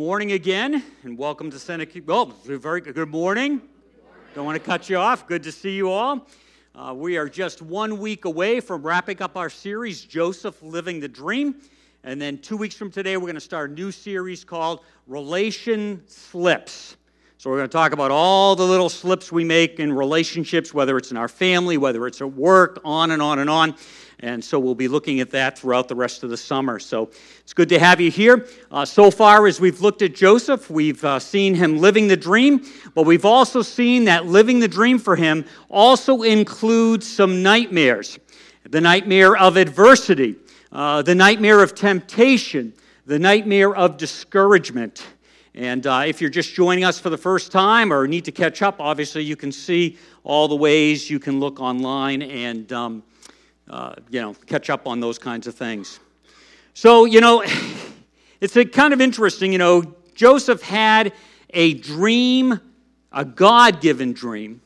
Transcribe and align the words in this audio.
Morning 0.00 0.32
again, 0.32 0.82
and 1.02 1.18
welcome 1.18 1.50
to 1.50 1.58
Seneca. 1.58 2.00
Oh, 2.08 2.34
very 2.42 2.80
good 2.80 3.10
morning. 3.10 3.60
Don't 4.34 4.46
want 4.46 4.56
to 4.56 4.64
cut 4.64 4.88
you 4.88 4.96
off. 4.96 5.26
Good 5.26 5.42
to 5.42 5.52
see 5.52 5.76
you 5.76 5.90
all. 5.90 6.26
Uh, 6.74 6.94
we 6.96 7.18
are 7.18 7.28
just 7.28 7.60
one 7.60 7.98
week 7.98 8.24
away 8.24 8.60
from 8.60 8.82
wrapping 8.82 9.20
up 9.20 9.36
our 9.36 9.50
series, 9.50 10.02
Joseph 10.02 10.62
Living 10.62 11.00
the 11.00 11.08
Dream. 11.08 11.56
And 12.02 12.18
then 12.18 12.38
two 12.38 12.56
weeks 12.56 12.74
from 12.74 12.90
today, 12.90 13.18
we're 13.18 13.26
going 13.26 13.34
to 13.34 13.42
start 13.42 13.72
a 13.72 13.74
new 13.74 13.92
series 13.92 14.42
called 14.42 14.80
Relation 15.06 16.02
Slips. 16.06 16.96
So, 17.36 17.50
we're 17.50 17.58
going 17.58 17.68
to 17.68 17.72
talk 17.72 17.92
about 17.92 18.10
all 18.10 18.56
the 18.56 18.66
little 18.66 18.88
slips 18.88 19.30
we 19.30 19.44
make 19.44 19.80
in 19.80 19.92
relationships, 19.92 20.72
whether 20.72 20.96
it's 20.96 21.10
in 21.10 21.18
our 21.18 21.28
family, 21.28 21.76
whether 21.76 22.06
it's 22.06 22.22
at 22.22 22.32
work, 22.32 22.80
on 22.86 23.10
and 23.10 23.20
on 23.20 23.38
and 23.38 23.50
on. 23.50 23.74
And 24.20 24.44
so, 24.44 24.58
we'll 24.58 24.74
be 24.74 24.88
looking 24.88 25.20
at 25.20 25.30
that 25.30 25.58
throughout 25.58 25.88
the 25.88 25.94
rest 25.94 26.22
of 26.22 26.30
the 26.30 26.36
summer. 26.36 26.78
So, 26.78 27.10
it's 27.40 27.52
good 27.52 27.68
to 27.70 27.78
have 27.78 28.00
you 28.00 28.10
here. 28.10 28.46
Uh, 28.70 28.84
so 28.84 29.10
far, 29.10 29.46
as 29.46 29.60
we've 29.60 29.80
looked 29.80 30.02
at 30.02 30.14
Joseph, 30.14 30.70
we've 30.70 31.02
uh, 31.04 31.18
seen 31.18 31.54
him 31.54 31.78
living 31.78 32.06
the 32.06 32.16
dream, 32.16 32.64
but 32.94 33.06
we've 33.06 33.24
also 33.24 33.62
seen 33.62 34.04
that 34.04 34.26
living 34.26 34.60
the 34.60 34.68
dream 34.68 34.98
for 34.98 35.16
him 35.16 35.44
also 35.68 36.22
includes 36.22 37.06
some 37.06 37.42
nightmares 37.42 38.18
the 38.68 38.80
nightmare 38.80 39.36
of 39.36 39.56
adversity, 39.56 40.36
uh, 40.70 41.02
the 41.02 41.14
nightmare 41.14 41.62
of 41.62 41.74
temptation, 41.74 42.72
the 43.06 43.18
nightmare 43.18 43.74
of 43.74 43.96
discouragement. 43.96 45.04
And 45.54 45.84
uh, 45.86 46.04
if 46.06 46.20
you're 46.20 46.30
just 46.30 46.54
joining 46.54 46.84
us 46.84 46.98
for 46.98 47.10
the 47.10 47.18
first 47.18 47.50
time 47.50 47.92
or 47.92 48.06
need 48.06 48.24
to 48.26 48.32
catch 48.32 48.62
up, 48.62 48.76
obviously 48.78 49.24
you 49.24 49.34
can 49.34 49.50
see 49.50 49.98
all 50.22 50.46
the 50.46 50.54
ways 50.54 51.10
you 51.10 51.18
can 51.18 51.40
look 51.40 51.58
online 51.58 52.22
and 52.22 52.72
um, 52.72 53.02
uh, 53.70 53.94
you 54.10 54.20
know 54.20 54.34
catch 54.46 54.68
up 54.68 54.86
on 54.86 55.00
those 55.00 55.18
kinds 55.18 55.46
of 55.46 55.54
things. 55.54 56.00
So 56.74 57.06
you 57.06 57.20
know, 57.20 57.42
it's 58.40 58.56
kind 58.72 58.92
of 58.92 59.00
interesting. 59.00 59.52
You 59.52 59.58
know, 59.58 59.94
Joseph 60.14 60.60
had 60.60 61.14
a 61.50 61.74
dream, 61.74 62.60
a 63.12 63.24
God-given 63.24 64.12
dream. 64.12 64.60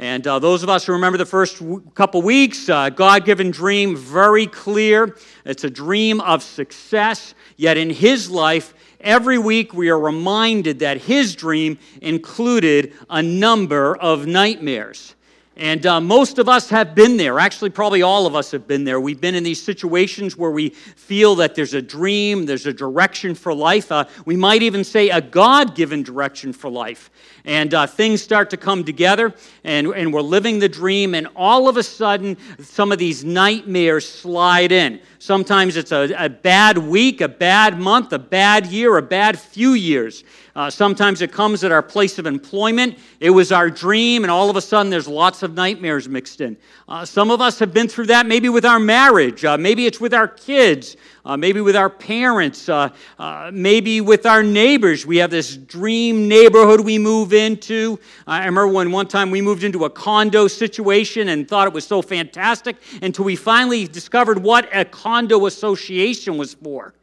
And 0.00 0.24
uh, 0.28 0.38
those 0.38 0.62
of 0.62 0.68
us 0.68 0.86
who 0.86 0.92
remember 0.92 1.18
the 1.18 1.26
first 1.26 1.58
w- 1.58 1.82
couple 1.94 2.22
weeks, 2.22 2.68
uh, 2.68 2.88
God 2.88 3.24
given 3.24 3.50
dream, 3.50 3.96
very 3.96 4.46
clear. 4.46 5.16
It's 5.44 5.64
a 5.64 5.70
dream 5.70 6.20
of 6.20 6.44
success. 6.44 7.34
Yet 7.56 7.76
in 7.76 7.90
his 7.90 8.30
life, 8.30 8.74
every 9.00 9.38
week 9.38 9.74
we 9.74 9.88
are 9.88 9.98
reminded 9.98 10.78
that 10.78 10.98
his 10.98 11.34
dream 11.34 11.78
included 12.00 12.92
a 13.10 13.20
number 13.20 13.96
of 13.96 14.28
nightmares. 14.28 15.16
And 15.58 15.84
uh, 15.86 16.00
most 16.00 16.38
of 16.38 16.48
us 16.48 16.70
have 16.70 16.94
been 16.94 17.16
there. 17.16 17.40
Actually, 17.40 17.70
probably 17.70 18.00
all 18.00 18.26
of 18.26 18.36
us 18.36 18.52
have 18.52 18.68
been 18.68 18.84
there. 18.84 19.00
We've 19.00 19.20
been 19.20 19.34
in 19.34 19.42
these 19.42 19.60
situations 19.60 20.36
where 20.36 20.52
we 20.52 20.68
feel 20.68 21.34
that 21.34 21.56
there's 21.56 21.74
a 21.74 21.82
dream, 21.82 22.46
there's 22.46 22.66
a 22.66 22.72
direction 22.72 23.34
for 23.34 23.52
life. 23.52 23.90
Uh, 23.90 24.04
we 24.24 24.36
might 24.36 24.62
even 24.62 24.84
say 24.84 25.10
a 25.10 25.20
God 25.20 25.74
given 25.74 26.04
direction 26.04 26.52
for 26.52 26.70
life. 26.70 27.10
And 27.44 27.74
uh, 27.74 27.88
things 27.88 28.22
start 28.22 28.50
to 28.50 28.56
come 28.56 28.84
together, 28.84 29.34
and, 29.64 29.88
and 29.88 30.12
we're 30.12 30.20
living 30.20 30.60
the 30.60 30.68
dream, 30.68 31.14
and 31.14 31.26
all 31.34 31.68
of 31.68 31.76
a 31.76 31.82
sudden, 31.82 32.36
some 32.60 32.92
of 32.92 32.98
these 32.98 33.24
nightmares 33.24 34.08
slide 34.08 34.70
in. 34.70 35.00
Sometimes 35.18 35.76
it's 35.76 35.90
a, 35.90 36.12
a 36.16 36.28
bad 36.28 36.78
week, 36.78 37.20
a 37.20 37.28
bad 37.28 37.80
month, 37.80 38.12
a 38.12 38.18
bad 38.18 38.66
year, 38.66 38.96
a 38.96 39.02
bad 39.02 39.36
few 39.36 39.72
years. 39.72 40.22
Uh, 40.58 40.68
sometimes 40.68 41.22
it 41.22 41.30
comes 41.30 41.62
at 41.62 41.70
our 41.70 41.80
place 41.80 42.18
of 42.18 42.26
employment. 42.26 42.98
It 43.20 43.30
was 43.30 43.52
our 43.52 43.70
dream, 43.70 44.24
and 44.24 44.30
all 44.30 44.50
of 44.50 44.56
a 44.56 44.60
sudden 44.60 44.90
there's 44.90 45.06
lots 45.06 45.44
of 45.44 45.54
nightmares 45.54 46.08
mixed 46.08 46.40
in. 46.40 46.56
Uh, 46.88 47.04
some 47.04 47.30
of 47.30 47.40
us 47.40 47.60
have 47.60 47.72
been 47.72 47.86
through 47.86 48.06
that 48.06 48.26
maybe 48.26 48.48
with 48.48 48.64
our 48.64 48.80
marriage, 48.80 49.44
uh, 49.44 49.56
maybe 49.56 49.86
it's 49.86 50.00
with 50.00 50.12
our 50.12 50.26
kids, 50.26 50.96
uh, 51.24 51.36
maybe 51.36 51.60
with 51.60 51.76
our 51.76 51.88
parents, 51.88 52.68
uh, 52.68 52.88
uh, 53.20 53.52
maybe 53.54 54.00
with 54.00 54.26
our 54.26 54.42
neighbors. 54.42 55.06
We 55.06 55.18
have 55.18 55.30
this 55.30 55.56
dream 55.56 56.26
neighborhood 56.26 56.80
we 56.80 56.98
move 56.98 57.32
into. 57.32 58.00
I 58.26 58.38
remember 58.38 58.66
when 58.66 58.90
one 58.90 59.06
time 59.06 59.30
we 59.30 59.40
moved 59.40 59.62
into 59.62 59.84
a 59.84 59.90
condo 59.90 60.48
situation 60.48 61.28
and 61.28 61.46
thought 61.46 61.68
it 61.68 61.72
was 61.72 61.86
so 61.86 62.02
fantastic 62.02 62.78
until 63.00 63.26
we 63.26 63.36
finally 63.36 63.86
discovered 63.86 64.42
what 64.42 64.68
a 64.74 64.84
condo 64.84 65.46
association 65.46 66.36
was 66.36 66.54
for. 66.54 66.94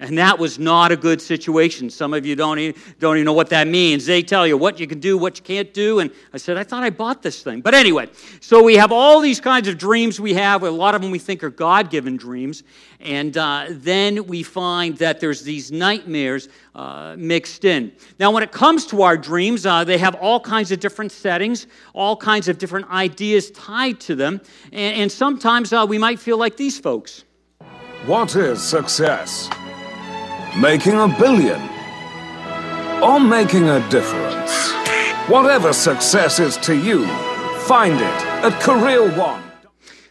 And 0.00 0.16
that 0.18 0.38
was 0.38 0.60
not 0.60 0.92
a 0.92 0.96
good 0.96 1.20
situation. 1.20 1.90
Some 1.90 2.14
of 2.14 2.24
you 2.24 2.36
don't 2.36 2.58
even, 2.60 2.80
don't 3.00 3.16
even 3.16 3.24
know 3.24 3.32
what 3.32 3.50
that 3.50 3.66
means. 3.66 4.06
They 4.06 4.22
tell 4.22 4.46
you 4.46 4.56
what 4.56 4.78
you 4.78 4.86
can 4.86 5.00
do, 5.00 5.18
what 5.18 5.38
you 5.38 5.42
can't 5.42 5.74
do. 5.74 5.98
And 5.98 6.12
I 6.32 6.36
said, 6.36 6.56
I 6.56 6.62
thought 6.62 6.84
I 6.84 6.90
bought 6.90 7.20
this 7.20 7.42
thing. 7.42 7.62
But 7.62 7.74
anyway, 7.74 8.08
so 8.40 8.62
we 8.62 8.76
have 8.76 8.92
all 8.92 9.20
these 9.20 9.40
kinds 9.40 9.66
of 9.66 9.76
dreams 9.76 10.20
we 10.20 10.34
have. 10.34 10.62
A 10.62 10.70
lot 10.70 10.94
of 10.94 11.02
them 11.02 11.10
we 11.10 11.18
think 11.18 11.42
are 11.42 11.50
God 11.50 11.90
given 11.90 12.16
dreams. 12.16 12.62
And 13.00 13.36
uh, 13.36 13.66
then 13.70 14.26
we 14.26 14.44
find 14.44 14.96
that 14.98 15.18
there's 15.18 15.42
these 15.42 15.72
nightmares 15.72 16.48
uh, 16.76 17.16
mixed 17.18 17.64
in. 17.64 17.90
Now, 18.20 18.30
when 18.30 18.44
it 18.44 18.52
comes 18.52 18.86
to 18.86 19.02
our 19.02 19.16
dreams, 19.16 19.66
uh, 19.66 19.82
they 19.82 19.98
have 19.98 20.14
all 20.14 20.38
kinds 20.38 20.70
of 20.70 20.78
different 20.78 21.10
settings, 21.10 21.66
all 21.92 22.16
kinds 22.16 22.46
of 22.46 22.58
different 22.58 22.88
ideas 22.88 23.50
tied 23.50 23.98
to 24.00 24.14
them. 24.14 24.40
And, 24.72 24.96
and 24.96 25.12
sometimes 25.12 25.72
uh, 25.72 25.84
we 25.88 25.98
might 25.98 26.20
feel 26.20 26.38
like 26.38 26.56
these 26.56 26.78
folks. 26.78 27.24
What 28.06 28.36
is 28.36 28.62
success? 28.62 29.50
Making 30.56 30.94
a 30.94 31.08
billion? 31.08 31.60
Or 33.02 33.20
making 33.20 33.68
a 33.68 33.86
difference? 33.90 34.72
Whatever 35.28 35.72
success 35.72 36.40
is 36.40 36.56
to 36.58 36.74
you, 36.74 37.06
find 37.66 37.94
it 37.94 38.02
at 38.42 38.60
Career 38.60 39.08
One. 39.16 39.42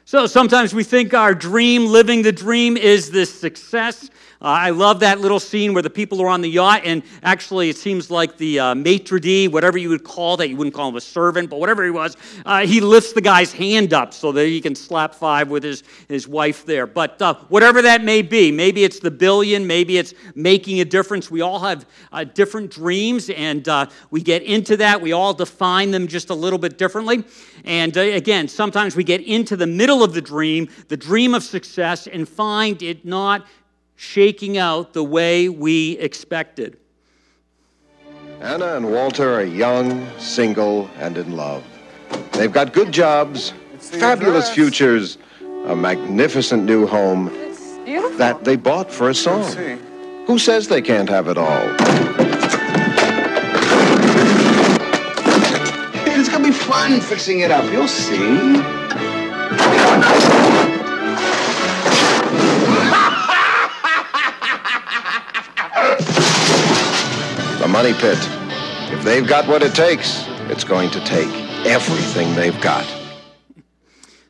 So 0.06 0.26
sometimes 0.26 0.74
we 0.74 0.86
think 0.86 1.14
our 1.14 1.34
dream, 1.34 1.88
living 1.88 2.22
the 2.22 2.32
dream, 2.32 2.78
is 2.78 3.12
this 3.12 3.34
success. 3.34 4.10
Uh, 4.40 4.46
I 4.46 4.70
love 4.70 5.00
that 5.00 5.20
little 5.20 5.40
scene 5.40 5.74
where 5.74 5.82
the 5.82 5.90
people 5.90 6.22
are 6.22 6.28
on 6.28 6.42
the 6.42 6.50
yacht, 6.50 6.82
and 6.86 7.02
actually, 7.24 7.70
it 7.70 7.78
seems 7.78 8.12
like 8.12 8.38
the 8.38 8.60
uh, 8.60 8.76
maitre 8.76 9.20
d', 9.20 9.48
whatever 9.48 9.80
you 9.80 9.90
would 9.90 10.04
call 10.04 10.38
that, 10.38 10.48
you 10.50 10.56
wouldn't 10.56 10.76
call 10.76 10.90
him 10.90 10.96
a 10.96 11.02
servant, 11.02 11.50
but 11.50 11.60
whatever 11.60 11.84
he 11.84 11.90
was, 11.90 12.16
uh, 12.46 12.66
he 12.66 12.80
lifts 12.80 13.14
the 13.14 13.22
guy's 13.22 13.52
hand 13.52 13.94
up 13.94 14.14
so 14.14 14.32
that 14.32 14.46
he 14.46 14.62
can 14.62 14.76
slap 14.76 15.16
five 15.16 15.50
with 15.50 15.64
his, 15.64 15.84
his 16.08 16.28
wife 16.28 16.66
there. 16.66 16.86
But 16.86 17.20
uh, 17.20 17.34
whatever 17.50 17.82
that 17.82 18.04
may 18.04 18.22
be, 18.22 18.52
maybe 18.52 18.84
it's 18.84 19.00
the 19.00 19.10
billion, 19.10 19.66
maybe 19.66 19.98
it's 19.98 20.14
making 20.36 20.82
a 20.82 20.86
difference. 20.86 21.32
We 21.32 21.42
all 21.42 21.60
have 21.60 21.88
uh, 22.12 22.24
different 22.24 22.70
dreams, 22.70 23.32
and 23.32 23.68
uh, 23.68 23.88
we 24.12 24.22
get 24.22 24.44
into 24.44 24.78
that. 24.78 25.02
We 25.02 25.14
all 25.14 25.34
define 25.34 25.90
them 25.90 26.08
just 26.08 26.30
a 26.30 26.36
little 26.36 26.60
bit 26.60 26.78
differently. 26.78 27.24
And 27.66 27.98
again, 27.98 28.48
sometimes 28.48 28.96
we 28.96 29.04
get 29.04 29.22
into 29.22 29.56
the 29.56 29.68
middle 29.68 30.04
of 30.04 30.14
the 30.14 30.22
dream, 30.22 30.70
the 30.90 30.98
dream 30.98 31.34
of 31.34 31.44
success, 31.44 32.06
and 32.06 32.30
find 32.30 32.84
it 32.84 33.04
not 33.04 33.48
shaking 33.98 34.58
out 34.60 34.94
the 34.94 35.04
way 35.04 35.50
we 35.50 35.98
expected. 35.98 36.78
Anna 38.40 38.76
and 38.78 38.92
Walter 38.92 39.34
are 39.34 39.44
young, 39.44 40.08
single, 40.20 40.88
and 41.00 41.18
in 41.18 41.36
love. 41.36 41.64
They've 42.34 42.54
got 42.54 42.72
good 42.72 42.92
jobs, 42.92 43.52
fabulous 43.80 44.50
futures, 44.52 45.18
a 45.66 45.76
magnificent 45.76 46.64
new 46.64 46.86
home 46.86 47.26
that 48.18 48.44
they 48.44 48.56
bought 48.56 48.92
for 48.92 49.10
a 49.10 49.16
song. 49.16 49.52
Who 50.28 50.38
says 50.38 50.68
they 50.68 50.84
can't 50.84 51.10
have 51.10 51.28
it 51.28 51.38
all? 51.38 51.76
It's 56.06 56.30
gonna 56.30 56.44
be 56.44 56.52
fun 56.52 57.02
fixing 57.02 57.40
it 57.40 57.50
up. 57.50 57.66
You'll 57.72 57.88
see. 57.88 58.77
Money 67.78 67.94
pit. 67.94 68.18
If 68.92 69.04
they've 69.04 69.28
got 69.28 69.48
what 69.48 69.62
it 69.62 69.76
takes, 69.76 70.26
it's 70.50 70.64
going 70.64 70.90
to 70.90 71.00
take 71.02 71.30
everything 71.64 72.34
they've 72.34 72.60
got. 72.60 72.84
The 73.54 73.62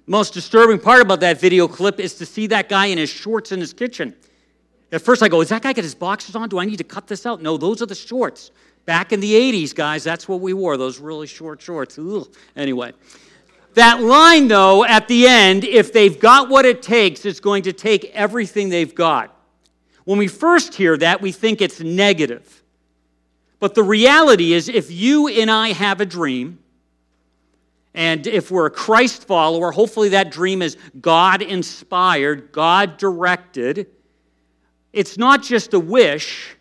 Most 0.06 0.34
disturbing 0.34 0.80
part 0.80 1.02
about 1.02 1.22
that 1.22 1.40
video 1.40 1.66
clip 1.70 1.98
is 1.98 2.16
to 2.16 2.26
see 2.26 2.48
that 2.48 2.68
guy 2.68 2.88
in 2.88 2.98
his 2.98 3.10
shorts 3.10 3.54
in 3.54 3.62
his 3.62 3.72
kitchen. 3.72 4.14
At 4.92 5.02
first, 5.02 5.24
I 5.24 5.30
go, 5.30 5.40
Is 5.40 5.48
that 5.48 5.62
guy 5.62 5.72
got 5.72 5.86
his 5.86 5.96
boxers 5.96 6.36
on? 6.36 6.50
Do 6.50 6.60
I 6.60 6.66
need 6.66 6.76
to 6.80 6.84
cut 6.84 7.08
this 7.08 7.26
out? 7.26 7.42
No, 7.42 7.56
those 7.56 7.82
are 7.82 7.86
the 7.86 7.96
shorts. 7.96 8.52
Back 8.86 9.14
in 9.14 9.22
the 9.22 9.34
80s, 9.34 9.74
guys, 9.74 10.04
that's 10.04 10.28
what 10.28 10.42
we 10.42 10.52
wore, 10.52 10.76
those 10.76 11.00
really 11.00 11.28
short 11.28 11.62
shorts. 11.62 11.98
Ugh. 11.98 12.28
Anyway, 12.58 12.92
that 13.76 14.02
line, 14.02 14.50
though, 14.50 14.84
at 14.84 15.08
the 15.08 15.26
end, 15.26 15.64
if 15.64 15.94
they've 15.94 16.20
got 16.20 16.50
what 16.50 16.66
it 16.66 16.82
takes, 16.82 17.24
it's 17.24 17.40
going 17.40 17.64
to 17.64 17.72
take 17.72 18.12
everything 18.14 18.68
they've 18.68 18.94
got. 18.94 19.34
When 20.04 20.18
we 20.18 20.28
first 20.28 20.76
hear 20.76 20.98
that, 20.98 21.22
we 21.22 21.32
think 21.32 21.62
it's 21.62 21.80
negative. 21.80 22.57
But 23.60 23.76
the 23.76 23.84
reality 23.84 24.54
is, 24.54 24.70
if 24.70 24.92
you 24.92 25.28
and 25.28 25.50
I 25.50 25.70
have 25.70 26.00
a 26.00 26.06
dream, 26.06 26.60
and 27.94 28.28
if 28.28 28.52
we're 28.52 28.68
a 28.68 28.72
Christ 28.72 29.26
follower, 29.26 29.72
hopefully 29.72 30.10
that 30.10 30.30
dream 30.30 30.62
is 30.62 30.78
God 31.02 31.42
inspired, 31.42 32.52
God 32.52 32.98
directed. 32.98 33.88
It's 34.94 35.18
not 35.18 35.42
just 35.42 35.74
a 35.74 35.80
wish, 35.80 36.56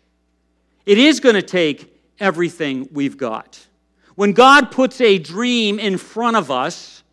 it 0.87 0.97
is 0.97 1.19
going 1.19 1.35
to 1.35 1.43
take 1.43 1.93
everything 2.19 2.89
we've 2.91 3.17
got. 3.17 3.59
When 4.15 4.31
God 4.31 4.71
puts 4.71 4.99
a 4.99 5.19
dream 5.19 5.77
in 5.77 5.99
front 5.99 6.37
of 6.37 6.49
us, 6.49 7.03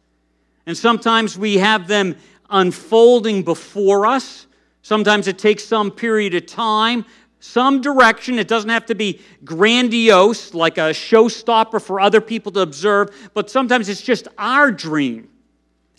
and 0.65 0.75
sometimes 0.75 1.37
we 1.37 1.59
have 1.59 1.87
them 1.87 2.17
unfolding 2.49 3.43
before 3.43 4.07
us, 4.07 4.47
sometimes 4.81 5.29
it 5.29 5.39
takes 5.39 5.65
some 5.65 5.91
period 5.91 6.35
of 6.35 6.47
time, 6.47 7.05
some 7.45 7.83
direction. 7.83 8.39
It 8.39 8.49
doesn't 8.49 8.71
have 8.71 8.87
to 8.87 8.95
be 8.95 9.21
grandiose, 9.45 10.55
like 10.55 10.79
a 10.79 10.91
showstopper 10.93 11.81
for 11.81 12.01
other 12.01 12.21
people 12.21 12.51
to 12.53 12.61
observe, 12.61 13.31
but 13.35 13.51
sometimes 13.51 13.89
it's 13.91 14.01
just 14.01 14.27
our 14.39 14.73
dream. 14.73 15.29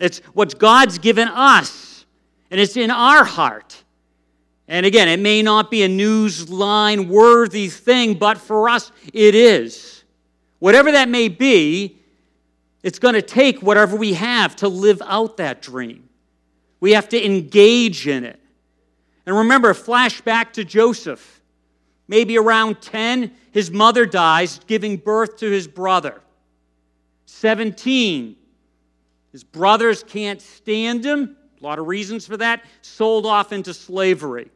It's 0.00 0.18
what 0.34 0.58
God's 0.58 0.98
given 0.98 1.28
us, 1.28 2.04
and 2.50 2.60
it's 2.60 2.76
in 2.76 2.90
our 2.90 3.24
heart. 3.24 3.84
And 4.66 4.84
again, 4.84 5.08
it 5.08 5.20
may 5.20 5.40
not 5.40 5.70
be 5.70 5.84
a 5.84 5.88
newsline 5.88 7.06
worthy 7.06 7.68
thing, 7.68 8.14
but 8.14 8.38
for 8.38 8.68
us, 8.68 8.90
it 9.14 9.36
is. 9.36 10.02
Whatever 10.58 10.90
that 10.92 11.08
may 11.08 11.28
be, 11.28 11.96
it's 12.82 12.98
going 12.98 13.14
to 13.14 13.22
take 13.22 13.62
whatever 13.62 13.96
we 13.96 14.14
have 14.14 14.56
to 14.56 14.68
live 14.68 15.00
out 15.06 15.36
that 15.36 15.62
dream. 15.62 16.08
We 16.80 16.92
have 16.92 17.08
to 17.10 17.24
engage 17.24 18.08
in 18.08 18.24
it. 18.24 18.40
And 19.26 19.36
remember, 19.36 19.72
flash 19.74 20.20
back 20.20 20.52
to 20.54 20.64
Joseph. 20.64 21.35
Maybe 22.08 22.38
around 22.38 22.80
10, 22.80 23.32
his 23.50 23.70
mother 23.70 24.06
dies, 24.06 24.60
giving 24.66 24.96
birth 24.96 25.38
to 25.38 25.50
his 25.50 25.66
brother. 25.66 26.20
17, 27.26 28.36
his 29.32 29.44
brothers 29.44 30.02
can't 30.02 30.40
stand 30.40 31.04
him. 31.04 31.36
A 31.60 31.64
lot 31.64 31.78
of 31.78 31.86
reasons 31.86 32.26
for 32.26 32.36
that. 32.36 32.64
Sold 32.82 33.26
off 33.26 33.52
into 33.52 33.74
slavery. 33.74 34.50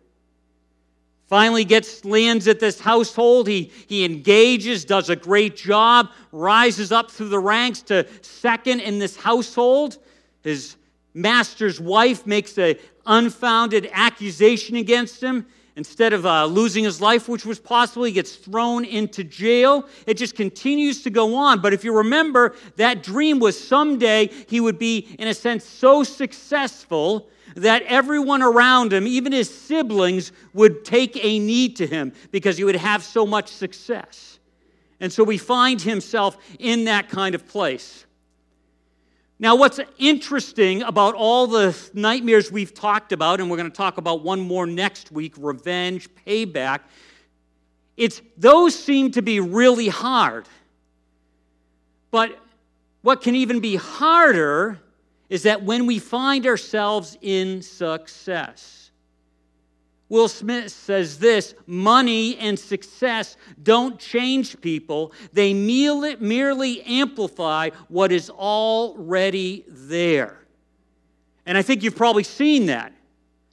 Finally 1.26 1.64
gets 1.64 2.05
lands 2.05 2.49
at 2.49 2.61
this 2.61 2.81
household. 2.81 3.47
He, 3.47 3.70
he 3.87 4.05
engages, 4.05 4.85
does 4.85 5.11
a 5.11 5.17
great 5.17 5.56
job, 5.56 6.11
rises 6.32 6.93
up 6.93 7.11
through 7.11 7.29
the 7.29 7.38
ranks 7.38 7.82
to 7.82 8.06
second 8.23 8.81
in 8.81 8.99
this 8.99 9.17
household. 9.17 9.99
His 10.43 10.76
master's 11.14 11.81
wife 11.81 12.26
makes 12.26 12.58
an 12.58 12.76
unfounded 13.06 13.88
accusation 13.93 14.76
against 14.76 15.23
him. 15.23 15.47
Instead 15.80 16.12
of 16.12 16.26
uh, 16.26 16.44
losing 16.44 16.84
his 16.84 17.00
life, 17.00 17.26
which 17.26 17.46
was 17.46 17.58
possible, 17.58 18.04
he 18.04 18.12
gets 18.12 18.36
thrown 18.36 18.84
into 18.84 19.24
jail. 19.24 19.88
It 20.06 20.18
just 20.18 20.34
continues 20.34 21.02
to 21.04 21.08
go 21.08 21.34
on. 21.34 21.62
But 21.62 21.72
if 21.72 21.84
you 21.84 21.96
remember, 21.96 22.54
that 22.76 23.02
dream 23.02 23.38
was 23.38 23.58
someday 23.58 24.28
he 24.46 24.60
would 24.60 24.78
be, 24.78 24.98
in 25.18 25.26
a 25.26 25.32
sense, 25.32 25.64
so 25.64 26.04
successful 26.04 27.30
that 27.56 27.82
everyone 27.84 28.42
around 28.42 28.92
him, 28.92 29.06
even 29.06 29.32
his 29.32 29.48
siblings, 29.48 30.32
would 30.52 30.84
take 30.84 31.16
a 31.24 31.38
knee 31.38 31.70
to 31.70 31.86
him 31.86 32.12
because 32.30 32.58
he 32.58 32.64
would 32.64 32.76
have 32.76 33.02
so 33.02 33.24
much 33.24 33.48
success. 33.48 34.38
And 35.00 35.10
so 35.10 35.24
we 35.24 35.38
find 35.38 35.80
himself 35.80 36.36
in 36.58 36.84
that 36.84 37.08
kind 37.08 37.34
of 37.34 37.48
place. 37.48 38.04
Now, 39.42 39.56
what's 39.56 39.81
interesting 39.96 40.82
about 40.82 41.14
all 41.14 41.46
the 41.46 41.75
nightmares 41.94 42.52
we've 42.52 42.75
talked 42.75 43.10
about, 43.10 43.40
and 43.40 43.50
we're 43.50 43.56
going 43.56 43.70
to 43.70 43.76
talk 43.76 43.96
about 43.96 44.22
one 44.22 44.38
more 44.38 44.66
next 44.66 45.10
week 45.10 45.32
revenge, 45.38 46.10
payback, 46.26 46.81
it's 47.96 48.20
those 48.37 48.78
seem 48.78 49.10
to 49.12 49.22
be 49.22 49.40
really 49.40 49.88
hard. 49.88 50.46
But 52.10 52.38
what 53.00 53.22
can 53.22 53.34
even 53.34 53.60
be 53.60 53.76
harder 53.76 54.78
is 55.31 55.44
that 55.44 55.62
when 55.62 55.87
we 55.87 55.98
find 55.98 56.46
ourselves 56.46 57.16
in 57.22 57.62
success, 57.62 58.79
Will 60.10 60.28
Smith 60.28 60.70
says 60.70 61.18
this 61.18 61.54
money 61.66 62.36
and 62.36 62.58
success 62.58 63.38
don't 63.62 63.98
change 63.98 64.60
people, 64.60 65.12
they 65.32 65.54
merely 65.54 66.82
amplify 66.82 67.70
what 67.88 68.12
is 68.12 68.28
already 68.28 69.64
there. 69.66 70.36
And 71.46 71.56
I 71.56 71.62
think 71.62 71.82
you've 71.82 71.96
probably 71.96 72.24
seen 72.24 72.66
that. 72.66 72.92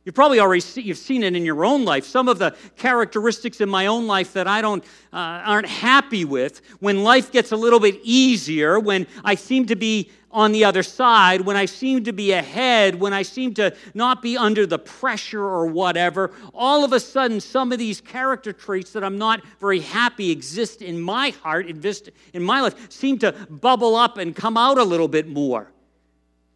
You've 0.07 0.15
probably 0.15 0.39
already 0.39 0.61
see, 0.61 0.83
you've 0.83 0.97
seen 0.97 1.21
it 1.21 1.35
in 1.35 1.43
your 1.43 1.65
own 1.65 1.83
life. 1.83 2.05
Some 2.05 2.29
of 2.29 2.39
the 2.39 2.55
characteristics 2.77 3.59
in 3.59 3.67
my 3.67 3.87
own 3.87 4.07
life 4.07 4.31
that 4.31 4.47
I 4.47 4.61
don't 4.61 4.81
uh, 5.11 5.17
aren't 5.17 5.67
happy 5.67 6.23
with 6.23 6.61
when 6.79 7.03
life 7.03 7.29
gets 7.29 7.51
a 7.51 7.57
little 7.57 7.81
bit 7.81 7.99
easier, 8.03 8.79
when 8.79 9.05
I 9.25 9.35
seem 9.35 9.65
to 9.65 9.75
be 9.75 10.09
on 10.31 10.53
the 10.53 10.63
other 10.63 10.81
side, 10.81 11.41
when 11.41 11.57
I 11.57 11.65
seem 11.65 12.05
to 12.05 12.13
be 12.13 12.31
ahead, 12.31 12.95
when 12.95 13.11
I 13.11 13.23
seem 13.23 13.53
to 13.55 13.75
not 13.93 14.21
be 14.21 14.37
under 14.37 14.65
the 14.65 14.79
pressure 14.79 15.43
or 15.43 15.65
whatever, 15.65 16.31
all 16.53 16.85
of 16.85 16.93
a 16.93 17.01
sudden 17.01 17.41
some 17.41 17.73
of 17.73 17.77
these 17.77 17.99
character 17.99 18.53
traits 18.53 18.93
that 18.93 19.03
I'm 19.03 19.17
not 19.17 19.41
very 19.59 19.81
happy 19.81 20.31
exist 20.31 20.81
in 20.81 21.01
my 21.01 21.31
heart, 21.31 21.67
exist 21.67 22.11
in 22.31 22.43
my 22.43 22.61
life, 22.61 22.89
seem 22.89 23.19
to 23.19 23.33
bubble 23.49 23.97
up 23.97 24.17
and 24.17 24.33
come 24.33 24.55
out 24.55 24.77
a 24.77 24.85
little 24.85 25.09
bit 25.09 25.27
more. 25.27 25.69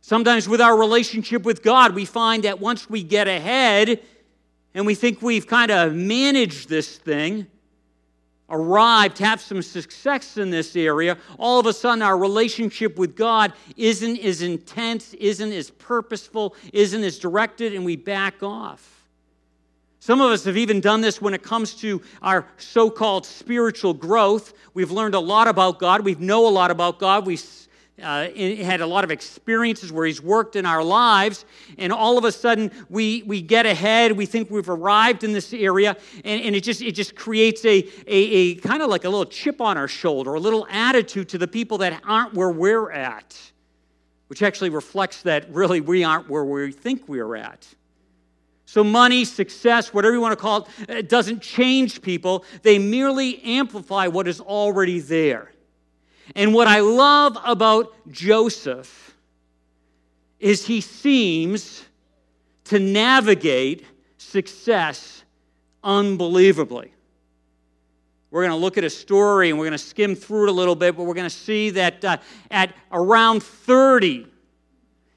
Sometimes 0.01 0.49
with 0.49 0.59
our 0.59 0.77
relationship 0.77 1.43
with 1.43 1.61
God, 1.61 1.93
we 1.93 2.05
find 2.05 2.43
that 2.43 2.59
once 2.59 2.89
we 2.89 3.03
get 3.03 3.27
ahead 3.27 4.01
and 4.73 4.85
we 4.85 4.95
think 4.95 5.21
we've 5.21 5.45
kind 5.45 5.69
of 5.71 5.93
managed 5.93 6.67
this 6.67 6.97
thing, 6.97 7.45
arrived, 8.49 9.19
have 9.19 9.39
some 9.39 9.61
success 9.61 10.37
in 10.37 10.49
this 10.49 10.75
area, 10.75 11.17
all 11.37 11.59
of 11.59 11.67
a 11.67 11.73
sudden 11.73 12.01
our 12.01 12.17
relationship 12.17 12.97
with 12.97 13.15
God 13.15 13.53
isn't 13.77 14.19
as 14.19 14.41
intense, 14.41 15.13
isn't 15.13 15.53
as 15.53 15.69
purposeful, 15.69 16.55
isn't 16.73 17.03
as 17.03 17.19
directed, 17.19 17.73
and 17.73 17.85
we 17.85 17.95
back 17.95 18.41
off. 18.41 19.07
Some 19.99 20.19
of 20.19 20.31
us 20.31 20.45
have 20.45 20.57
even 20.57 20.81
done 20.81 21.01
this 21.01 21.21
when 21.21 21.35
it 21.35 21.43
comes 21.43 21.75
to 21.75 22.01
our 22.23 22.47
so 22.57 22.89
called 22.89 23.23
spiritual 23.23 23.93
growth. 23.93 24.53
We've 24.73 24.89
learned 24.89 25.13
a 25.13 25.19
lot 25.19 25.47
about 25.47 25.77
God. 25.77 26.03
We 26.03 26.15
know 26.15 26.47
a 26.47 26.49
lot 26.49 26.71
about 26.71 26.97
God. 26.97 27.27
We 27.27 27.37
uh, 28.01 28.29
had 28.31 28.81
a 28.81 28.85
lot 28.85 29.03
of 29.03 29.11
experiences 29.11 29.91
where 29.91 30.05
he's 30.05 30.21
worked 30.21 30.55
in 30.55 30.65
our 30.65 30.83
lives, 30.83 31.45
and 31.77 31.93
all 31.93 32.17
of 32.17 32.25
a 32.25 32.31
sudden 32.31 32.71
we, 32.89 33.23
we 33.23 33.41
get 33.41 33.65
ahead. 33.65 34.11
We 34.13 34.25
think 34.25 34.49
we've 34.49 34.69
arrived 34.69 35.23
in 35.23 35.33
this 35.33 35.53
area, 35.53 35.95
and, 36.23 36.41
and 36.41 36.55
it, 36.55 36.61
just, 36.61 36.81
it 36.81 36.93
just 36.93 37.15
creates 37.15 37.63
a, 37.65 37.87
a, 38.07 38.15
a 38.15 38.55
kind 38.55 38.81
of 38.81 38.89
like 38.89 39.03
a 39.03 39.09
little 39.09 39.25
chip 39.25 39.61
on 39.61 39.77
our 39.77 39.87
shoulder, 39.87 40.33
a 40.33 40.39
little 40.39 40.65
attitude 40.69 41.29
to 41.29 41.37
the 41.37 41.47
people 41.47 41.77
that 41.79 42.01
aren't 42.05 42.33
where 42.33 42.49
we're 42.49 42.91
at, 42.91 43.37
which 44.27 44.41
actually 44.41 44.69
reflects 44.69 45.21
that 45.23 45.51
really 45.53 45.81
we 45.81 46.03
aren't 46.03 46.29
where 46.29 46.45
we 46.45 46.71
think 46.71 47.07
we're 47.07 47.35
at. 47.35 47.67
So, 48.65 48.85
money, 48.85 49.25
success, 49.25 49.93
whatever 49.93 50.13
you 50.13 50.21
want 50.21 50.31
to 50.31 50.41
call 50.41 50.69
it, 50.87 50.89
it 50.89 51.09
doesn't 51.09 51.41
change 51.41 52.01
people. 52.01 52.45
They 52.61 52.79
merely 52.79 53.43
amplify 53.43 54.07
what 54.07 54.29
is 54.29 54.39
already 54.39 54.99
there. 54.99 55.51
And 56.35 56.53
what 56.53 56.67
I 56.67 56.79
love 56.79 57.37
about 57.43 57.93
Joseph 58.11 59.15
is 60.39 60.65
he 60.65 60.81
seems 60.81 61.83
to 62.65 62.79
navigate 62.79 63.85
success 64.17 65.23
unbelievably. 65.83 66.91
We're 68.31 68.41
going 68.41 68.51
to 68.51 68.57
look 68.57 68.77
at 68.77 68.85
a 68.85 68.89
story 68.89 69.49
and 69.49 69.59
we're 69.59 69.65
going 69.65 69.73
to 69.73 69.77
skim 69.77 70.15
through 70.15 70.43
it 70.43 70.49
a 70.49 70.53
little 70.53 70.75
bit, 70.75 70.95
but 70.95 71.03
we're 71.03 71.13
going 71.13 71.29
to 71.29 71.29
see 71.29 71.69
that 71.71 72.03
uh, 72.05 72.17
at 72.49 72.73
around 72.91 73.43
30, 73.43 74.25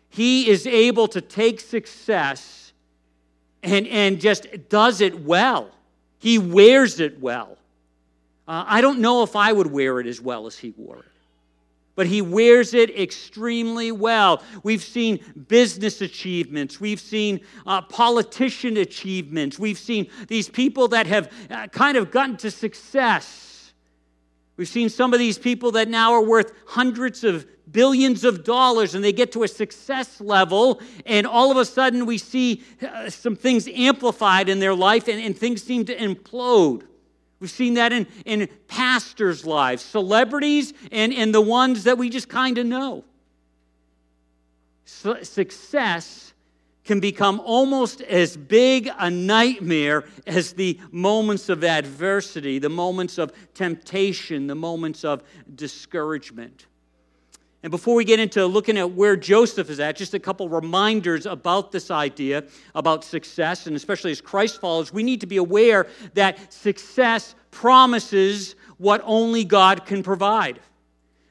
he 0.09 0.49
is 0.49 0.67
able 0.67 1.07
to 1.09 1.21
take 1.21 1.61
success 1.61 2.73
and, 3.63 3.87
and 3.87 4.21
just 4.21 4.47
does 4.69 5.01
it 5.01 5.21
well. 5.21 5.71
He 6.19 6.39
wears 6.39 6.99
it 6.99 7.21
well. 7.21 7.57
Uh, 8.47 8.65
I 8.67 8.81
don't 8.81 9.01
know 9.01 9.23
if 9.23 9.37
I 9.37 9.53
would 9.53 9.69
wear 9.69 10.01
it 10.01 10.07
as 10.07 10.21
well 10.21 10.47
as 10.47 10.59
he 10.59 10.75
wore 10.77 10.99
it, 10.99 11.05
but 11.95 12.07
he 12.07 12.21
wears 12.21 12.75
it 12.75 12.91
extremely 12.99 13.91
well. 13.91 14.43
We've 14.63 14.83
seen 14.83 15.21
business 15.49 16.03
achievements, 16.03 16.81
we've 16.81 17.01
seen 17.01 17.41
uh, 17.67 17.83
politician 17.83 18.77
achievements, 18.77 19.59
we've 19.59 19.79
seen 19.79 20.11
these 20.29 20.49
people 20.49 20.89
that 20.89 21.07
have 21.07 21.33
uh, 21.51 21.69
kind 21.69 21.97
of 21.97 22.11
gotten 22.11 22.37
to 22.39 22.51
success. 22.51 23.73
We've 24.57 24.69
seen 24.69 24.89
some 24.89 25.13
of 25.13 25.19
these 25.19 25.39
people 25.39 25.73
that 25.73 25.89
now 25.89 26.13
are 26.13 26.23
worth 26.23 26.53
hundreds 26.67 27.25
of 27.25 27.47
billions 27.73 28.25
of 28.25 28.45
dollars 28.45 28.95
and 28.95 29.03
they 29.03 29.13
get 29.13 29.33
to 29.33 29.43
a 29.43 29.49
success 29.49 30.21
level, 30.21 30.81
and 31.07 31.27
all 31.27 31.51
of 31.51 31.57
a 31.57 31.65
sudden 31.65 32.05
we 32.05 32.19
see 32.19 32.63
uh, 32.83 33.09
some 33.09 33.37
things 33.37 33.67
amplified 33.69 34.51
in 34.51 34.59
their 34.59 34.75
life 34.75 35.09
and, 35.09 35.21
and 35.21 35.37
things 35.37 35.63
seem 35.63 35.87
to 35.87 35.97
implode. 35.97 36.83
We've 37.45 37.51
seen 37.51 37.75
that 37.75 37.93
in, 37.93 38.07
in 38.25 38.49
pastors' 38.69 39.45
lives, 39.45 39.83
celebrities, 39.83 40.73
and, 40.91 41.13
and 41.13 41.35
the 41.35 41.43
ones 41.43 41.85
that 41.85 41.99
we 41.99 42.09
just 42.09 42.31
kind 42.31 42.57
of 42.57 42.65
know. 42.65 43.05
success 44.87 46.33
can 46.87 47.01
become 47.01 47.41
almost 47.41 48.01
as 48.01 48.35
big 48.35 48.89
a 48.99 49.11
nightmare 49.11 50.05
as 50.27 50.55
the 50.55 50.81
moments 50.91 51.51
of 51.51 51.63
adversity, 51.65 52.59
the 52.59 52.71
moments 52.71 53.19
of 53.19 53.31
temptation, 53.53 54.47
the 54.47 54.55
moments 54.55 55.05
of 55.05 55.23
discouragement. 55.55 56.65
And 57.65 57.71
before 57.71 57.95
we 57.95 58.05
get 58.05 58.21
into 58.21 58.45
looking 58.45 58.77
at 58.77 58.91
where 58.91 59.17
Joseph 59.17 59.71
is 59.71 59.81
at, 59.81 59.97
just 59.97 60.13
a 60.13 60.19
couple 60.19 60.51
reminders 60.51 61.25
about 61.25 61.73
this 61.73 61.91
idea 61.91 62.45
about 62.75 63.05
success, 63.05 63.67
and 63.67 63.75
especially 63.75 64.11
as 64.11 64.21
Christ 64.21 64.61
follows, 64.61 64.93
we 64.93 65.03
need 65.03 65.23
to 65.23 65.27
be 65.27 65.39
aware 65.39 65.87
that 66.13 66.53
success 66.53 67.35
promises 67.51 68.55
what 68.77 69.01
only 69.03 69.45
God 69.45 69.87
can 69.87 70.03
provide. 70.03 70.61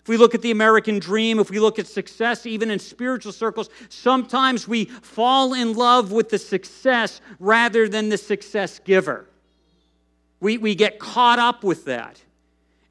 If 0.01 0.07
we 0.07 0.17
look 0.17 0.33
at 0.33 0.41
the 0.41 0.49
American 0.49 0.97
dream, 0.97 1.37
if 1.37 1.51
we 1.51 1.59
look 1.59 1.77
at 1.77 1.85
success, 1.85 2.47
even 2.47 2.71
in 2.71 2.79
spiritual 2.79 3.31
circles, 3.31 3.69
sometimes 3.89 4.67
we 4.67 4.85
fall 4.85 5.53
in 5.53 5.73
love 5.75 6.11
with 6.11 6.29
the 6.29 6.39
success 6.39 7.21
rather 7.39 7.87
than 7.87 8.09
the 8.09 8.17
success 8.17 8.79
giver. 8.79 9.29
We, 10.39 10.57
we 10.57 10.73
get 10.73 10.97
caught 10.97 11.37
up 11.37 11.63
with 11.63 11.85
that. 11.85 12.23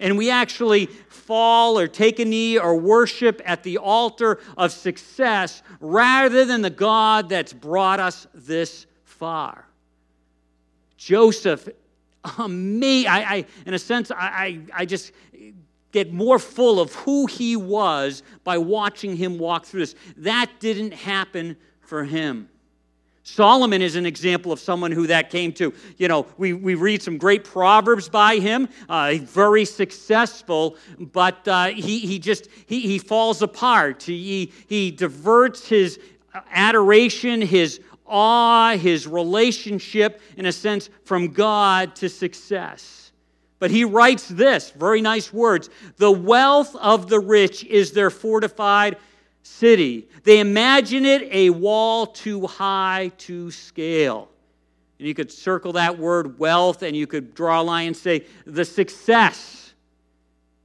And 0.02 0.18
we 0.18 0.30
actually 0.30 0.86
fall 0.86 1.78
or 1.78 1.86
take 1.86 2.18
a 2.18 2.24
knee 2.24 2.58
or 2.58 2.76
worship 2.76 3.40
at 3.44 3.62
the 3.62 3.78
altar 3.78 4.40
of 4.56 4.72
success 4.72 5.62
rather 5.80 6.44
than 6.44 6.60
the 6.60 6.70
God 6.70 7.28
that's 7.28 7.52
brought 7.52 8.00
us 8.00 8.26
this 8.34 8.86
far. 9.04 9.64
Joseph, 10.96 11.68
me, 12.48 13.06
I, 13.06 13.34
I 13.34 13.46
in 13.64 13.74
a 13.74 13.78
sense, 13.78 14.10
I, 14.10 14.16
I, 14.16 14.60
I 14.74 14.84
just 14.84 15.12
get 15.92 16.12
more 16.12 16.40
full 16.40 16.80
of 16.80 16.92
who 16.94 17.26
he 17.26 17.54
was 17.54 18.24
by 18.42 18.58
watching 18.58 19.14
him 19.16 19.38
walk 19.38 19.66
through 19.66 19.80
this. 19.80 19.94
That 20.16 20.50
didn't 20.58 20.94
happen 20.94 21.56
for 21.80 22.02
him. 22.02 22.48
Solomon 23.24 23.82
is 23.82 23.94
an 23.94 24.04
example 24.04 24.50
of 24.50 24.58
someone 24.58 24.90
who 24.90 25.06
that 25.06 25.30
came 25.30 25.52
to. 25.52 25.72
You 25.96 26.08
know, 26.08 26.26
we, 26.38 26.52
we 26.52 26.74
read 26.74 27.02
some 27.02 27.18
great 27.18 27.44
proverbs 27.44 28.08
by 28.08 28.36
him, 28.36 28.68
uh, 28.88 29.14
very 29.20 29.64
successful, 29.64 30.76
but 30.98 31.46
uh, 31.46 31.66
he, 31.66 32.00
he 32.00 32.18
just, 32.18 32.48
he, 32.66 32.80
he 32.80 32.98
falls 32.98 33.40
apart. 33.40 34.02
He, 34.02 34.52
he 34.66 34.90
diverts 34.90 35.68
his 35.68 36.00
adoration, 36.50 37.42
his 37.42 37.80
awe, 38.06 38.76
his 38.76 39.06
relationship, 39.06 40.20
in 40.36 40.46
a 40.46 40.52
sense, 40.52 40.90
from 41.04 41.28
God 41.28 41.94
to 41.96 42.08
success. 42.08 43.12
But 43.60 43.70
he 43.70 43.84
writes 43.84 44.26
this 44.26 44.70
very 44.70 45.00
nice 45.00 45.32
words 45.32 45.70
The 45.96 46.10
wealth 46.10 46.74
of 46.74 47.08
the 47.08 47.20
rich 47.20 47.62
is 47.64 47.92
their 47.92 48.10
fortified 48.10 48.96
city. 49.42 50.08
They 50.24 50.40
imagine 50.40 51.04
it 51.04 51.28
a 51.30 51.50
wall 51.50 52.06
too 52.06 52.46
high 52.46 53.12
to 53.18 53.50
scale. 53.50 54.28
And 54.98 55.08
you 55.08 55.14
could 55.14 55.32
circle 55.32 55.72
that 55.72 55.98
word 55.98 56.38
wealth 56.38 56.82
and 56.82 56.96
you 56.96 57.06
could 57.06 57.34
draw 57.34 57.60
a 57.60 57.64
line 57.64 57.88
and 57.88 57.96
say 57.96 58.24
the 58.46 58.64
success. 58.64 59.62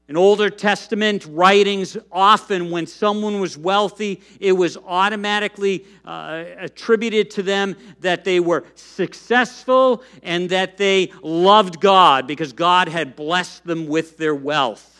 In 0.09 0.15
Older 0.15 0.49
Testament 0.49 1.25
writings, 1.29 1.97
often 2.13 2.71
when 2.71 2.87
someone 2.87 3.41
was 3.41 3.57
wealthy, 3.57 4.21
it 4.39 4.53
was 4.53 4.77
automatically 4.77 5.85
uh, 6.05 6.45
attributed 6.57 7.29
to 7.31 7.43
them 7.43 7.75
that 7.99 8.23
they 8.23 8.39
were 8.39 8.63
successful 8.75 10.03
and 10.23 10.49
that 10.49 10.77
they 10.77 11.11
loved 11.21 11.81
God 11.81 12.25
because 12.25 12.53
God 12.53 12.87
had 12.87 13.17
blessed 13.17 13.65
them 13.65 13.87
with 13.87 14.17
their 14.17 14.35
wealth. 14.35 14.96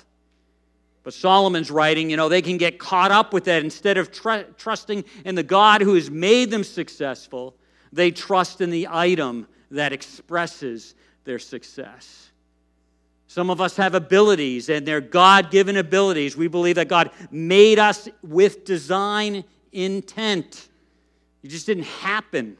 But 1.07 1.13
Solomon's 1.13 1.71
writing, 1.71 2.09
you 2.09 2.17
know, 2.17 2.27
they 2.27 2.41
can 2.41 2.57
get 2.57 2.79
caught 2.79 3.11
up 3.11 3.31
with 3.31 3.45
that. 3.45 3.63
Instead 3.63 3.97
of 3.97 4.11
tr- 4.11 4.43
trusting 4.57 5.05
in 5.23 5.35
the 5.35 5.41
God 5.41 5.79
who 5.79 5.93
has 5.93 6.11
made 6.11 6.51
them 6.51 6.65
successful, 6.65 7.55
they 7.93 8.11
trust 8.11 8.59
in 8.59 8.71
the 8.71 8.89
item 8.91 9.47
that 9.71 9.93
expresses 9.93 10.95
their 11.23 11.39
success. 11.39 12.31
Some 13.27 13.49
of 13.49 13.61
us 13.61 13.77
have 13.77 13.95
abilities, 13.95 14.67
and 14.67 14.85
they're 14.85 14.99
God 14.99 15.49
given 15.49 15.77
abilities. 15.77 16.35
We 16.35 16.49
believe 16.49 16.75
that 16.75 16.89
God 16.89 17.11
made 17.31 17.79
us 17.79 18.09
with 18.21 18.65
design 18.65 19.45
intent. 19.71 20.67
It 21.41 21.47
just 21.47 21.67
didn't 21.67 21.85
happen. 21.85 22.57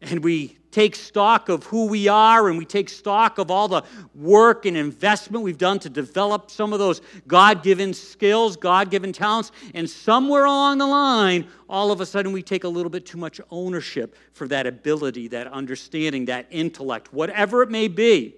And 0.00 0.22
we 0.22 0.58
take 0.76 0.94
stock 0.94 1.48
of 1.48 1.64
who 1.64 1.86
we 1.86 2.06
are 2.06 2.50
and 2.50 2.58
we 2.58 2.64
take 2.66 2.90
stock 2.90 3.38
of 3.38 3.50
all 3.50 3.66
the 3.66 3.82
work 4.14 4.66
and 4.66 4.76
investment 4.76 5.42
we've 5.42 5.56
done 5.56 5.78
to 5.78 5.88
develop 5.88 6.50
some 6.50 6.74
of 6.74 6.78
those 6.78 7.00
God 7.26 7.62
given 7.62 7.94
skills, 7.94 8.58
God 8.58 8.90
given 8.90 9.10
talents. 9.10 9.52
And 9.72 9.88
somewhere 9.88 10.44
along 10.44 10.76
the 10.76 10.86
line, 10.86 11.48
all 11.66 11.92
of 11.92 12.02
a 12.02 12.06
sudden 12.06 12.30
we 12.30 12.42
take 12.42 12.64
a 12.64 12.68
little 12.68 12.90
bit 12.90 13.06
too 13.06 13.16
much 13.16 13.40
ownership 13.50 14.16
for 14.34 14.46
that 14.48 14.66
ability, 14.66 15.28
that 15.28 15.46
understanding, 15.46 16.26
that 16.26 16.46
intellect, 16.50 17.10
whatever 17.10 17.62
it 17.62 17.70
may 17.70 17.88
be. 17.88 18.34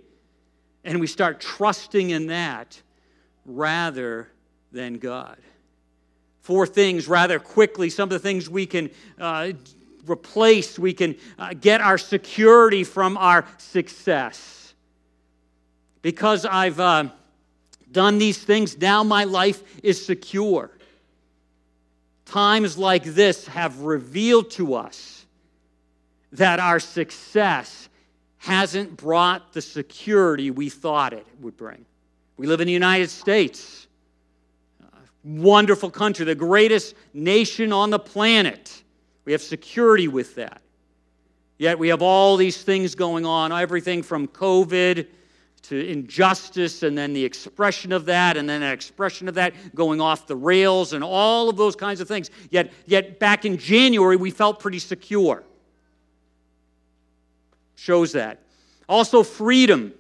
And 0.84 1.00
we 1.00 1.08
start 1.08 1.40
trusting 1.40 2.10
in 2.10 2.28
that 2.28 2.80
rather 3.46 4.28
than 4.70 4.98
God. 4.98 5.38
Four 6.42 6.68
things 6.68 7.08
rather 7.08 7.40
quickly, 7.40 7.90
some 7.90 8.04
of 8.04 8.10
the 8.10 8.20
things 8.20 8.48
we 8.48 8.64
can 8.64 8.90
uh, 9.18 9.54
replaced. 10.08 10.78
We 10.78 10.92
can 10.92 11.16
uh, 11.38 11.54
get 11.54 11.80
our 11.80 11.98
security 11.98 12.84
from 12.84 13.16
our 13.16 13.44
success. 13.58 14.74
Because 16.02 16.44
I've 16.44 16.80
uh, 16.80 17.08
done 17.90 18.18
these 18.18 18.38
things, 18.38 18.78
now 18.78 19.02
my 19.02 19.24
life 19.24 19.62
is 19.82 20.04
secure. 20.04 20.70
Times 22.24 22.76
like 22.76 23.04
this 23.04 23.46
have 23.48 23.80
revealed 23.80 24.50
to 24.52 24.74
us 24.74 25.26
that 26.32 26.60
our 26.60 26.78
success 26.78 27.88
hasn't 28.38 28.96
brought 28.96 29.52
the 29.52 29.62
security 29.62 30.50
we 30.50 30.68
thought 30.68 31.12
it 31.12 31.26
would 31.40 31.56
bring. 31.56 31.84
We 32.36 32.46
live 32.46 32.60
in 32.60 32.66
the 32.66 32.72
United 32.72 33.10
States, 33.10 33.88
wonderful 35.24 35.90
country, 35.90 36.24
the 36.24 36.34
greatest 36.34 36.94
nation 37.12 37.72
on 37.72 37.90
the 37.90 37.98
planet. 37.98 38.82
We 39.28 39.32
have 39.32 39.42
security 39.42 40.08
with 40.08 40.36
that. 40.36 40.62
Yet 41.58 41.78
we 41.78 41.88
have 41.88 42.00
all 42.00 42.38
these 42.38 42.62
things 42.62 42.94
going 42.94 43.26
on 43.26 43.52
everything 43.52 44.02
from 44.02 44.26
COVID 44.26 45.06
to 45.64 45.86
injustice, 45.86 46.82
and 46.82 46.96
then 46.96 47.12
the 47.12 47.26
expression 47.26 47.92
of 47.92 48.06
that, 48.06 48.38
and 48.38 48.48
then 48.48 48.62
an 48.62 48.72
expression 48.72 49.28
of 49.28 49.34
that 49.34 49.52
going 49.74 50.00
off 50.00 50.26
the 50.26 50.34
rails, 50.34 50.94
and 50.94 51.04
all 51.04 51.50
of 51.50 51.58
those 51.58 51.76
kinds 51.76 52.00
of 52.00 52.08
things. 52.08 52.30
Yet, 52.48 52.72
yet 52.86 53.18
back 53.18 53.44
in 53.44 53.58
January, 53.58 54.16
we 54.16 54.30
felt 54.30 54.60
pretty 54.60 54.78
secure. 54.78 55.44
Shows 57.76 58.12
that. 58.12 58.40
Also, 58.88 59.22
freedom. 59.22 59.92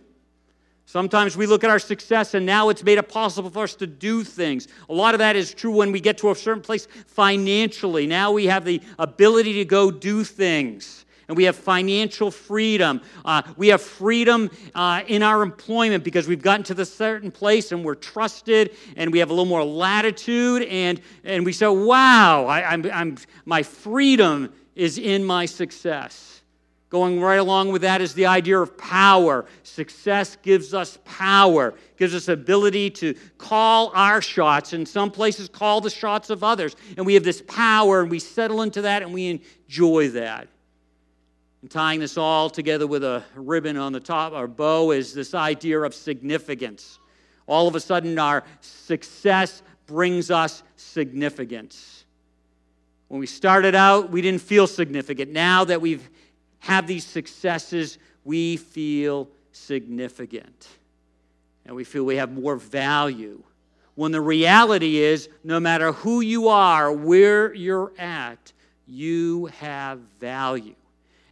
Sometimes 0.88 1.36
we 1.36 1.44
look 1.44 1.64
at 1.64 1.70
our 1.70 1.78
success 1.78 2.32
and 2.32 2.46
now 2.46 2.70
it's 2.70 2.82
made 2.82 2.96
it 2.96 3.10
possible 3.10 3.50
for 3.50 3.64
us 3.64 3.74
to 3.74 3.86
do 3.86 4.24
things. 4.24 4.68
A 4.88 4.94
lot 4.94 5.14
of 5.14 5.18
that 5.18 5.36
is 5.36 5.52
true 5.52 5.70
when 5.70 5.92
we 5.92 6.00
get 6.00 6.16
to 6.16 6.30
a 6.30 6.34
certain 6.34 6.62
place 6.62 6.88
financially. 7.06 8.06
Now 8.06 8.32
we 8.32 8.46
have 8.46 8.64
the 8.64 8.80
ability 8.98 9.52
to 9.52 9.66
go 9.66 9.90
do 9.90 10.24
things 10.24 11.04
and 11.28 11.36
we 11.36 11.44
have 11.44 11.56
financial 11.56 12.30
freedom. 12.30 13.02
Uh, 13.22 13.42
we 13.58 13.68
have 13.68 13.82
freedom 13.82 14.50
uh, 14.74 15.02
in 15.06 15.22
our 15.22 15.42
employment 15.42 16.04
because 16.04 16.26
we've 16.26 16.40
gotten 16.40 16.64
to 16.64 16.74
the 16.74 16.86
certain 16.86 17.30
place 17.30 17.70
and 17.70 17.84
we're 17.84 17.94
trusted 17.94 18.74
and 18.96 19.12
we 19.12 19.18
have 19.18 19.28
a 19.28 19.34
little 19.34 19.44
more 19.44 19.64
latitude 19.64 20.62
and, 20.62 21.02
and 21.22 21.44
we 21.44 21.52
say, 21.52 21.66
wow, 21.66 22.46
I, 22.46 22.62
I'm, 22.62 22.90
I'm, 22.90 23.18
my 23.44 23.62
freedom 23.62 24.54
is 24.74 24.96
in 24.96 25.22
my 25.22 25.44
success. 25.44 26.37
Going 26.90 27.20
right 27.20 27.36
along 27.36 27.70
with 27.70 27.82
that 27.82 28.00
is 28.00 28.14
the 28.14 28.24
idea 28.26 28.58
of 28.58 28.78
power. 28.78 29.44
Success 29.62 30.38
gives 30.40 30.72
us 30.72 30.98
power, 31.04 31.74
gives 31.98 32.14
us 32.14 32.28
ability 32.28 32.88
to 32.90 33.14
call 33.36 33.92
our 33.94 34.22
shots, 34.22 34.72
and 34.72 34.88
some 34.88 35.10
places 35.10 35.50
call 35.50 35.82
the 35.82 35.90
shots 35.90 36.30
of 36.30 36.42
others. 36.42 36.76
And 36.96 37.04
we 37.04 37.12
have 37.12 37.24
this 37.24 37.42
power, 37.46 38.00
and 38.00 38.10
we 38.10 38.18
settle 38.18 38.62
into 38.62 38.82
that, 38.82 39.02
and 39.02 39.12
we 39.12 39.28
enjoy 39.28 40.08
that. 40.10 40.48
And 41.60 41.70
tying 41.70 42.00
this 42.00 42.16
all 42.16 42.48
together 42.48 42.86
with 42.86 43.04
a 43.04 43.22
ribbon 43.34 43.76
on 43.76 43.92
the 43.92 44.00
top, 44.00 44.32
our 44.32 44.48
bow, 44.48 44.92
is 44.92 45.12
this 45.12 45.34
idea 45.34 45.80
of 45.80 45.94
significance. 45.94 46.98
All 47.46 47.68
of 47.68 47.74
a 47.74 47.80
sudden, 47.80 48.18
our 48.18 48.44
success 48.60 49.62
brings 49.86 50.30
us 50.30 50.62
significance. 50.76 52.04
When 53.08 53.20
we 53.20 53.26
started 53.26 53.74
out, 53.74 54.10
we 54.10 54.22
didn't 54.22 54.42
feel 54.42 54.66
significant. 54.66 55.32
Now 55.32 55.64
that 55.64 55.80
we've 55.80 56.08
have 56.60 56.86
these 56.86 57.04
successes, 57.04 57.98
we 58.24 58.56
feel 58.56 59.28
significant 59.52 60.68
and 61.68 61.76
we 61.76 61.84
feel 61.84 62.04
we 62.04 62.16
have 62.16 62.32
more 62.32 62.56
value. 62.56 63.42
When 63.94 64.10
the 64.10 64.20
reality 64.20 64.98
is, 64.98 65.28
no 65.44 65.60
matter 65.60 65.92
who 65.92 66.20
you 66.20 66.48
are, 66.48 66.90
where 66.90 67.52
you're 67.54 67.92
at, 67.98 68.52
you 68.86 69.46
have 69.58 69.98
value. 70.18 70.74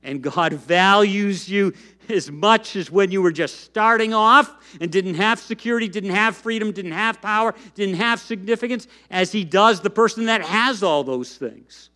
And 0.02 0.22
God 0.22 0.52
values 0.68 1.48
you 1.48 1.72
as 2.08 2.30
much 2.30 2.76
as 2.76 2.90
when 2.90 3.10
you 3.10 3.22
were 3.22 3.32
just 3.32 3.62
starting 3.62 4.12
off 4.12 4.54
and 4.80 4.92
didn't 4.92 5.14
have 5.14 5.40
security, 5.40 5.88
didn't 5.88 6.10
have 6.10 6.36
freedom, 6.36 6.70
didn't 6.70 6.92
have 6.92 7.22
power, 7.22 7.54
didn't 7.74 7.96
have 7.96 8.20
significance, 8.20 8.86
as 9.10 9.32
He 9.32 9.42
does 9.42 9.80
the 9.80 9.90
person 9.90 10.26
that 10.26 10.42
has 10.42 10.82
all 10.82 11.02
those 11.02 11.36
things. 11.36 11.90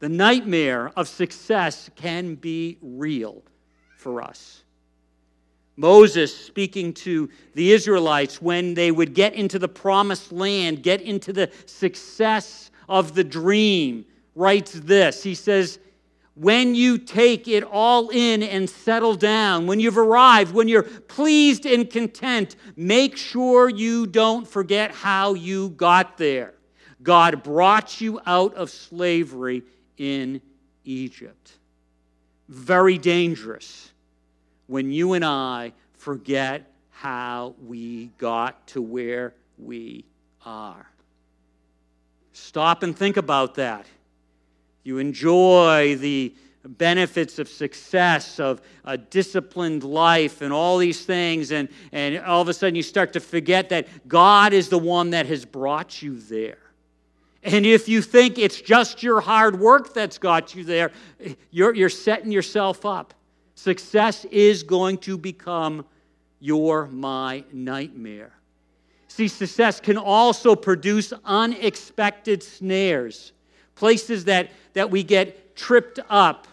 The 0.00 0.08
nightmare 0.08 0.92
of 0.96 1.08
success 1.08 1.90
can 1.96 2.34
be 2.34 2.78
real 2.82 3.42
for 3.96 4.22
us. 4.22 4.64
Moses 5.76 6.36
speaking 6.36 6.92
to 6.92 7.28
the 7.54 7.72
Israelites 7.72 8.40
when 8.40 8.74
they 8.74 8.90
would 8.90 9.14
get 9.14 9.34
into 9.34 9.58
the 9.58 9.68
promised 9.68 10.30
land, 10.30 10.82
get 10.82 11.00
into 11.00 11.32
the 11.32 11.50
success 11.66 12.70
of 12.88 13.14
the 13.14 13.24
dream, 13.24 14.04
writes 14.34 14.72
this. 14.72 15.22
He 15.22 15.34
says, 15.34 15.80
When 16.34 16.74
you 16.74 16.98
take 16.98 17.48
it 17.48 17.64
all 17.64 18.10
in 18.10 18.42
and 18.42 18.70
settle 18.70 19.16
down, 19.16 19.66
when 19.66 19.80
you've 19.80 19.98
arrived, 19.98 20.54
when 20.54 20.68
you're 20.68 20.84
pleased 20.84 21.66
and 21.66 21.90
content, 21.90 22.54
make 22.76 23.16
sure 23.16 23.68
you 23.68 24.06
don't 24.06 24.46
forget 24.46 24.92
how 24.92 25.34
you 25.34 25.70
got 25.70 26.18
there. 26.18 26.54
God 27.02 27.42
brought 27.42 28.00
you 28.00 28.20
out 28.26 28.54
of 28.54 28.70
slavery 28.70 29.64
in 29.98 30.40
Egypt. 30.84 31.52
Very 32.48 32.98
dangerous. 32.98 33.90
when 34.66 34.90
you 34.90 35.12
and 35.12 35.24
I 35.24 35.72
forget 35.98 36.70
how 36.90 37.54
we 37.66 38.06
got 38.18 38.66
to 38.68 38.80
where 38.80 39.34
we 39.58 40.04
are. 40.44 40.86
Stop 42.32 42.82
and 42.82 42.96
think 42.96 43.16
about 43.16 43.56
that. 43.56 43.86
You 44.84 44.98
enjoy 44.98 45.96
the 45.96 46.34
benefits 46.64 47.38
of 47.38 47.48
success, 47.48 48.40
of 48.40 48.62
a 48.84 48.96
disciplined 48.96 49.84
life, 49.84 50.40
and 50.40 50.52
all 50.52 50.78
these 50.78 51.04
things, 51.04 51.52
and, 51.52 51.68
and 51.92 52.18
all 52.20 52.40
of 52.40 52.48
a 52.48 52.54
sudden 52.54 52.74
you 52.74 52.82
start 52.82 53.12
to 53.12 53.20
forget 53.20 53.68
that 53.68 54.08
God 54.08 54.52
is 54.54 54.70
the 54.70 54.78
one 54.78 55.10
that 55.10 55.26
has 55.26 55.44
brought 55.44 56.00
you 56.00 56.18
there. 56.18 56.58
And 57.44 57.66
if 57.66 57.88
you 57.88 58.00
think 58.00 58.38
it's 58.38 58.60
just 58.60 59.02
your 59.02 59.20
hard 59.20 59.60
work 59.60 59.92
that's 59.92 60.16
got 60.16 60.54
you 60.54 60.64
there, 60.64 60.90
you're, 61.50 61.74
you're 61.74 61.90
setting 61.90 62.32
yourself 62.32 62.86
up. 62.86 63.12
Success 63.54 64.24
is 64.26 64.62
going 64.62 64.98
to 64.98 65.18
become 65.18 65.84
your, 66.40 66.86
my 66.86 67.44
nightmare. 67.52 68.32
See, 69.08 69.28
success 69.28 69.78
can 69.78 69.98
also 69.98 70.56
produce 70.56 71.12
unexpected 71.24 72.42
snares, 72.42 73.32
places 73.74 74.24
that, 74.24 74.50
that 74.72 74.90
we 74.90 75.04
get 75.04 75.54
tripped 75.54 76.00
up 76.08 76.48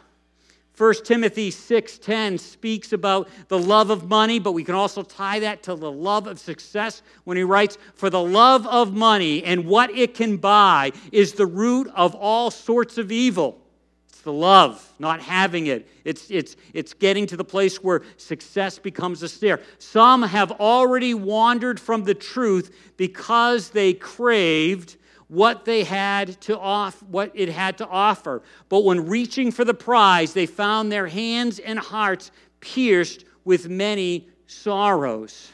1 0.81 1.05
Timothy 1.05 1.51
6:10 1.51 2.39
speaks 2.39 2.91
about 2.91 3.29
the 3.49 3.59
love 3.59 3.91
of 3.91 4.09
money, 4.09 4.39
but 4.39 4.53
we 4.53 4.63
can 4.63 4.73
also 4.73 5.03
tie 5.03 5.37
that 5.37 5.61
to 5.61 5.75
the 5.75 5.91
love 5.91 6.25
of 6.25 6.39
success 6.39 7.03
when 7.23 7.37
he 7.37 7.43
writes, 7.43 7.77
"For 7.93 8.09
the 8.09 8.23
love 8.23 8.65
of 8.65 8.91
money 8.91 9.43
and 9.43 9.67
what 9.67 9.95
it 9.95 10.15
can 10.15 10.37
buy 10.37 10.91
is 11.11 11.33
the 11.33 11.45
root 11.45 11.87
of 11.95 12.15
all 12.15 12.49
sorts 12.49 12.97
of 12.97 13.11
evil." 13.11 13.61
It's 14.09 14.21
the 14.21 14.33
love, 14.33 14.91
not 14.97 15.21
having 15.21 15.67
it. 15.67 15.87
It's, 16.03 16.31
it's, 16.31 16.55
it's 16.73 16.95
getting 16.95 17.27
to 17.27 17.37
the 17.37 17.43
place 17.43 17.83
where 17.83 18.01
success 18.17 18.79
becomes 18.79 19.21
a 19.21 19.29
snare. 19.29 19.59
Some 19.77 20.23
have 20.23 20.51
already 20.53 21.13
wandered 21.13 21.79
from 21.79 22.05
the 22.05 22.15
truth 22.15 22.75
because 22.97 23.69
they 23.69 23.93
craved 23.93 24.95
what 25.31 25.63
they 25.63 25.85
had 25.85 26.41
to 26.41 26.59
off 26.59 27.01
what 27.03 27.31
it 27.33 27.47
had 27.47 27.77
to 27.77 27.87
offer. 27.87 28.41
But 28.67 28.83
when 28.83 29.07
reaching 29.07 29.49
for 29.49 29.63
the 29.63 29.73
prize 29.73 30.33
they 30.33 30.45
found 30.45 30.91
their 30.91 31.07
hands 31.07 31.57
and 31.57 31.79
hearts 31.79 32.31
pierced 32.59 33.23
with 33.45 33.69
many 33.69 34.27
sorrows. 34.45 35.49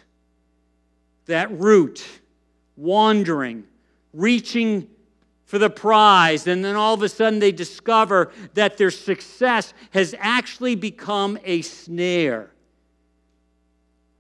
That 1.28 1.52
root 1.52 2.04
wandering 2.76 3.66
reaching 4.16 4.90
for 5.46 5.60
the 5.60 5.70
prize 5.70 6.48
and 6.48 6.66
then 6.66 6.76
all 6.76 6.96
of 6.96 7.04
a 7.04 7.10
sudden 7.10 7.38
they 7.38 7.52
discover 7.52 8.32
that 8.56 8.78
their 8.80 8.90
success 8.90 9.76
has 9.92 10.16
actually 10.18 10.74
become 10.74 11.38
a 11.44 11.62
snare. 11.62 12.50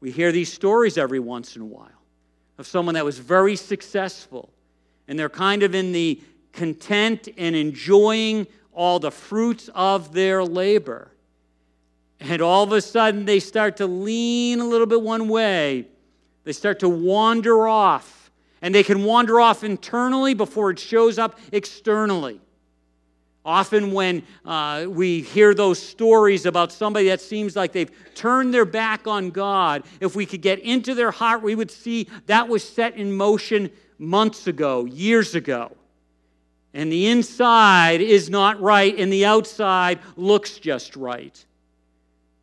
We 0.01 0.11
hear 0.11 0.31
these 0.31 0.53
stories 0.53 0.99
every 0.99 1.19
once 1.19 1.55
in 1.55 1.63
a 1.63 1.65
while 1.65 1.89
of 2.59 2.67
someone 2.67 2.93
that 2.93 3.05
was 3.05 3.17
very 3.17 3.55
successful 3.55 4.51
and 5.07 5.17
they're 5.17 5.29
kind 5.29 5.63
of 5.63 5.73
in 5.73 5.91
the 5.91 6.21
content 6.53 7.29
and 7.37 7.55
enjoying 7.55 8.47
all 8.73 8.99
the 8.99 9.11
fruits 9.11 9.69
of 9.73 10.13
their 10.13 10.43
labor. 10.43 11.11
And 12.19 12.41
all 12.41 12.63
of 12.63 12.71
a 12.71 12.81
sudden, 12.81 13.25
they 13.25 13.39
start 13.39 13.77
to 13.77 13.87
lean 13.87 14.59
a 14.59 14.65
little 14.65 14.87
bit 14.87 15.01
one 15.01 15.29
way. 15.29 15.87
They 16.43 16.51
start 16.51 16.79
to 16.79 16.89
wander 16.89 17.67
off. 17.67 18.31
And 18.61 18.73
they 18.73 18.83
can 18.83 19.03
wander 19.03 19.39
off 19.39 19.63
internally 19.63 20.33
before 20.33 20.71
it 20.71 20.79
shows 20.79 21.19
up 21.19 21.39
externally. 21.51 22.41
Often, 23.45 23.93
when 23.93 24.23
uh, 24.43 24.87
we 24.89 25.21
hear 25.21 25.53
those 25.53 25.81
stories 25.81 26.45
about 26.45 26.71
somebody 26.71 27.07
that 27.07 27.21
seems 27.21 27.55
like 27.55 27.71
they've 27.71 27.91
turned 28.13 28.53
their 28.53 28.65
back 28.65 29.07
on 29.07 29.29
God, 29.29 29.83
if 30.01 30.15
we 30.15 30.25
could 30.25 30.41
get 30.41 30.59
into 30.59 30.93
their 30.93 31.11
heart, 31.11 31.41
we 31.41 31.55
would 31.55 31.71
see 31.71 32.09
that 32.25 32.49
was 32.49 32.67
set 32.67 32.95
in 32.95 33.15
motion 33.15 33.71
months 33.99 34.47
ago, 34.47 34.85
years 34.85 35.35
ago. 35.35 35.75
And 36.73 36.91
the 36.91 37.07
inside 37.07 38.01
is 38.01 38.29
not 38.29 38.61
right, 38.61 38.97
and 38.97 39.11
the 39.11 39.25
outside 39.25 39.99
looks 40.15 40.59
just 40.59 40.95
right. 40.95 41.43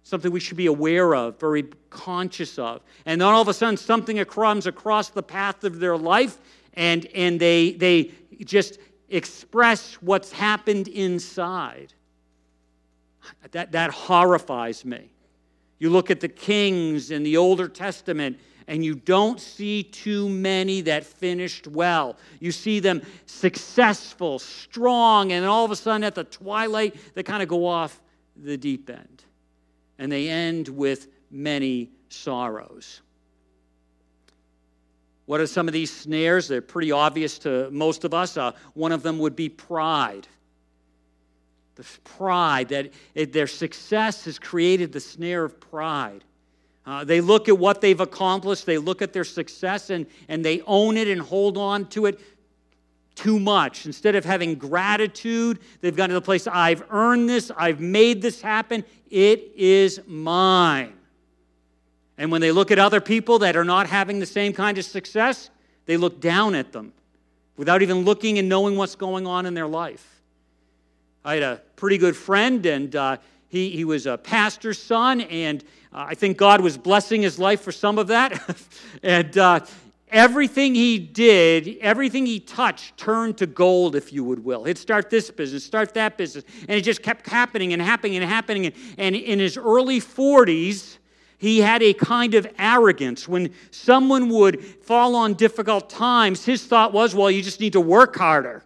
Something 0.03 0.33
we 0.33 0.41
should 0.41 0.57
be 0.57 0.67
aware 0.67 1.15
of, 1.15 1.39
very 1.39 1.65
conscious 1.91 2.59
of. 2.59 2.83
And 3.07 3.21
then 3.21 3.29
all 3.29 3.43
of 3.43 3.49
a 3.49 3.55
sudden, 3.55 3.77
something 3.77 4.23
comes 4.25 4.67
across 4.67 5.11
the 5.11 5.23
path 5.23 5.65
of 5.65 5.79
their 5.79 5.97
life, 5.97 6.39
and, 6.75 7.07
and 7.15 7.39
they, 7.39 7.73
they 7.73 8.11
just 8.45 8.79
express 9.09 9.95
what's 9.95 10.33
happened 10.33 10.89
inside. 10.89 11.93
That, 13.53 13.73
that 13.73 13.91
horrifies 13.91 14.85
me. 14.85 15.11
You 15.79 15.91
look 15.91 16.11
at 16.11 16.21
the 16.21 16.29
kings 16.29 17.11
in 17.11 17.23
the 17.23 17.37
Older 17.37 17.69
Testament, 17.69 18.39
and 18.67 18.85
you 18.85 18.95
don't 18.95 19.41
see 19.41 19.83
too 19.83 20.29
many 20.29 20.81
that 20.83 21.05
finished 21.05 21.67
well. 21.67 22.17
You 22.41 22.53
see 22.53 22.81
them 22.81 23.03
successful, 23.27 24.39
strong, 24.39 25.33
and 25.33 25.45
all 25.45 25.65
of 25.65 25.71
a 25.71 25.77
sudden 25.77 26.05
at 26.05 26.15
the 26.15 26.25
twilight, 26.25 26.97
they 27.15 27.23
kind 27.23 27.43
of 27.43 27.49
go 27.49 27.67
off 27.67 28.01
the 28.37 28.57
deep 28.57 28.89
end. 28.89 29.25
And 29.99 30.11
they 30.11 30.29
end 30.29 30.69
with 30.69 31.09
many 31.31 31.91
sorrows. 32.09 33.01
What 35.27 35.41
are 35.41 35.47
some 35.47 35.69
of 35.69 35.73
these 35.73 35.93
snares? 35.93 36.49
They're 36.49 36.61
pretty 36.61 36.93
obvious 36.93 37.39
to 37.41 37.71
most 37.71 38.05
of 38.05 38.13
us. 38.13 38.37
Uh, 38.37 38.53
one 38.75 38.93
of 38.93 39.03
them 39.03 39.19
would 39.19 39.37
be 39.37 39.49
pride. 39.49 40.27
The 41.77 41.85
pride 42.05 42.69
that 42.69 42.93
it, 43.15 43.33
their 43.33 43.47
success 43.47 44.25
has 44.27 44.39
created 44.39 44.93
the 44.93 45.01
snare 45.01 45.45
of 45.45 45.61
pride. 45.61 46.25
Uh, 46.87 47.03
they 47.03 47.21
look 47.21 47.49
at 47.49 47.59
what 47.59 47.81
they've 47.81 48.01
accomplished, 48.01 48.67
they 48.67 48.79
look 48.79 49.01
at 49.01 49.13
their 49.13 49.25
success, 49.25 49.91
and, 49.91 50.07
and 50.29 50.45
they 50.45 50.61
own 50.67 50.97
it 50.97 51.09
and 51.09 51.21
hold 51.21 51.57
on 51.57 51.87
to 51.89 52.07
it 52.07 52.21
too 53.15 53.39
much. 53.39 53.87
Instead 53.87 54.15
of 54.15 54.25
having 54.25 54.55
gratitude, 54.55 55.61
they've 55.81 55.97
gone 55.97 56.09
to 56.09 56.15
the 56.15 56.21
place 56.21 56.47
I've 56.47 56.85
earned 56.91 57.29
this, 57.29 57.51
I've 57.57 57.81
made 57.81 58.21
this 58.21 58.43
happen, 58.43 58.85
it 59.11 59.53
is 59.57 60.01
mine. 60.07 60.93
And 62.19 62.31
when 62.31 62.41
they 62.41 62.53
look 62.53 62.71
at 62.71 62.79
other 62.79 63.01
people 63.01 63.39
that 63.41 63.57
are 63.57 63.65
not 63.65 63.87
having 63.87 64.19
the 64.19 64.27
same 64.27 64.53
kind 64.53 64.77
of 64.77 64.85
success, 64.85 65.51
they 65.87 65.97
look 65.97 66.21
down 66.21 66.55
at 66.55 66.73
them 66.73 66.93
without 67.57 67.83
even 67.83 68.05
looking 68.05 68.39
and 68.39 68.49
knowing 68.49 68.77
what's 68.77 68.95
going 68.95 69.27
on 69.27 69.47
in 69.47 69.55
their 69.55 69.67
life. 69.67 70.23
I 71.25 71.35
had 71.35 71.43
a 71.43 71.63
pretty 71.77 71.99
good 71.99 72.17
friend, 72.17 72.65
and 72.67 72.95
uh, 72.95 73.17
he, 73.55 73.71
he 73.71 73.85
was 73.85 74.07
a 74.07 74.19
pastor's 74.19 74.83
son, 74.83 75.21
and 75.21 75.63
uh, 75.93 76.07
I 76.09 76.17
think 76.17 76.37
God 76.37 76.61
was 76.61 76.77
blessing 76.77 77.23
his 77.23 77.39
life 77.39 77.61
for 77.61 77.71
some 77.71 77.99
of 77.99 78.09
that. 78.09 78.57
and 79.05 79.39
uh, 79.39 79.61
everything 80.11 80.75
he 80.75 80.99
did, 80.99 81.79
everything 81.81 82.27
he 82.27 82.41
touched 82.41 82.97
turned 82.97 83.39
to 83.39 83.47
gold, 83.47 83.95
if 83.95 84.13
you 84.13 84.25
would 84.25 84.45
will. 84.45 84.65
He'd 84.65 84.77
start 84.77 85.09
this 85.09 85.31
business, 85.31 85.65
start 85.65 85.95
that 85.95 86.19
business. 86.19 86.45
And 86.63 86.73
it 86.73 86.81
just 86.81 87.01
kept 87.01 87.29
happening 87.29 87.73
and 87.73 87.81
happening 87.81 88.17
and 88.17 88.29
happening. 88.29 88.73
And 88.99 89.15
in 89.15 89.39
his 89.39 89.57
early 89.57 90.01
40s, 90.01 90.99
he 91.39 91.61
had 91.61 91.81
a 91.81 91.95
kind 91.95 92.35
of 92.35 92.49
arrogance. 92.59 93.29
When 93.29 93.55
someone 93.71 94.31
would 94.31 94.65
fall 94.65 95.15
on 95.15 95.35
difficult 95.35 95.89
times, 95.89 96.45
his 96.45 96.67
thought 96.67 96.93
was, 96.93 97.15
well, 97.15 97.31
you 97.31 97.41
just 97.41 97.61
need 97.61 97.75
to 97.75 97.81
work 97.81 98.17
harder. 98.17 98.65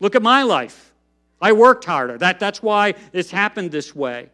Look 0.00 0.14
at 0.14 0.22
my 0.22 0.42
life. 0.42 0.91
I 1.42 1.52
worked 1.52 1.84
harder. 1.84 2.16
That, 2.16 2.38
that's 2.38 2.62
why 2.62 2.94
this 3.10 3.30
happened 3.30 3.72
this 3.72 3.94
way. 3.94 4.30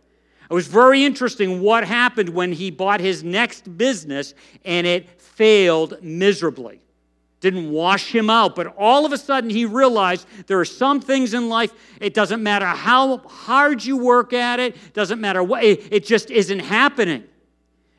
It 0.50 0.54
was 0.54 0.66
very 0.66 1.04
interesting 1.04 1.60
what 1.60 1.84
happened 1.84 2.28
when 2.28 2.52
he 2.52 2.70
bought 2.70 3.00
his 3.00 3.24
next 3.24 3.76
business 3.76 4.34
and 4.64 4.86
it 4.86 5.20
failed 5.20 6.02
miserably. 6.02 6.80
Didn't 7.40 7.70
wash 7.70 8.12
him 8.14 8.28
out, 8.28 8.54
but 8.56 8.74
all 8.76 9.06
of 9.06 9.12
a 9.12 9.18
sudden 9.18 9.48
he 9.48 9.64
realized 9.64 10.26
there 10.46 10.58
are 10.58 10.64
some 10.64 11.00
things 11.00 11.34
in 11.34 11.48
life, 11.48 11.72
it 12.00 12.12
doesn't 12.12 12.42
matter 12.42 12.66
how 12.66 13.18
hard 13.18 13.84
you 13.84 13.96
work 13.96 14.32
at 14.32 14.58
it, 14.60 14.92
doesn't 14.92 15.20
matter 15.20 15.42
what, 15.42 15.64
it, 15.64 15.92
it 15.92 16.06
just 16.06 16.30
isn't 16.30 16.60
happening 16.60 17.24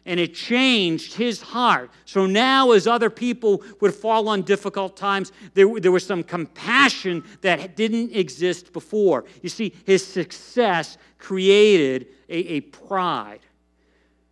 and 0.06 0.20
it 0.20 0.34
changed 0.34 1.14
his 1.14 1.42
heart. 1.42 1.92
So 2.06 2.26
now, 2.26 2.72
as 2.72 2.88
other 2.88 3.10
people 3.10 3.64
would 3.82 3.94
fall 3.94 4.28
on 4.28 4.42
difficult 4.42 4.98
times, 4.98 5.32
there, 5.54 5.80
there 5.80 5.92
was 5.92 6.06
some 6.06 6.24
compassion 6.24 7.24
that 7.42 7.76
didn't 7.76 8.16
exist 8.16 8.74
before. 8.74 9.26
You 9.42 9.50
see, 9.50 9.74
his 9.86 10.06
success 10.06 10.98
created 11.18 12.08
a, 12.28 12.38
a 12.38 12.62
pride. 12.62 13.42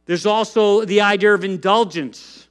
There's 0.05 0.25
also 0.25 0.85
the 0.85 1.01
idea 1.01 1.33
of 1.33 1.43
indulgence. 1.43 2.47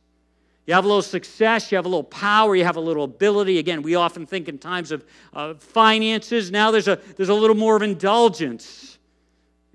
You 0.67 0.75
have 0.75 0.85
a 0.85 0.89
little 0.89 1.01
success, 1.01 1.71
you 1.71 1.77
have 1.77 1.87
a 1.87 1.89
little 1.89 2.05
power, 2.05 2.57
you 2.57 2.65
have 2.65 2.77
a 2.77 2.81
little 2.81 3.05
ability. 3.05 3.59
Again, 3.59 3.83
we 3.83 3.95
often 3.95 4.27
think 4.27 4.49
in 4.49 4.59
times 4.59 4.91
of 4.91 5.05
uh, 5.33 5.55
finances. 5.55 6.51
Now 6.51 6.73
there's 6.73 6.89
a, 6.89 6.97
there's 7.17 7.29
a 7.29 7.35
little 7.35 7.57
more 7.57 7.77
of 7.77 7.83
indulgence. 7.83 8.96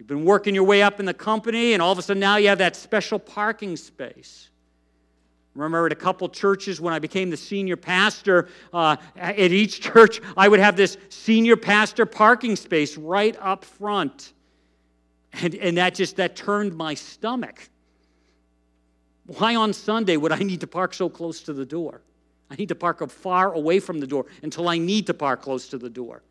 You've 0.01 0.07
been 0.07 0.25
working 0.25 0.55
your 0.55 0.63
way 0.63 0.81
up 0.81 0.99
in 0.99 1.05
the 1.05 1.13
company, 1.13 1.73
and 1.73 1.81
all 1.81 1.91
of 1.91 1.99
a 1.99 2.01
sudden 2.01 2.19
now 2.19 2.37
you 2.37 2.47
have 2.47 2.57
that 2.57 2.75
special 2.75 3.19
parking 3.19 3.77
space. 3.77 4.49
Remember 5.53 5.85
at 5.85 5.91
a 5.91 5.95
couple 5.95 6.27
churches 6.27 6.81
when 6.81 6.91
I 6.91 6.97
became 6.97 7.29
the 7.29 7.37
senior 7.37 7.77
pastor, 7.77 8.49
uh, 8.73 8.95
at 9.15 9.37
each 9.37 9.79
church, 9.79 10.19
I 10.35 10.47
would 10.47 10.59
have 10.59 10.75
this 10.75 10.97
senior 11.09 11.55
pastor 11.55 12.07
parking 12.07 12.55
space 12.55 12.97
right 12.97 13.37
up 13.39 13.63
front. 13.63 14.33
And, 15.33 15.53
and 15.53 15.77
that 15.77 15.93
just 15.93 16.15
that 16.15 16.35
turned 16.35 16.75
my 16.75 16.95
stomach. 16.95 17.69
Why 19.27 19.55
on 19.55 19.71
Sunday 19.71 20.17
would 20.17 20.31
I 20.31 20.39
need 20.39 20.61
to 20.61 20.67
park 20.67 20.95
so 20.95 21.09
close 21.09 21.43
to 21.43 21.53
the 21.53 21.63
door? 21.63 22.01
I 22.49 22.55
need 22.55 22.69
to 22.69 22.75
park 22.75 23.03
up 23.03 23.11
far 23.11 23.53
away 23.53 23.79
from 23.79 23.99
the 23.99 24.07
door 24.07 24.25
until 24.41 24.67
I 24.67 24.79
need 24.79 25.05
to 25.05 25.13
park 25.13 25.43
close 25.43 25.67
to 25.69 25.77
the 25.77 25.91
door. 25.91 26.23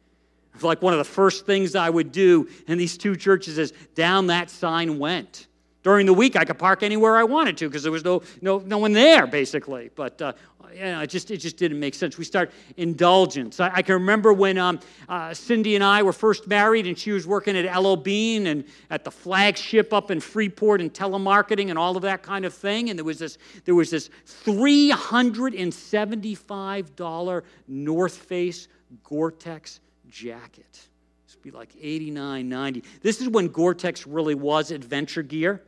Like 0.60 0.82
one 0.82 0.92
of 0.92 0.98
the 0.98 1.04
first 1.04 1.46
things 1.46 1.74
I 1.74 1.88
would 1.88 2.12
do 2.12 2.48
in 2.66 2.76
these 2.76 2.98
two 2.98 3.16
churches 3.16 3.58
is 3.58 3.72
down 3.94 4.26
that 4.28 4.50
sign 4.50 4.98
went. 4.98 5.46
During 5.82 6.04
the 6.04 6.12
week, 6.12 6.36
I 6.36 6.44
could 6.44 6.58
park 6.58 6.82
anywhere 6.82 7.16
I 7.16 7.24
wanted 7.24 7.56
to 7.58 7.68
because 7.68 7.82
there 7.82 7.92
was 7.92 8.04
no, 8.04 8.22
no, 8.42 8.58
no 8.58 8.76
one 8.76 8.92
there, 8.92 9.26
basically. 9.26 9.90
But 9.94 10.20
uh, 10.20 10.34
you 10.74 10.80
know, 10.80 11.00
it, 11.00 11.08
just, 11.08 11.30
it 11.30 11.38
just 11.38 11.56
didn't 11.56 11.80
make 11.80 11.94
sense. 11.94 12.18
We 12.18 12.24
start 12.24 12.50
indulgence. 12.76 13.60
I, 13.60 13.70
I 13.74 13.80
can 13.82 13.94
remember 13.94 14.34
when 14.34 14.58
um, 14.58 14.80
uh, 15.08 15.32
Cindy 15.32 15.76
and 15.76 15.84
I 15.84 16.02
were 16.02 16.12
first 16.12 16.46
married 16.46 16.86
and 16.86 16.98
she 16.98 17.12
was 17.12 17.26
working 17.26 17.56
at 17.56 17.64
L.L. 17.64 17.96
Bean 17.96 18.46
and 18.46 18.64
at 18.90 19.04
the 19.04 19.10
flagship 19.10 19.94
up 19.94 20.10
in 20.10 20.20
Freeport 20.20 20.82
and 20.82 20.92
telemarketing 20.92 21.70
and 21.70 21.78
all 21.78 21.96
of 21.96 22.02
that 22.02 22.22
kind 22.22 22.44
of 22.44 22.52
thing. 22.52 22.90
And 22.90 22.98
there 22.98 23.04
was 23.04 23.18
this, 23.18 23.38
there 23.64 23.74
was 23.74 23.90
this 23.90 24.10
$375 24.44 27.42
North 27.68 28.16
Face 28.16 28.68
Gore-Tex 29.04 29.80
jacket. 30.10 30.88
It'd 31.28 31.42
be 31.42 31.50
like 31.50 31.74
89, 31.80 32.48
90. 32.48 32.84
This 33.02 33.20
is 33.20 33.28
when 33.28 33.48
Gore-Tex 33.48 34.06
really 34.06 34.34
was 34.34 34.70
adventure 34.70 35.22
gear. 35.22 35.62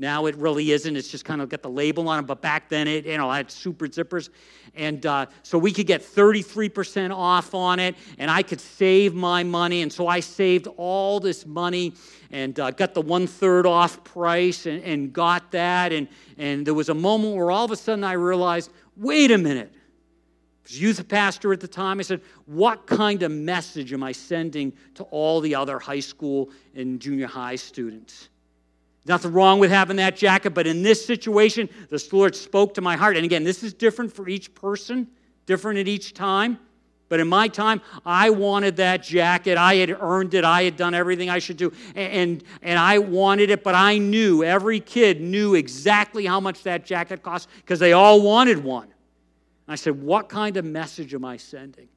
Now 0.00 0.24
it 0.24 0.34
really 0.36 0.70
isn't. 0.70 0.96
It's 0.96 1.08
just 1.08 1.26
kind 1.26 1.42
of 1.42 1.50
got 1.50 1.60
the 1.60 1.68
label 1.68 2.08
on 2.08 2.20
it. 2.20 2.26
But 2.26 2.40
back 2.40 2.70
then, 2.70 2.88
it 2.88 3.04
you 3.04 3.18
know 3.18 3.30
had 3.30 3.50
super 3.50 3.86
zippers, 3.86 4.30
and 4.74 5.04
uh, 5.04 5.26
so 5.42 5.58
we 5.58 5.72
could 5.72 5.86
get 5.86 6.00
33% 6.00 7.14
off 7.14 7.54
on 7.54 7.78
it, 7.78 7.96
and 8.16 8.30
I 8.30 8.42
could 8.42 8.62
save 8.62 9.12
my 9.14 9.42
money. 9.42 9.82
And 9.82 9.92
so 9.92 10.08
I 10.08 10.20
saved 10.20 10.68
all 10.78 11.20
this 11.20 11.44
money 11.44 11.92
and 12.30 12.58
uh, 12.58 12.70
got 12.70 12.94
the 12.94 13.02
one 13.02 13.26
third 13.26 13.66
off 13.66 14.02
price, 14.02 14.64
and, 14.64 14.82
and 14.84 15.12
got 15.12 15.50
that. 15.50 15.92
And 15.92 16.08
and 16.38 16.66
there 16.66 16.74
was 16.74 16.88
a 16.88 16.94
moment 16.94 17.36
where 17.36 17.50
all 17.50 17.66
of 17.66 17.70
a 17.70 17.76
sudden 17.76 18.02
I 18.02 18.12
realized, 18.12 18.70
wait 18.96 19.30
a 19.30 19.38
minute. 19.38 19.70
Was 20.64 20.76
a 20.76 20.78
youth 20.78 21.08
pastor 21.08 21.52
at 21.52 21.60
the 21.60 21.68
time. 21.68 21.98
I 21.98 22.02
said, 22.02 22.20
what 22.46 22.86
kind 22.86 23.22
of 23.22 23.32
message 23.32 23.92
am 23.92 24.02
I 24.02 24.12
sending 24.12 24.72
to 24.94 25.04
all 25.04 25.40
the 25.40 25.54
other 25.54 25.78
high 25.78 26.00
school 26.00 26.50
and 26.74 27.00
junior 27.00 27.26
high 27.26 27.56
students? 27.56 28.28
Nothing 29.06 29.32
wrong 29.32 29.58
with 29.58 29.70
having 29.70 29.96
that 29.96 30.16
jacket, 30.16 30.50
but 30.50 30.66
in 30.66 30.82
this 30.82 31.04
situation, 31.04 31.68
the 31.88 32.06
Lord 32.12 32.36
spoke 32.36 32.74
to 32.74 32.82
my 32.82 32.96
heart. 32.96 33.16
And 33.16 33.24
again, 33.24 33.44
this 33.44 33.62
is 33.62 33.72
different 33.72 34.12
for 34.12 34.28
each 34.28 34.54
person, 34.54 35.08
different 35.46 35.78
at 35.78 35.88
each 35.88 36.12
time. 36.12 36.58
But 37.08 37.18
in 37.18 37.26
my 37.26 37.48
time, 37.48 37.80
I 38.06 38.30
wanted 38.30 38.76
that 38.76 39.02
jacket. 39.02 39.58
I 39.58 39.74
had 39.76 39.90
earned 40.00 40.32
it. 40.34 40.44
I 40.44 40.62
had 40.62 40.76
done 40.76 40.94
everything 40.94 41.28
I 41.28 41.40
should 41.40 41.56
do. 41.56 41.72
And, 41.96 42.44
and 42.62 42.78
I 42.78 42.98
wanted 42.98 43.50
it, 43.50 43.64
but 43.64 43.74
I 43.74 43.98
knew, 43.98 44.44
every 44.44 44.78
kid 44.78 45.20
knew 45.20 45.54
exactly 45.56 46.24
how 46.24 46.38
much 46.38 46.62
that 46.62 46.86
jacket 46.86 47.22
cost 47.22 47.48
because 47.56 47.80
they 47.80 47.92
all 47.92 48.22
wanted 48.22 48.62
one. 48.62 48.88
I 49.72 49.76
said, 49.76 50.02
What 50.02 50.28
kind 50.28 50.56
of 50.56 50.64
message 50.64 51.14
am 51.14 51.24
I 51.24 51.36
sending? 51.36 51.88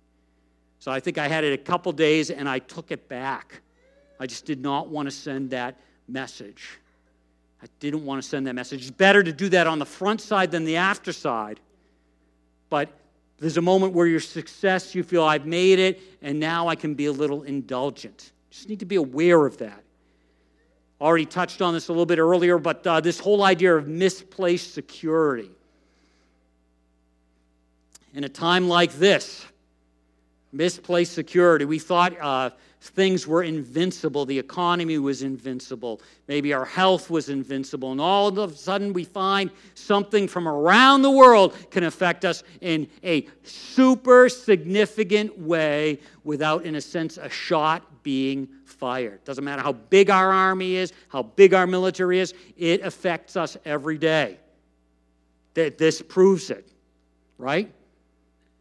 So 0.79 0.91
I 0.91 0.99
think 0.99 1.17
I 1.17 1.27
had 1.27 1.43
it 1.43 1.53
a 1.53 1.57
couple 1.57 1.91
days 1.91 2.29
and 2.29 2.47
I 2.47 2.59
took 2.59 2.91
it 2.91 3.07
back. 3.07 3.61
I 4.19 4.27
just 4.27 4.45
did 4.45 4.61
not 4.61 4.89
want 4.89 5.07
to 5.07 5.11
send 5.11 5.51
that 5.51 5.79
message. 6.07 6.79
I 7.61 7.67
didn't 7.79 8.05
want 8.05 8.21
to 8.21 8.27
send 8.27 8.47
that 8.47 8.55
message. 8.55 8.81
It's 8.81 8.91
better 8.91 9.23
to 9.23 9.31
do 9.31 9.47
that 9.49 9.65
on 9.65 9.79
the 9.79 9.85
front 9.85 10.19
side 10.19 10.51
than 10.51 10.65
the 10.65 10.75
after 10.75 11.13
side. 11.13 11.61
But 12.69 12.89
there's 13.37 13.57
a 13.57 13.61
moment 13.61 13.93
where 13.93 14.05
your 14.05 14.19
success, 14.19 14.93
you 14.93 15.03
feel 15.03 15.23
I've 15.23 15.45
made 15.45 15.79
it, 15.79 16.01
and 16.21 16.39
now 16.39 16.67
I 16.67 16.75
can 16.75 16.93
be 16.93 17.05
a 17.05 17.11
little 17.11 17.43
indulgent. 17.43 18.33
Just 18.49 18.67
need 18.67 18.79
to 18.79 18.85
be 18.85 18.97
aware 18.97 19.45
of 19.45 19.57
that. 19.59 19.83
Already 20.99 21.25
touched 21.25 21.61
on 21.61 21.73
this 21.73 21.87
a 21.87 21.91
little 21.91 22.05
bit 22.05 22.19
earlier, 22.19 22.57
but 22.57 22.85
uh, 22.85 22.99
this 22.99 23.19
whole 23.19 23.43
idea 23.43 23.75
of 23.75 23.87
misplaced 23.87 24.73
security. 24.73 25.49
In 28.13 28.23
a 28.23 28.29
time 28.29 28.67
like 28.67 28.93
this, 28.93 29.45
misplaced 30.51 31.13
security, 31.13 31.65
we 31.65 31.79
thought. 31.79 32.13
Uh, 32.19 32.51
things 32.83 33.25
were 33.25 33.43
invincible. 33.43 34.25
The 34.25 34.37
economy 34.37 34.97
was 34.97 35.23
invincible. 35.23 36.01
Maybe 36.27 36.53
our 36.53 36.65
health 36.65 37.09
was 37.09 37.29
invincible. 37.29 37.93
And 37.93 38.01
all 38.01 38.27
of 38.37 38.51
a 38.51 38.55
sudden, 38.55 38.91
we 38.91 39.05
find 39.05 39.49
something 39.73 40.27
from 40.27 40.47
around 40.49 41.01
the 41.01 41.09
world 41.09 41.55
can 41.71 41.85
affect 41.85 42.25
us 42.25 42.43
in 42.59 42.87
a 43.03 43.25
super 43.43 44.27
significant 44.27 45.39
way 45.39 45.99
without, 46.25 46.65
in 46.65 46.75
a 46.75 46.81
sense, 46.81 47.17
a 47.17 47.29
shot 47.29 48.03
being 48.03 48.49
fired. 48.65 49.23
Doesn't 49.23 49.45
matter 49.45 49.61
how 49.61 49.73
big 49.73 50.09
our 50.09 50.29
army 50.29 50.75
is, 50.75 50.91
how 51.07 51.23
big 51.23 51.53
our 51.53 51.65
military 51.65 52.19
is, 52.19 52.33
it 52.57 52.81
affects 52.81 53.37
us 53.37 53.55
every 53.63 53.97
day. 53.97 54.37
This 55.53 56.01
proves 56.01 56.49
it, 56.49 56.67
right? 57.37 57.71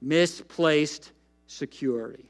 Misplaced 0.03 1.13
security. 1.47 2.27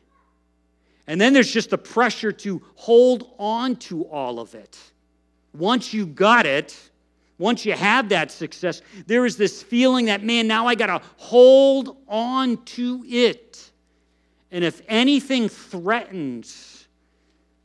And 1.07 1.21
then 1.21 1.33
there's 1.33 1.51
just 1.51 1.71
the 1.71 1.79
pressure 1.79 2.31
to 2.33 2.63
hold 2.75 3.35
on 3.39 3.77
to 3.77 4.05
all 4.05 4.39
of 4.39 4.55
it. 4.55 4.79
Once 5.53 5.93
you 5.93 6.07
got 6.07 6.47
it, 6.47 6.91
once 7.39 7.67
you 7.67 7.73
have 7.73 8.09
that 8.11 8.31
success, 8.31 8.83
there 9.07 9.27
is 9.27 9.37
this 9.37 9.63
feeling 9.63 10.07
that, 10.07 10.23
man, 10.23 10.47
now 10.47 10.67
I 10.67 10.77
got 10.77 10.87
to 10.87 11.07
hold 11.17 11.97
on 12.07 12.63
to 12.65 13.05
it. 13.09 13.71
And 14.53 14.63
if 14.63 14.81
anything 14.87 15.49
threatens 15.49 16.87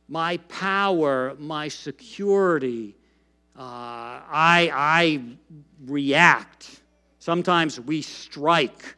my 0.08 0.38
power, 0.48 1.36
my 1.38 1.68
security, 1.68 2.96
uh, 3.56 3.62
I, 3.62 4.70
I 4.72 5.22
react. 5.86 6.80
Sometimes 7.18 7.78
we 7.78 8.02
strike. 8.02 8.96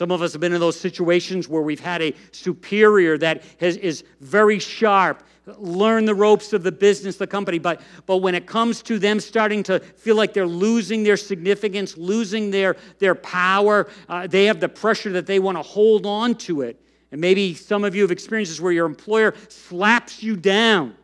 Some 0.00 0.12
of 0.12 0.22
us 0.22 0.32
have 0.32 0.40
been 0.40 0.54
in 0.54 0.60
those 0.60 0.80
situations 0.80 1.46
where 1.46 1.60
we've 1.60 1.78
had 1.78 2.00
a 2.00 2.14
superior 2.32 3.18
that 3.18 3.42
has, 3.60 3.76
is 3.76 4.02
very 4.20 4.58
sharp, 4.58 5.22
learn 5.58 6.06
the 6.06 6.14
ropes 6.14 6.54
of 6.54 6.62
the 6.62 6.72
business, 6.72 7.16
the 7.16 7.26
company, 7.26 7.58
but, 7.58 7.82
but 8.06 8.16
when 8.16 8.34
it 8.34 8.46
comes 8.46 8.80
to 8.84 8.98
them 8.98 9.20
starting 9.20 9.62
to 9.64 9.78
feel 9.78 10.16
like 10.16 10.32
they're 10.32 10.46
losing 10.46 11.02
their 11.02 11.18
significance, 11.18 11.98
losing 11.98 12.50
their, 12.50 12.78
their 12.98 13.14
power, 13.14 13.90
uh, 14.08 14.26
they 14.26 14.46
have 14.46 14.58
the 14.58 14.70
pressure 14.70 15.12
that 15.12 15.26
they 15.26 15.38
want 15.38 15.58
to 15.58 15.62
hold 15.62 16.06
on 16.06 16.34
to 16.36 16.62
it. 16.62 16.80
And 17.12 17.20
maybe 17.20 17.52
some 17.52 17.84
of 17.84 17.94
you 17.94 18.00
have 18.00 18.10
experienced 18.10 18.52
this 18.52 18.58
where 18.58 18.72
your 18.72 18.86
employer 18.86 19.34
slaps 19.50 20.22
you 20.22 20.34
down 20.34 20.96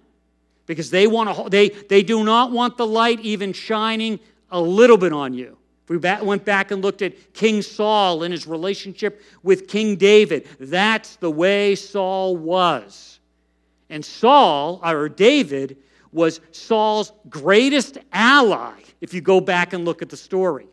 because 0.65 0.89
they 0.89 1.07
want 1.07 1.37
to, 1.37 1.51
they, 1.51 1.69
they 1.69 2.03
do 2.03 2.25
not 2.25 2.51
want 2.51 2.79
the 2.79 2.87
light 2.87 3.21
even 3.21 3.53
shining 3.53 4.21
a 4.51 4.59
little 4.59 4.97
bit 4.97 5.13
on 5.13 5.35
you. 5.35 5.59
We 5.89 5.97
went 5.99 6.45
back 6.45 6.73
and 6.73 6.83
looked 6.83 7.03
at 7.03 7.33
King 7.33 7.63
Saul 7.63 8.25
and 8.25 8.33
his 8.33 8.47
relationship 8.47 9.23
with 9.43 9.69
King 9.69 9.97
David. 9.97 10.49
That's 10.59 11.17
the 11.17 11.31
way 11.31 11.77
Saul 11.77 12.37
was. 12.37 13.21
And 13.89 14.05
Saul, 14.05 14.81
or 14.83 15.09
David, 15.09 15.77
was 16.11 16.41
Saul's 16.51 17.13
greatest 17.29 17.99
ally, 18.13 18.73
if 19.01 19.15
you 19.15 19.21
go 19.21 19.41
back 19.41 19.73
and 19.73 19.85
look 19.85 20.03
at 20.03 20.09
the 20.09 20.17
story. 20.17 20.67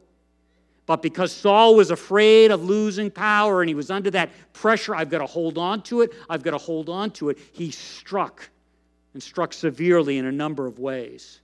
But 0.86 1.02
because 1.02 1.32
Saul 1.32 1.76
was 1.76 1.91
afraid 1.91 2.52
of 2.52 2.63
losing 2.63 3.12
power 3.12 3.62
and 3.62 3.69
he 3.69 3.76
was 3.76 3.91
under 3.91 4.10
that 4.12 4.32
pressure, 4.52 4.95
I've 4.95 5.10
got 5.10 5.19
to 5.19 5.26
hold 5.26 5.58
on 5.58 5.82
to 5.84 6.02
it, 6.02 6.12
I've 6.30 6.43
got 6.43 6.52
to 6.52 6.58
hold 6.58 6.89
on 6.89 7.12
to 7.12 7.30
it, 7.30 7.38
he 7.54 7.71
struck 7.71 8.49
and 9.13 9.21
struck 9.21 9.54
severely 9.54 10.17
in 10.17 10.26
a 10.26 10.32
number 10.32 10.65
of 10.65 10.80
ways 10.80 11.41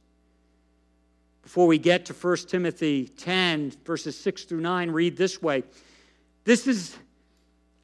before 1.42 1.68
we 1.68 1.78
get 1.78 2.06
to 2.06 2.14
1 2.14 2.38
Timothy 2.48 3.08
10, 3.08 3.74
verses 3.86 4.18
6 4.18 4.44
through 4.44 4.62
9, 4.62 4.92
read 4.92 5.18
this 5.18 5.42
way. 5.42 5.64
This 6.44 6.68
is 6.68 6.98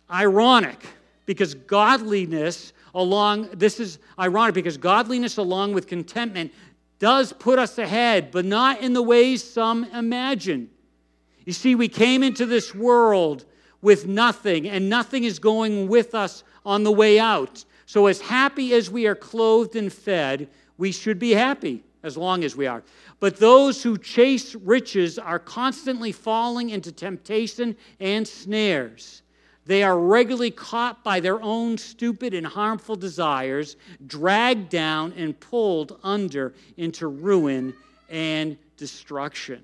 ironic 0.09 0.85
because 1.25 1.53
godliness 1.53 2.73
along 2.93 3.49
this 3.53 3.79
is 3.79 3.99
ironic 4.19 4.53
because 4.55 4.77
godliness 4.77 5.37
along 5.37 5.73
with 5.73 5.87
contentment 5.87 6.51
does 6.99 7.33
put 7.33 7.59
us 7.59 7.77
ahead 7.77 8.31
but 8.31 8.45
not 8.45 8.81
in 8.81 8.93
the 8.93 9.01
ways 9.01 9.43
some 9.43 9.83
imagine. 9.85 10.69
You 11.45 11.53
see 11.53 11.75
we 11.75 11.87
came 11.87 12.23
into 12.23 12.45
this 12.45 12.73
world 12.73 13.45
with 13.81 14.07
nothing 14.07 14.67
and 14.67 14.89
nothing 14.89 15.23
is 15.23 15.39
going 15.39 15.87
with 15.87 16.15
us 16.15 16.43
on 16.65 16.83
the 16.83 16.91
way 16.91 17.19
out. 17.19 17.65
So 17.85 18.07
as 18.07 18.21
happy 18.21 18.73
as 18.73 18.89
we 18.89 19.05
are 19.05 19.15
clothed 19.15 19.75
and 19.75 19.91
fed 19.91 20.47
we 20.77 20.91
should 20.91 21.19
be 21.19 21.31
happy 21.31 21.83
as 22.03 22.17
long 22.17 22.43
as 22.43 22.55
we 22.55 22.67
are 22.67 22.83
but 23.19 23.37
those 23.37 23.81
who 23.81 23.97
chase 23.97 24.55
riches 24.55 25.17
are 25.17 25.39
constantly 25.39 26.11
falling 26.11 26.69
into 26.69 26.91
temptation 26.91 27.75
and 27.99 28.27
snares. 28.27 29.21
They 29.65 29.81
are 29.81 29.97
regularly 29.97 30.51
caught 30.51 31.03
by 31.03 31.19
their 31.19 31.41
own 31.41 31.77
stupid 31.77 32.33
and 32.33 32.45
harmful 32.45 32.95
desires, 32.95 33.77
dragged 34.05 34.69
down 34.69 35.13
and 35.13 35.39
pulled 35.39 35.99
under 36.03 36.53
into 36.77 37.07
ruin 37.07 37.73
and 38.09 38.57
destruction. 38.77 39.63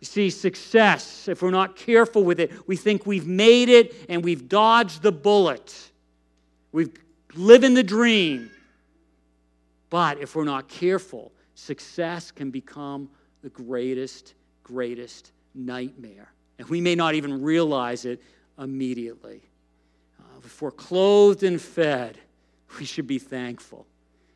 You 0.00 0.06
see, 0.06 0.30
success, 0.30 1.28
if 1.28 1.42
we're 1.42 1.50
not 1.50 1.76
careful 1.76 2.22
with 2.22 2.40
it, 2.40 2.52
we 2.66 2.76
think 2.76 3.04
we've 3.04 3.26
made 3.26 3.68
it 3.68 3.94
and 4.08 4.24
we've 4.24 4.48
dodged 4.48 5.02
the 5.02 5.12
bullet. 5.12 5.90
We've 6.72 6.92
living 7.34 7.74
the 7.74 7.82
dream. 7.82 8.50
But 9.90 10.18
if 10.18 10.34
we're 10.34 10.44
not 10.44 10.68
careful, 10.68 11.32
success 11.58 12.30
can 12.30 12.50
become 12.50 13.10
the 13.42 13.48
greatest, 13.50 14.34
greatest 14.62 15.32
nightmare. 15.54 16.32
And 16.58 16.68
we 16.68 16.80
may 16.80 16.94
not 16.94 17.14
even 17.14 17.42
realize 17.42 18.04
it 18.04 18.22
immediately. 18.58 19.42
Uh, 20.18 20.22
if 20.44 20.62
we're 20.62 20.70
clothed 20.70 21.42
and 21.42 21.60
fed, 21.60 22.18
we 22.78 22.84
should 22.84 23.06
be 23.06 23.18
thankful. 23.18 23.86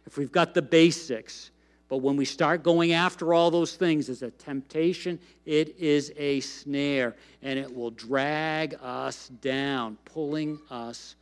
If 0.04 0.18
we've 0.18 0.32
got 0.32 0.52
the 0.52 0.62
basics, 0.62 1.52
but 1.88 1.98
when 1.98 2.16
we 2.16 2.24
start 2.24 2.64
going 2.64 2.92
after 2.92 3.32
all 3.32 3.50
those 3.50 3.76
things, 3.76 4.08
it's 4.08 4.22
a 4.22 4.30
temptation, 4.30 5.20
it 5.46 5.78
is 5.78 6.12
a 6.16 6.40
snare, 6.40 7.14
and 7.42 7.58
it 7.58 7.72
will 7.72 7.90
drag 7.90 8.76
us 8.82 9.28
down, 9.28 9.96
pulling 10.06 10.58
us 10.70 11.14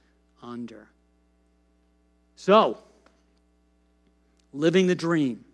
under. 0.42 0.88
So, 2.36 2.78
living 4.54 4.86
the 4.86 4.94
dream, 4.94 5.44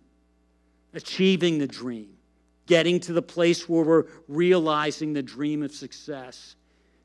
achieving 0.96 1.58
the 1.58 1.66
dream, 1.66 2.08
getting 2.66 2.98
to 2.98 3.12
the 3.12 3.22
place 3.22 3.68
where 3.68 3.84
we're 3.84 4.04
realizing 4.26 5.12
the 5.12 5.22
dream 5.22 5.62
of 5.62 5.70
success 5.70 6.56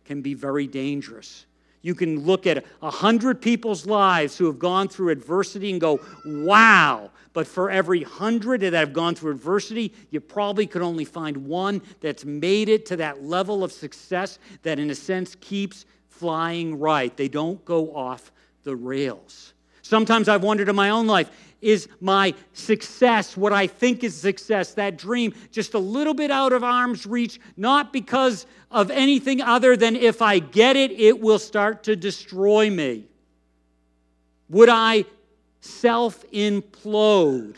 can 0.05 0.21
be 0.21 0.33
very 0.33 0.65
dangerous. 0.65 1.45
You 1.83 1.93
can 1.95 2.25
look 2.25 2.47
at 2.47 2.63
a 2.81 2.91
hundred 2.91 3.41
people's 3.41 3.85
lives 3.85 4.37
who 4.37 4.45
have 4.45 4.59
gone 4.59 4.87
through 4.87 5.09
adversity 5.09 5.71
and 5.71 5.81
go, 5.81 5.99
wow. 6.25 7.09
But 7.33 7.47
for 7.47 7.69
every 7.69 8.03
hundred 8.03 8.61
that 8.61 8.73
have 8.73 8.93
gone 8.93 9.15
through 9.15 9.31
adversity, 9.31 9.93
you 10.09 10.19
probably 10.19 10.67
could 10.67 10.81
only 10.81 11.05
find 11.05 11.37
one 11.37 11.81
that's 11.99 12.23
made 12.23 12.69
it 12.69 12.85
to 12.87 12.95
that 12.97 13.23
level 13.23 13.63
of 13.63 13.71
success 13.71 14.37
that, 14.63 14.79
in 14.79 14.89
a 14.89 14.95
sense, 14.95 15.35
keeps 15.41 15.85
flying 16.09 16.77
right. 16.79 17.15
They 17.17 17.27
don't 17.27 17.63
go 17.65 17.95
off 17.95 18.31
the 18.63 18.75
rails. 18.75 19.53
Sometimes 19.81 20.29
I've 20.29 20.43
wondered 20.43 20.69
in 20.69 20.75
my 20.75 20.91
own 20.91 21.07
life 21.07 21.31
is 21.61 21.87
my 21.99 22.33
success, 22.53 23.37
what 23.37 23.53
I 23.53 23.67
think 23.67 24.03
is 24.03 24.15
success, 24.15 24.73
that 24.73 24.97
dream, 24.97 25.33
just 25.51 25.73
a 25.73 25.79
little 25.79 26.13
bit 26.13 26.31
out 26.31 26.53
of 26.53 26.63
arm's 26.63 27.05
reach, 27.05 27.39
not 27.55 27.93
because 27.93 28.45
of 28.71 28.89
anything 28.89 29.41
other 29.41 29.77
than 29.77 29.95
if 29.95 30.21
I 30.21 30.39
get 30.39 30.75
it, 30.75 30.91
it 30.91 31.19
will 31.19 31.39
start 31.39 31.83
to 31.83 31.95
destroy 31.95 32.69
me? 32.69 33.05
Would 34.49 34.69
I 34.69 35.05
self 35.61 36.29
implode 36.31 37.55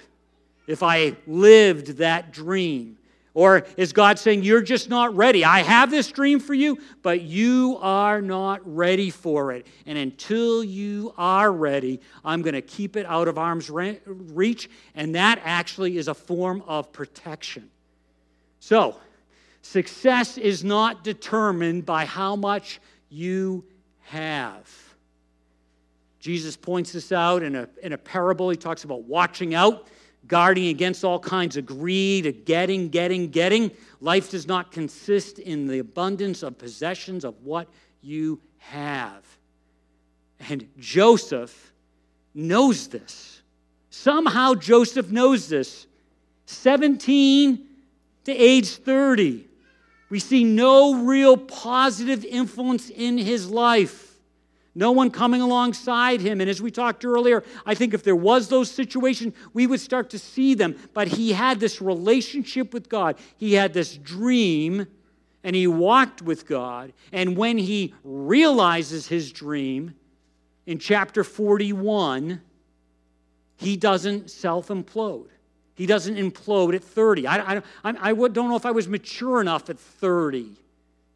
if 0.67 0.83
I 0.83 1.15
lived 1.25 1.97
that 1.97 2.31
dream? 2.31 2.97
Or 3.33 3.65
is 3.77 3.93
God 3.93 4.19
saying, 4.19 4.43
You're 4.43 4.61
just 4.61 4.89
not 4.89 5.15
ready? 5.15 5.43
I 5.43 5.63
have 5.63 5.89
this 5.89 6.11
dream 6.11 6.39
for 6.39 6.53
you, 6.53 6.77
but 7.01 7.21
you 7.21 7.77
are 7.81 8.21
not 8.21 8.61
ready 8.63 9.09
for 9.09 9.51
it. 9.51 9.65
And 9.85 9.97
until 9.97 10.63
you 10.63 11.13
are 11.17 11.51
ready, 11.51 11.99
I'm 12.23 12.43
going 12.43 12.53
to 12.53 12.61
keep 12.61 12.95
it 12.95 13.05
out 13.07 13.27
of 13.27 13.37
arm's 13.37 13.71
reach. 13.71 14.69
And 14.93 15.15
that 15.15 15.41
actually 15.43 15.97
is 15.97 16.07
a 16.07 16.13
form 16.13 16.63
of 16.67 16.91
protection. 16.91 17.69
So, 18.59 18.97
success 19.61 20.37
is 20.37 20.63
not 20.63 21.03
determined 21.03 21.85
by 21.85 22.05
how 22.05 22.35
much 22.35 22.79
you 23.09 23.65
have. 24.01 24.69
Jesus 26.19 26.55
points 26.55 26.93
this 26.93 27.11
out 27.11 27.43
in 27.43 27.55
a, 27.55 27.67
in 27.81 27.93
a 27.93 27.97
parable. 27.97 28.49
He 28.49 28.55
talks 28.55 28.83
about 28.85 29.03
watching 29.03 29.55
out 29.55 29.89
guarding 30.27 30.67
against 30.67 31.03
all 31.03 31.19
kinds 31.19 31.57
of 31.57 31.65
greed, 31.65 32.25
of 32.25 32.45
getting, 32.45 32.89
getting, 32.89 33.29
getting. 33.29 33.71
Life 34.01 34.31
does 34.31 34.47
not 34.47 34.71
consist 34.71 35.39
in 35.39 35.67
the 35.67 35.79
abundance 35.79 36.43
of 36.43 36.57
possessions 36.57 37.25
of 37.25 37.35
what 37.43 37.67
you 38.01 38.39
have. 38.57 39.23
And 40.49 40.67
Joseph 40.77 41.73
knows 42.33 42.87
this. 42.87 43.41
Somehow 43.89 44.55
Joseph 44.55 45.09
knows 45.11 45.49
this. 45.49 45.87
17 46.45 47.65
to 48.25 48.31
age 48.31 48.69
30. 48.69 49.47
We 50.09 50.19
see 50.19 50.43
no 50.43 51.03
real 51.03 51.37
positive 51.37 52.23
influence 52.25 52.89
in 52.89 53.17
his 53.17 53.49
life 53.49 54.12
no 54.75 54.91
one 54.91 55.11
coming 55.11 55.41
alongside 55.41 56.21
him. 56.21 56.41
And 56.41 56.49
as 56.49 56.61
we 56.61 56.71
talked 56.71 57.05
earlier, 57.05 57.43
I 57.65 57.75
think 57.75 57.93
if 57.93 58.03
there 58.03 58.15
was 58.15 58.47
those 58.47 58.71
situations, 58.71 59.35
we 59.53 59.67
would 59.67 59.79
start 59.79 60.09
to 60.11 60.19
see 60.19 60.55
them. 60.55 60.75
But 60.93 61.07
he 61.07 61.31
had 61.33 61.59
this 61.59 61.81
relationship 61.81 62.73
with 62.73 62.89
God. 62.89 63.17
He 63.37 63.53
had 63.53 63.73
this 63.73 63.95
dream 63.95 64.87
and 65.43 65.55
he 65.55 65.67
walked 65.67 66.21
with 66.21 66.47
God. 66.47 66.93
And 67.11 67.37
when 67.37 67.57
he 67.57 67.93
realizes 68.03 69.07
his 69.07 69.31
dream 69.31 69.93
in 70.65 70.79
chapter 70.79 71.23
41, 71.23 72.41
he 73.57 73.77
doesn't 73.77 74.31
self 74.31 74.69
implode. 74.69 75.27
He 75.75 75.85
doesn't 75.85 76.15
implode 76.15 76.75
at 76.75 76.83
30. 76.83 77.27
I, 77.27 77.55
I, 77.55 77.61
I, 77.83 78.13
don't 78.13 78.49
know 78.49 78.55
if 78.55 78.65
I 78.65 78.71
was 78.71 78.87
mature 78.87 79.41
enough 79.41 79.69
at 79.69 79.79
30 79.79 80.51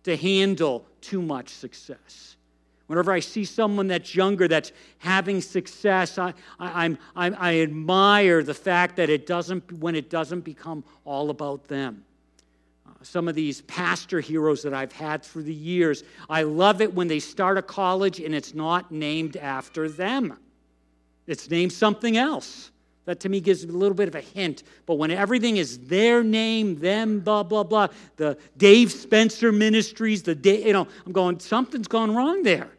to 0.03 0.17
handle 0.17 0.85
too 0.99 1.21
much 1.21 1.49
success. 1.49 2.36
Whenever 2.87 3.11
I 3.11 3.19
see 3.19 3.43
someone 3.43 3.87
that's 3.87 4.15
younger 4.15 4.47
that's 4.47 4.71
having 4.99 5.41
success, 5.41 6.17
I, 6.17 6.33
I, 6.57 6.97
I, 7.15 7.31
I 7.31 7.59
admire 7.59 8.43
the 8.43 8.53
fact 8.53 8.95
that 8.95 9.09
it 9.09 9.27
doesn't, 9.27 9.71
when 9.73 9.93
it 9.93 10.09
doesn't 10.09 10.41
become 10.41 10.85
all 11.03 11.29
about 11.29 11.67
them. 11.67 12.05
Uh, 12.87 12.91
some 13.03 13.27
of 13.27 13.35
these 13.35 13.61
pastor 13.63 14.21
heroes 14.21 14.63
that 14.63 14.73
I've 14.73 14.93
had 14.93 15.21
through 15.21 15.43
the 15.43 15.53
years, 15.53 16.05
I 16.29 16.43
love 16.43 16.79
it 16.79 16.93
when 16.93 17.09
they 17.09 17.19
start 17.19 17.57
a 17.57 17.61
college 17.61 18.21
and 18.21 18.33
it's 18.33 18.53
not 18.53 18.89
named 18.89 19.35
after 19.35 19.89
them, 19.89 20.37
it's 21.27 21.49
named 21.49 21.73
something 21.73 22.15
else. 22.15 22.71
That 23.03 23.21
to 23.21 23.29
me 23.29 23.39
gives 23.39 23.63
a 23.63 23.67
little 23.67 23.95
bit 23.95 24.09
of 24.09 24.15
a 24.15 24.21
hint. 24.21 24.63
But 24.85 24.95
when 24.95 25.11
everything 25.11 25.55
is 25.55 25.79
their 25.79 26.25
name, 26.25 26.77
them, 26.77 27.21
blah, 27.21 27.43
blah, 27.43 27.63
blah, 27.63 27.87
the 28.17 28.37
Dave 28.57 28.91
Spencer 28.91 29.53
Ministries, 29.53 30.23
the, 30.23 30.35
you 30.35 30.73
know, 30.73 30.85
I'm 31.05 31.13
going, 31.13 31.39
something's 31.39 31.87
gone 31.87 32.13
wrong 32.13 32.43
there. 32.43 32.69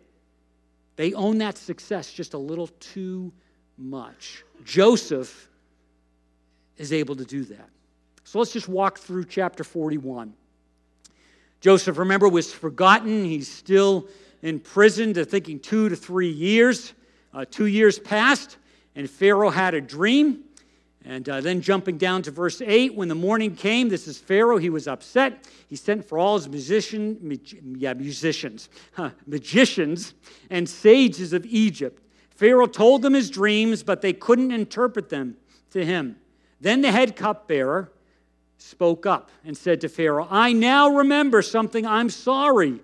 They 0.98 1.14
own 1.14 1.38
that 1.38 1.56
success 1.56 2.12
just 2.12 2.34
a 2.34 2.38
little 2.38 2.66
too 2.80 3.32
much. 3.76 4.42
Joseph 4.64 5.48
is 6.76 6.92
able 6.92 7.14
to 7.14 7.24
do 7.24 7.44
that. 7.44 7.70
So 8.24 8.40
let's 8.40 8.52
just 8.52 8.68
walk 8.68 8.98
through 8.98 9.26
chapter 9.26 9.62
41. 9.62 10.34
Joseph, 11.60 11.98
remember, 11.98 12.28
was 12.28 12.52
forgotten. 12.52 13.24
He's 13.24 13.48
still 13.48 14.08
in 14.42 14.58
prison 14.58 15.14
to 15.14 15.24
thinking 15.24 15.60
two 15.60 15.88
to 15.88 15.94
three 15.94 16.30
years. 16.30 16.94
Uh, 17.32 17.44
two 17.48 17.66
years 17.66 18.00
passed, 18.00 18.56
and 18.96 19.08
Pharaoh 19.08 19.50
had 19.50 19.74
a 19.74 19.80
dream. 19.80 20.40
And 21.08 21.26
uh, 21.26 21.40
then 21.40 21.62
jumping 21.62 21.96
down 21.96 22.20
to 22.24 22.30
verse 22.30 22.60
8, 22.60 22.94
when 22.94 23.08
the 23.08 23.14
morning 23.14 23.56
came, 23.56 23.88
this 23.88 24.06
is 24.06 24.18
Pharaoh, 24.18 24.58
he 24.58 24.68
was 24.68 24.86
upset. 24.86 25.48
He 25.66 25.74
sent 25.74 26.04
for 26.04 26.18
all 26.18 26.36
his 26.36 26.50
musician, 26.50 27.40
yeah, 27.78 27.94
musicians, 27.94 28.68
huh, 28.92 29.10
magicians, 29.26 30.12
and 30.50 30.68
sages 30.68 31.32
of 31.32 31.46
Egypt. 31.46 32.02
Pharaoh 32.28 32.66
told 32.66 33.00
them 33.00 33.14
his 33.14 33.30
dreams, 33.30 33.82
but 33.82 34.02
they 34.02 34.12
couldn't 34.12 34.52
interpret 34.52 35.08
them 35.08 35.38
to 35.70 35.82
him. 35.82 36.16
Then 36.60 36.82
the 36.82 36.92
head 36.92 37.16
cupbearer 37.16 37.90
spoke 38.58 39.06
up 39.06 39.30
and 39.46 39.56
said 39.56 39.80
to 39.80 39.88
Pharaoh, 39.88 40.28
I 40.30 40.52
now 40.52 40.90
remember 40.90 41.40
something. 41.40 41.86
I'm 41.86 42.10
sorry. 42.10 42.80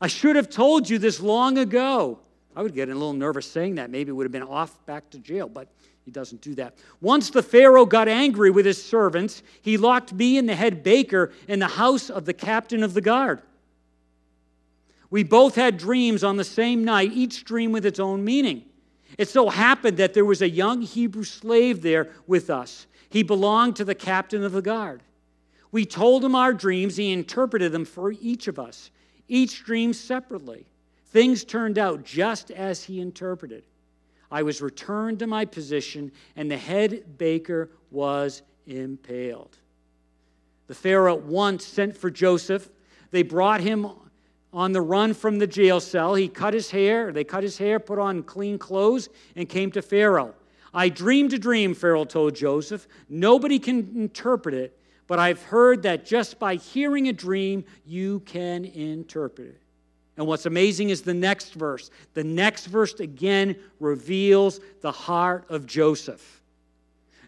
I 0.00 0.06
should 0.06 0.36
have 0.36 0.48
told 0.48 0.88
you 0.88 0.96
this 0.96 1.20
long 1.20 1.58
ago. 1.58 2.20
I 2.56 2.62
would 2.62 2.74
get 2.74 2.88
a 2.88 2.94
little 2.94 3.12
nervous 3.12 3.48
saying 3.48 3.74
that. 3.74 3.90
Maybe 3.90 4.08
it 4.08 4.14
would 4.14 4.24
have 4.24 4.32
been 4.32 4.42
off 4.42 4.84
back 4.86 5.10
to 5.10 5.18
jail, 5.18 5.50
but 5.50 5.68
he 6.08 6.12
doesn't 6.12 6.40
do 6.40 6.54
that. 6.54 6.74
Once 7.02 7.28
the 7.28 7.42
Pharaoh 7.42 7.84
got 7.84 8.08
angry 8.08 8.50
with 8.50 8.64
his 8.64 8.82
servants, 8.82 9.42
he 9.60 9.76
locked 9.76 10.10
me 10.10 10.38
and 10.38 10.48
the 10.48 10.54
head 10.54 10.82
baker 10.82 11.32
in 11.46 11.58
the 11.58 11.66
house 11.66 12.08
of 12.08 12.24
the 12.24 12.32
captain 12.32 12.82
of 12.82 12.94
the 12.94 13.02
guard. 13.02 13.42
We 15.10 15.22
both 15.22 15.54
had 15.54 15.76
dreams 15.76 16.24
on 16.24 16.38
the 16.38 16.44
same 16.44 16.82
night, 16.82 17.12
each 17.12 17.44
dream 17.44 17.72
with 17.72 17.84
its 17.84 18.00
own 18.00 18.24
meaning. 18.24 18.64
It 19.18 19.28
so 19.28 19.50
happened 19.50 19.98
that 19.98 20.14
there 20.14 20.24
was 20.24 20.40
a 20.40 20.48
young 20.48 20.80
Hebrew 20.80 21.24
slave 21.24 21.82
there 21.82 22.08
with 22.26 22.48
us. 22.48 22.86
He 23.10 23.22
belonged 23.22 23.76
to 23.76 23.84
the 23.84 23.94
captain 23.94 24.42
of 24.42 24.52
the 24.52 24.62
guard. 24.62 25.02
We 25.72 25.84
told 25.84 26.24
him 26.24 26.34
our 26.34 26.54
dreams, 26.54 26.96
he 26.96 27.12
interpreted 27.12 27.70
them 27.70 27.84
for 27.84 28.12
each 28.12 28.48
of 28.48 28.58
us, 28.58 28.90
each 29.28 29.62
dream 29.62 29.92
separately. 29.92 30.64
Things 31.08 31.44
turned 31.44 31.76
out 31.76 32.02
just 32.02 32.50
as 32.50 32.84
he 32.84 32.98
interpreted. 32.98 33.64
I 34.30 34.42
was 34.42 34.60
returned 34.60 35.20
to 35.20 35.26
my 35.26 35.44
position, 35.44 36.12
and 36.36 36.50
the 36.50 36.56
head 36.56 37.18
baker 37.18 37.70
was 37.90 38.42
impaled. 38.66 39.56
The 40.66 40.74
Pharaoh 40.74 41.16
at 41.16 41.22
once 41.22 41.64
sent 41.64 41.96
for 41.96 42.10
Joseph. 42.10 42.68
They 43.10 43.22
brought 43.22 43.62
him 43.62 43.86
on 44.52 44.72
the 44.72 44.82
run 44.82 45.14
from 45.14 45.38
the 45.38 45.46
jail 45.46 45.80
cell. 45.80 46.14
He 46.14 46.28
cut 46.28 46.52
his 46.52 46.70
hair. 46.70 47.10
They 47.12 47.24
cut 47.24 47.42
his 47.42 47.58
hair, 47.58 47.80
put 47.80 47.98
on 47.98 48.22
clean 48.22 48.58
clothes, 48.58 49.08
and 49.34 49.48
came 49.48 49.70
to 49.72 49.82
Pharaoh. 49.82 50.34
I 50.74 50.90
dreamed 50.90 51.32
a 51.32 51.38
dream, 51.38 51.74
Pharaoh 51.74 52.04
told 52.04 52.34
Joseph. 52.34 52.86
Nobody 53.08 53.58
can 53.58 53.90
interpret 53.96 54.54
it, 54.54 54.78
but 55.06 55.18
I've 55.18 55.42
heard 55.42 55.82
that 55.84 56.04
just 56.04 56.38
by 56.38 56.56
hearing 56.56 57.08
a 57.08 57.12
dream, 57.12 57.64
you 57.86 58.20
can 58.20 58.66
interpret 58.66 59.48
it. 59.48 59.62
And 60.18 60.26
what's 60.26 60.46
amazing 60.46 60.90
is 60.90 61.02
the 61.02 61.14
next 61.14 61.54
verse. 61.54 61.92
The 62.14 62.24
next 62.24 62.66
verse 62.66 62.98
again 62.98 63.54
reveals 63.78 64.58
the 64.80 64.90
heart 64.90 65.46
of 65.48 65.64
Joseph. 65.64 66.42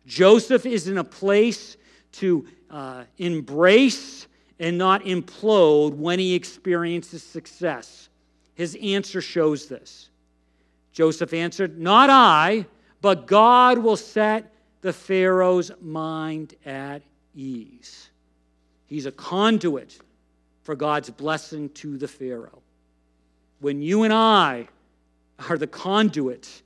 Joseph 0.06 0.66
is 0.66 0.88
in 0.88 0.98
a 0.98 1.04
place 1.04 1.76
to 2.14 2.48
uh, 2.68 3.04
embrace 3.16 4.26
and 4.58 4.76
not 4.76 5.04
implode 5.04 5.94
when 5.94 6.18
he 6.18 6.34
experiences 6.34 7.22
success. 7.22 8.08
His 8.54 8.76
answer 8.82 9.20
shows 9.20 9.68
this. 9.68 10.08
Joseph 10.92 11.32
answered, 11.32 11.78
Not 11.78 12.10
I, 12.10 12.66
but 13.00 13.28
God 13.28 13.78
will 13.78 13.96
set 13.96 14.52
the 14.80 14.92
Pharaoh's 14.92 15.70
mind 15.80 16.54
at 16.66 17.02
ease. 17.36 18.10
He's 18.88 19.06
a 19.06 19.12
conduit 19.12 19.96
for 20.64 20.74
God's 20.74 21.10
blessing 21.10 21.68
to 21.70 21.96
the 21.96 22.08
Pharaoh. 22.08 22.62
When 23.60 23.82
you 23.82 24.02
and 24.02 24.12
I 24.12 24.68
are 25.48 25.58
the 25.58 25.66
conduit, 25.66 26.62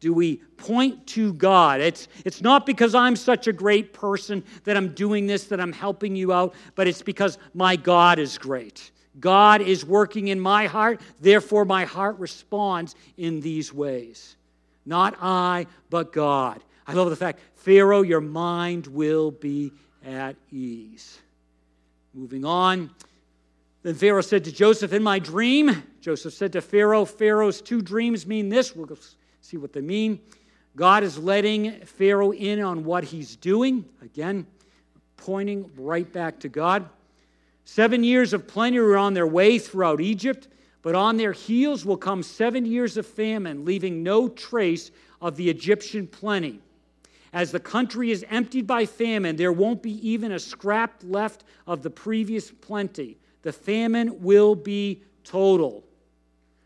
do 0.00 0.12
we 0.12 0.36
point 0.56 1.06
to 1.08 1.32
God? 1.34 1.80
It's, 1.80 2.08
it's 2.24 2.40
not 2.40 2.66
because 2.66 2.94
I'm 2.94 3.16
such 3.16 3.46
a 3.46 3.52
great 3.52 3.92
person 3.92 4.44
that 4.64 4.76
I'm 4.76 4.94
doing 4.94 5.26
this, 5.26 5.44
that 5.44 5.60
I'm 5.60 5.72
helping 5.72 6.14
you 6.14 6.32
out, 6.32 6.54
but 6.74 6.86
it's 6.86 7.02
because 7.02 7.38
my 7.54 7.76
God 7.76 8.18
is 8.18 8.38
great. 8.38 8.90
God 9.18 9.60
is 9.60 9.84
working 9.84 10.28
in 10.28 10.38
my 10.38 10.66
heart, 10.66 11.00
therefore, 11.20 11.64
my 11.64 11.84
heart 11.84 12.18
responds 12.18 12.94
in 13.16 13.40
these 13.40 13.72
ways. 13.72 14.36
Not 14.86 15.16
I, 15.20 15.66
but 15.90 16.12
God. 16.12 16.62
I 16.86 16.92
love 16.92 17.10
the 17.10 17.16
fact, 17.16 17.40
Pharaoh, 17.56 18.02
your 18.02 18.20
mind 18.20 18.86
will 18.86 19.30
be 19.30 19.72
at 20.06 20.36
ease. 20.52 21.18
Moving 22.14 22.44
on. 22.44 22.90
Then 23.88 23.94
Pharaoh 23.94 24.20
said 24.20 24.44
to 24.44 24.52
Joseph, 24.52 24.92
In 24.92 25.02
my 25.02 25.18
dream, 25.18 25.82
Joseph 26.02 26.34
said 26.34 26.52
to 26.52 26.60
Pharaoh, 26.60 27.06
Pharaoh's 27.06 27.62
two 27.62 27.80
dreams 27.80 28.26
mean 28.26 28.50
this. 28.50 28.76
We'll 28.76 28.86
see 29.40 29.56
what 29.56 29.72
they 29.72 29.80
mean. 29.80 30.20
God 30.76 31.02
is 31.02 31.16
letting 31.16 31.80
Pharaoh 31.86 32.34
in 32.34 32.60
on 32.60 32.84
what 32.84 33.02
he's 33.02 33.34
doing. 33.34 33.86
Again, 34.02 34.46
pointing 35.16 35.70
right 35.74 36.12
back 36.12 36.38
to 36.40 36.50
God. 36.50 36.86
Seven 37.64 38.04
years 38.04 38.34
of 38.34 38.46
plenty 38.46 38.76
are 38.76 38.98
on 38.98 39.14
their 39.14 39.26
way 39.26 39.58
throughout 39.58 40.02
Egypt, 40.02 40.48
but 40.82 40.94
on 40.94 41.16
their 41.16 41.32
heels 41.32 41.86
will 41.86 41.96
come 41.96 42.22
seven 42.22 42.66
years 42.66 42.98
of 42.98 43.06
famine, 43.06 43.64
leaving 43.64 44.02
no 44.02 44.28
trace 44.28 44.90
of 45.22 45.34
the 45.36 45.48
Egyptian 45.48 46.06
plenty. 46.06 46.60
As 47.32 47.52
the 47.52 47.60
country 47.60 48.10
is 48.10 48.22
emptied 48.28 48.66
by 48.66 48.84
famine, 48.84 49.36
there 49.36 49.50
won't 49.50 49.82
be 49.82 50.06
even 50.06 50.32
a 50.32 50.38
scrap 50.38 51.00
left 51.02 51.44
of 51.66 51.82
the 51.82 51.88
previous 51.88 52.50
plenty. 52.50 53.16
The 53.48 53.52
famine 53.54 54.20
will 54.20 54.54
be 54.54 55.04
total. 55.24 55.82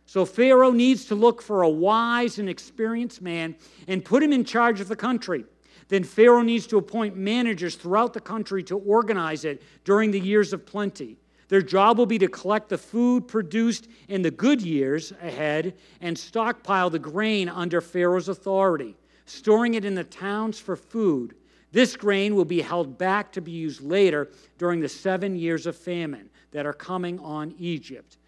So 0.04 0.24
Pharaoh 0.24 0.72
needs 0.72 1.04
to 1.04 1.14
look 1.14 1.40
for 1.40 1.62
a 1.62 1.68
wise 1.68 2.40
and 2.40 2.48
experienced 2.48 3.22
man 3.22 3.54
and 3.86 4.04
put 4.04 4.20
him 4.20 4.32
in 4.32 4.44
charge 4.44 4.80
of 4.80 4.88
the 4.88 4.96
country. 4.96 5.44
Then 5.86 6.02
Pharaoh 6.02 6.42
needs 6.42 6.66
to 6.66 6.78
appoint 6.78 7.16
managers 7.16 7.76
throughout 7.76 8.14
the 8.14 8.20
country 8.20 8.64
to 8.64 8.78
organize 8.78 9.44
it 9.44 9.62
during 9.84 10.10
the 10.10 10.18
years 10.18 10.52
of 10.52 10.66
plenty. 10.66 11.18
Their 11.46 11.62
job 11.62 11.98
will 11.98 12.06
be 12.06 12.18
to 12.18 12.26
collect 12.26 12.68
the 12.68 12.78
food 12.78 13.28
produced 13.28 13.86
in 14.08 14.22
the 14.22 14.32
good 14.32 14.60
years 14.60 15.12
ahead 15.22 15.74
and 16.00 16.18
stockpile 16.18 16.90
the 16.90 16.98
grain 16.98 17.48
under 17.48 17.80
Pharaoh's 17.80 18.28
authority 18.28 18.96
storing 19.26 19.74
it 19.74 19.84
in 19.84 19.94
the 19.94 20.02
towns 20.02 20.58
for 20.58 20.74
food. 20.74 21.36
This 21.70 21.96
grain 21.96 22.34
will 22.34 22.44
be 22.44 22.60
held 22.60 22.98
back 22.98 23.30
to 23.32 23.40
be 23.40 23.52
used 23.52 23.82
later 23.82 24.30
during 24.58 24.80
the 24.80 24.88
seven 24.88 25.36
years 25.36 25.66
of 25.66 25.76
famine 25.76 26.28
that 26.52 26.66
are 26.66 26.72
coming 26.72 27.18
on 27.20 27.54
Egypt. 27.58 28.18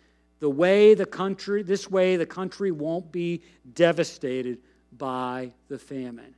The 0.41 0.51
way 0.51 0.95
the 0.95 1.07
country, 1.07 1.63
this 1.63 1.91
way, 1.91 2.17
the 2.17 2.27
country 2.27 2.71
won't 2.71 3.11
be 3.13 3.43
devastated 3.75 4.59
by 4.99 5.53
the 5.69 5.79
famine. 5.79 6.35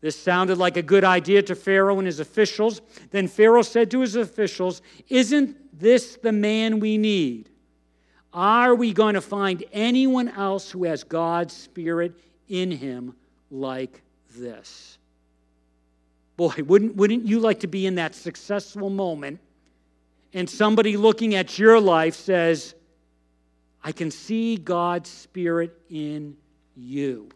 This 0.00 0.18
sounded 0.18 0.58
like 0.58 0.76
a 0.76 0.82
good 0.82 1.04
idea 1.04 1.42
to 1.44 1.54
Pharaoh 1.54 1.98
and 1.98 2.06
his 2.06 2.20
officials. 2.20 2.82
Then 3.10 3.28
Pharaoh 3.28 3.62
said 3.62 3.90
to 3.92 4.00
his 4.00 4.14
officials, 4.14 4.82
Isn't 5.08 5.56
this 5.78 6.16
the 6.16 6.32
man 6.32 6.80
we 6.80 6.98
need? 6.98 7.48
Are 8.32 8.74
we 8.74 8.92
going 8.92 9.14
to 9.14 9.20
find 9.20 9.64
anyone 9.72 10.28
else 10.28 10.70
who 10.70 10.84
has 10.84 11.02
God's 11.02 11.54
Spirit 11.54 12.12
in 12.48 12.70
him 12.70 13.14
like 13.50 14.02
this. 14.36 14.98
Boy, 16.36 16.54
wouldn't, 16.58 16.96
wouldn't 16.96 17.26
you 17.26 17.40
like 17.40 17.60
to 17.60 17.66
be 17.66 17.86
in 17.86 17.94
that 17.94 18.14
successful 18.14 18.90
moment 18.90 19.40
and 20.32 20.48
somebody 20.48 20.96
looking 20.96 21.34
at 21.34 21.58
your 21.58 21.80
life 21.80 22.14
says, 22.14 22.74
I 23.82 23.92
can 23.92 24.10
see 24.10 24.56
God's 24.56 25.08
Spirit 25.08 25.78
in 25.88 26.36
you? 26.74 27.28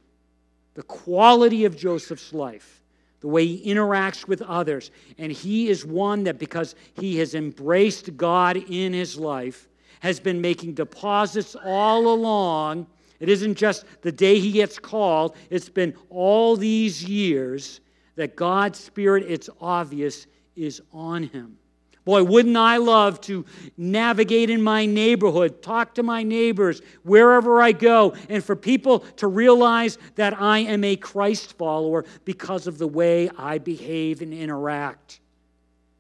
The 0.75 0.83
quality 0.83 1.65
of 1.65 1.77
Joseph's 1.77 2.33
life, 2.33 2.83
the 3.21 3.29
way 3.29 3.47
he 3.47 3.73
interacts 3.73 4.27
with 4.27 4.43
others. 4.43 4.91
And 5.19 5.31
he 5.31 5.69
is 5.69 5.85
one 5.85 6.25
that, 6.25 6.39
because 6.39 6.75
he 6.95 7.19
has 7.19 7.35
embraced 7.35 8.17
God 8.17 8.57
in 8.57 8.93
his 8.93 9.17
life, 9.17 9.69
has 10.01 10.19
been 10.19 10.41
making 10.41 10.75
deposits 10.75 11.55
all 11.65 12.13
along 12.13 12.87
it 13.21 13.29
isn't 13.29 13.55
just 13.55 13.85
the 14.01 14.11
day 14.11 14.41
he 14.41 14.51
gets 14.51 14.79
called, 14.79 15.37
it's 15.51 15.69
been 15.69 15.95
all 16.09 16.57
these 16.57 17.05
years 17.05 17.81
that 18.17 18.35
God's 18.35 18.81
Spirit, 18.81 19.25
it's 19.29 19.51
obvious, 19.61 20.27
is 20.57 20.81
on 20.93 21.25
him. 21.25 21.59
Boy, 22.05 22.23
wouldn't 22.23 22.57
I 22.57 22.79
love 22.79 23.21
to 23.23 23.45
navigate 23.77 24.49
in 24.49 24.63
my 24.63 24.87
neighborhood, 24.87 25.63
talk 25.63 25.95
to 25.95 26.03
my 26.03 26.23
neighbors, 26.23 26.81
wherever 27.03 27.61
I 27.61 27.73
go, 27.73 28.15
and 28.29 28.43
for 28.43 28.57
people 28.57 29.01
to 29.17 29.27
realize 29.27 29.99
that 30.15 30.41
I 30.41 30.61
am 30.61 30.83
a 30.83 30.97
Christ 30.97 31.59
follower 31.59 32.07
because 32.25 32.67
of 32.67 32.79
the 32.79 32.89
way 32.89 33.29
I 33.37 33.59
behave 33.59 34.23
and 34.23 34.33
interact. 34.33 35.21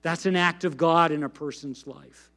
That's 0.03 0.25
an 0.25 0.37
act 0.37 0.65
of 0.65 0.79
God 0.79 1.13
in 1.13 1.23
a 1.23 1.29
person's 1.29 1.87
life. 1.87 2.31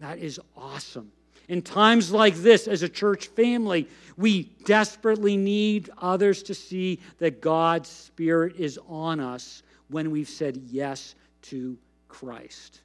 That 0.00 0.18
is 0.18 0.40
awesome. 0.56 1.12
In 1.48 1.62
times 1.62 2.10
like 2.12 2.36
this, 2.36 2.68
as 2.68 2.82
a 2.82 2.88
church 2.88 3.28
family, 3.28 3.88
we 4.16 4.44
desperately 4.64 5.36
need 5.36 5.90
others 5.98 6.42
to 6.44 6.54
see 6.54 7.00
that 7.18 7.40
God's 7.40 7.88
Spirit 7.88 8.56
is 8.56 8.78
on 8.86 9.20
us 9.20 9.62
when 9.88 10.10
we've 10.10 10.28
said 10.28 10.56
yes 10.70 11.14
to 11.42 11.78
Christ. 12.18 12.80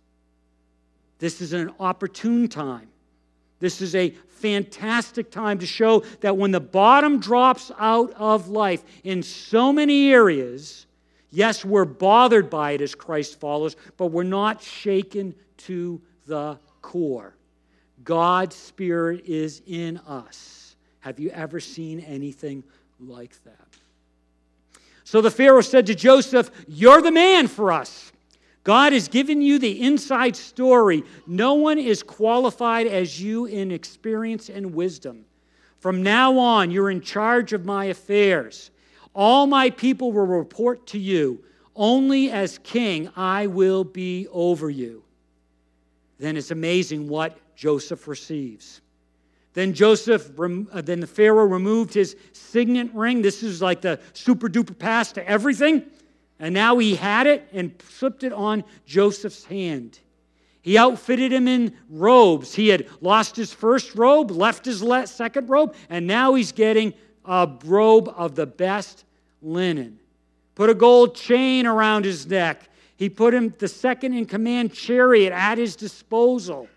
This 1.17 1.41
is 1.41 1.53
an 1.53 1.71
opportune 1.79 2.47
time. 2.47 2.87
This 3.59 3.81
is 3.81 3.95
a 3.95 4.11
fantastic 4.27 5.31
time 5.31 5.57
to 5.59 5.65
show 5.65 6.01
that 6.19 6.37
when 6.37 6.51
the 6.51 6.59
bottom 6.59 7.19
drops 7.19 7.71
out 7.79 8.11
of 8.13 8.49
life 8.49 8.83
in 9.03 9.23
so 9.23 9.73
many 9.73 10.11
areas, 10.11 10.85
yes, 11.31 11.65
we're 11.65 11.85
bothered 11.85 12.49
by 12.49 12.73
it 12.73 12.81
as 12.81 12.93
Christ 12.93 13.39
follows, 13.39 13.75
but 13.97 14.07
we're 14.07 14.21
not 14.21 14.61
shaken 14.61 15.33
to 15.57 15.99
the 16.27 16.59
core. 16.83 17.33
God's 18.03 18.55
Spirit 18.55 19.25
is 19.25 19.63
in 19.65 19.97
us. 19.99 20.75
Have 20.99 21.19
you 21.19 21.31
ever 21.31 21.59
seen 21.59 22.01
anything 22.01 22.63
like 22.99 23.43
that? 23.45 23.67
So 25.05 25.21
the 25.21 25.31
Pharaoh 25.31 25.61
said 25.61 25.87
to 25.87 25.95
Joseph, 25.95 26.51
You're 26.67 27.01
the 27.01 27.11
man 27.11 27.47
for 27.47 27.71
us. 27.71 28.12
God 28.63 28.93
has 28.93 29.07
given 29.07 29.41
you 29.41 29.59
the 29.59 29.81
inside 29.81 30.35
story. 30.35 31.03
No 31.27 31.55
one 31.55 31.77
is 31.77 32.01
qualified 32.01 32.87
as 32.87 33.21
you 33.21 33.45
in 33.45 33.71
experience 33.71 34.49
and 34.49 34.73
wisdom. 34.73 35.25
From 35.79 36.01
now 36.01 36.37
on, 36.37 36.71
you're 36.71 36.89
in 36.89 37.01
charge 37.01 37.51
of 37.51 37.65
my 37.65 37.85
affairs. 37.85 38.71
All 39.13 39.47
my 39.47 39.69
people 39.69 40.13
will 40.13 40.25
report 40.25 40.87
to 40.87 40.99
you. 40.99 41.43
Only 41.75 42.31
as 42.31 42.57
king 42.59 43.09
I 43.17 43.47
will 43.47 43.83
be 43.83 44.27
over 44.31 44.69
you. 44.69 45.03
Then 46.19 46.37
it's 46.37 46.51
amazing 46.51 47.09
what 47.09 47.37
Joseph 47.55 48.07
receives. 48.07 48.79
Then 49.53 49.73
Joseph, 49.73 50.31
uh, 50.39 50.81
then 50.81 50.99
the 50.99 51.07
Pharaoh 51.07 51.45
removed 51.45 51.93
his 51.93 52.15
signet 52.31 52.93
ring. 52.93 53.21
This 53.21 53.43
is 53.43 53.61
like 53.61 53.81
the 53.81 53.99
super 54.13 54.47
duper 54.47 54.77
pass 54.77 55.11
to 55.11 55.27
everything. 55.27 55.83
And 56.39 56.53
now 56.53 56.77
he 56.77 56.95
had 56.95 57.27
it 57.27 57.47
and 57.53 57.73
slipped 57.89 58.23
it 58.23 58.33
on 58.33 58.63
Joseph's 58.85 59.45
hand. 59.45 59.99
He 60.61 60.77
outfitted 60.77 61.31
him 61.31 61.47
in 61.47 61.75
robes. 61.89 62.55
He 62.55 62.69
had 62.69 62.87
lost 63.01 63.35
his 63.35 63.53
first 63.53 63.95
robe, 63.95 64.31
left 64.31 64.65
his 64.65 64.83
second 65.05 65.49
robe, 65.49 65.75
and 65.89 66.07
now 66.07 66.33
he's 66.35 66.51
getting 66.51 66.93
a 67.25 67.49
robe 67.65 68.13
of 68.15 68.35
the 68.35 68.45
best 68.45 69.03
linen. 69.41 69.99
Put 70.55 70.69
a 70.69 70.73
gold 70.73 71.15
chain 71.15 71.65
around 71.65 72.05
his 72.05 72.27
neck. 72.27 72.69
He 72.95 73.09
put 73.09 73.33
him 73.33 73.53
the 73.57 73.67
second 73.67 74.13
in 74.13 74.25
command 74.25 74.73
chariot 74.73 75.33
at 75.33 75.57
his 75.57 75.75
disposal. 75.75 76.67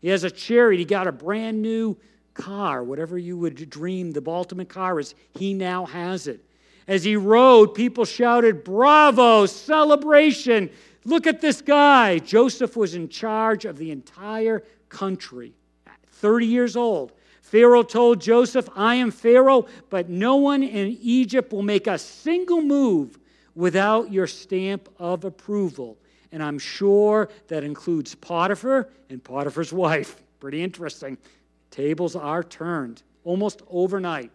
He 0.00 0.08
has 0.08 0.22
a 0.22 0.30
chariot. 0.30 0.78
He 0.78 0.84
got 0.84 1.06
a 1.06 1.12
brand 1.12 1.62
new 1.62 1.96
car, 2.34 2.84
whatever 2.84 3.18
you 3.18 3.36
would 3.38 3.70
dream 3.70 4.12
the 4.12 4.22
ultimate 4.26 4.68
car 4.68 5.00
is. 5.00 5.14
He 5.34 5.54
now 5.54 5.86
has 5.86 6.26
it. 6.26 6.44
As 6.88 7.04
he 7.04 7.16
rode, 7.16 7.74
people 7.74 8.04
shouted, 8.04 8.64
Bravo, 8.64 9.46
celebration. 9.46 10.70
Look 11.04 11.26
at 11.26 11.40
this 11.40 11.60
guy. 11.60 12.18
Joseph 12.18 12.76
was 12.76 12.94
in 12.94 13.08
charge 13.08 13.64
of 13.64 13.78
the 13.78 13.90
entire 13.90 14.62
country, 14.88 15.54
30 16.06 16.46
years 16.46 16.76
old. 16.76 17.12
Pharaoh 17.40 17.82
told 17.82 18.20
Joseph, 18.20 18.68
I 18.74 18.94
am 18.94 19.10
Pharaoh, 19.10 19.66
but 19.90 20.08
no 20.08 20.36
one 20.36 20.62
in 20.62 20.96
Egypt 21.02 21.52
will 21.52 21.62
make 21.62 21.86
a 21.86 21.98
single 21.98 22.62
move 22.62 23.18
without 23.54 24.10
your 24.10 24.26
stamp 24.26 24.88
of 24.98 25.24
approval. 25.24 25.98
And 26.30 26.42
I'm 26.42 26.58
sure 26.58 27.28
that 27.48 27.62
includes 27.62 28.14
Potiphar 28.14 28.88
and 29.10 29.22
Potiphar's 29.22 29.72
wife. 29.72 30.22
Pretty 30.40 30.62
interesting. 30.62 31.18
Tables 31.70 32.16
are 32.16 32.42
turned 32.42 33.02
almost 33.24 33.60
overnight. 33.68 34.30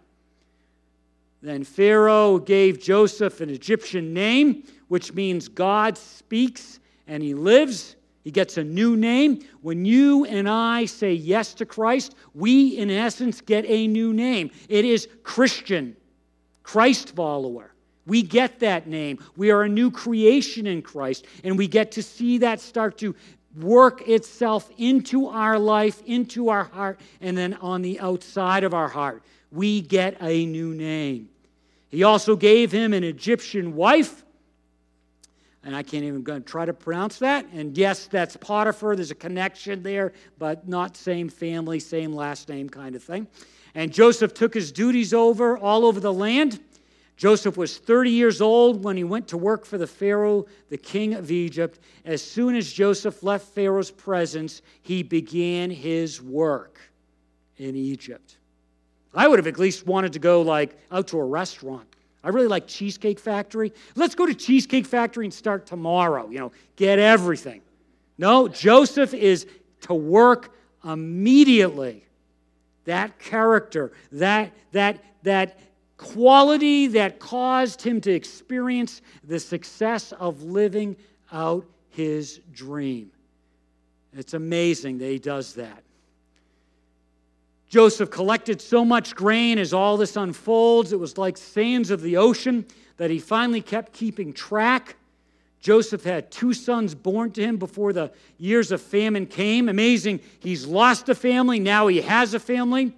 Then 1.42 1.64
Pharaoh 1.64 2.40
gave 2.40 2.82
Joseph 2.82 3.42
an 3.42 3.50
Egyptian 3.50 4.14
name, 4.14 4.64
which 4.88 5.14
means 5.14 5.48
God 5.48 5.98
speaks 5.98 6.80
and 7.06 7.22
he 7.22 7.34
lives. 7.34 7.96
He 8.24 8.32
gets 8.32 8.58
a 8.58 8.64
new 8.64 8.98
name. 8.98 9.46
When 9.62 9.86
you 9.86 10.26
and 10.26 10.50
I 10.50 10.86
say 10.86 11.14
yes 11.14 11.54
to 11.56 11.66
Christ, 11.66 12.16
we, 12.34 12.78
in 12.78 12.90
essence, 12.90 13.40
get 13.40 13.66
a 13.66 13.88
new 13.88 14.14
name. 14.14 14.52
It 14.68 14.84
is 14.84 15.08
Christian, 15.24 15.96
Christ 16.64 17.16
follower. 17.16 17.74
We 18.06 18.24
get 18.24 18.60
that 18.60 18.88
name. 18.88 19.20
We 19.36 19.52
are 19.52 19.64
a 19.64 19.70
new 19.70 19.92
creation 19.92 20.66
in 20.66 20.82
Christ, 20.82 21.26
and 21.44 21.58
we 21.58 21.68
get 21.68 21.92
to 21.94 22.04
see 22.04 22.38
that 22.40 22.60
start 22.60 22.98
to 23.00 23.16
work 23.58 24.08
itself 24.08 24.70
into 24.78 25.28
our 25.28 25.58
life, 25.58 26.02
into 26.06 26.50
our 26.50 26.66
heart, 26.66 27.00
and 27.22 27.38
then 27.38 27.54
on 27.56 27.82
the 27.82 28.00
outside 28.00 28.64
of 28.64 28.74
our 28.74 28.88
heart. 28.88 29.24
We 29.52 29.82
get 29.82 30.18
a 30.22 30.46
new 30.46 30.74
name. 30.74 31.30
He 31.90 32.04
also 32.04 32.36
gave 32.36 32.72
him 32.72 32.94
an 32.94 33.04
Egyptian 33.04 33.76
wife, 33.76 34.24
and 35.64 35.76
I 35.76 35.84
can't 35.84 36.04
even 36.04 36.44
try 36.44 36.66
to 36.66 36.74
pronounce 36.74 37.20
that. 37.20 37.46
And 37.54 37.78
yes, 37.78 38.08
that's 38.08 38.36
Potiphar. 38.38 38.96
There's 38.96 39.12
a 39.12 39.16
connection 39.16 39.84
there, 39.84 40.14
but 40.38 40.68
not 40.68 40.96
same 40.96 41.30
family, 41.30 41.80
same 41.80 42.14
last 42.14 42.50
name 42.50 42.70
kind 42.70 42.96
of 42.96 43.04
thing. 43.04 43.28
And 43.76 43.94
Joseph 43.94 44.34
took 44.34 44.54
his 44.54 44.72
duties 44.72 45.14
over 45.14 45.58
all 45.58 45.86
over 45.86 46.00
the 46.00 46.14
land. 46.14 46.60
Joseph 47.18 47.58
was 47.58 47.80
30 47.80 48.12
years 48.12 48.42
old 48.42 48.84
when 48.84 48.96
he 48.96 49.04
went 49.04 49.28
to 49.30 49.38
work 49.38 49.66
for 49.66 49.78
the 49.78 49.88
Pharaoh, 49.88 50.46
the 50.70 50.78
king 50.78 51.16
of 51.16 51.32
Egypt. 51.32 51.80
As 52.06 52.22
soon 52.22 52.56
as 52.56 52.72
Joseph 52.72 53.24
left 53.24 53.48
Pharaoh's 53.48 53.92
presence, 53.92 54.62
he 54.84 55.04
began 55.04 55.70
his 55.70 56.22
work 56.22 56.80
in 57.58 57.76
Egypt. 57.76 58.37
I 59.14 59.28
would 59.28 59.40
have 59.40 59.48
at 59.48 59.58
least 59.58 59.86
wanted 59.86 60.14
to 60.14 60.20
go 60.20 60.42
like 60.42 60.78
out 60.92 61.08
to 61.10 61.20
a 61.20 61.26
restaurant. 61.26 61.88
I 62.24 62.30
really 62.30 62.48
like 62.48 62.68
Cheesecake 62.68 63.20
Factory. 63.20 63.72
Let's 63.96 64.16
go 64.16 64.26
to 64.26 64.34
Cheesecake 64.34 64.86
Factory 64.86 65.26
and 65.26 65.34
start 65.34 65.66
tomorrow, 65.66 66.30
you 66.30 66.40
know, 66.40 66.52
get 66.76 67.00
everything. 67.00 67.62
No, 68.18 68.48
Joseph 68.48 69.14
is 69.14 69.48
to 69.82 69.94
work 69.94 70.54
immediately. 70.84 72.04
That 72.86 73.20
character, 73.20 73.92
that 74.14 74.52
that 74.72 75.04
that 75.24 75.60
quality 75.98 76.88
that 76.88 77.20
caused 77.20 77.82
him 77.82 78.00
to 78.02 78.12
experience 78.12 79.02
the 79.24 79.40
success 79.40 80.12
of 80.14 80.44
living 80.44 80.96
out 81.32 81.66
his 81.90 82.40
dream. 82.54 83.12
It's 84.14 84.34
amazing 84.34 85.00
that 85.00 85.08
he 85.08 85.20
does 85.20 85.54
that. 85.56 85.84
Joseph 87.70 88.10
collected 88.10 88.62
so 88.62 88.86
much 88.86 89.16
grain 89.16 89.58
as 89.58 89.74
all 89.74 89.98
this 89.98 90.16
unfolds, 90.16 90.94
it 90.94 91.00
was 91.00 91.18
like 91.18 91.38
sands 91.38 91.92
of 91.92 92.02
the 92.02 92.18
ocean 92.18 92.66
that 92.98 93.10
he 93.10 93.20
finally 93.20 93.62
kept 93.62 93.94
keeping 93.94 94.32
track. 94.32 94.96
Joseph 95.60 96.04
had 96.04 96.32
two 96.32 96.54
sons 96.54 96.96
born 96.96 97.32
to 97.32 97.42
him 97.42 97.58
before 97.58 97.92
the 97.92 98.12
years 98.38 98.72
of 98.72 98.82
famine 98.82 99.26
came. 99.26 99.68
Amazing. 99.68 100.22
He's 100.40 100.66
lost 100.66 101.10
a 101.10 101.16
family, 101.16 101.60
now 101.60 101.88
he 101.88 102.02
has 102.02 102.34
a 102.34 102.40
family. 102.40 102.94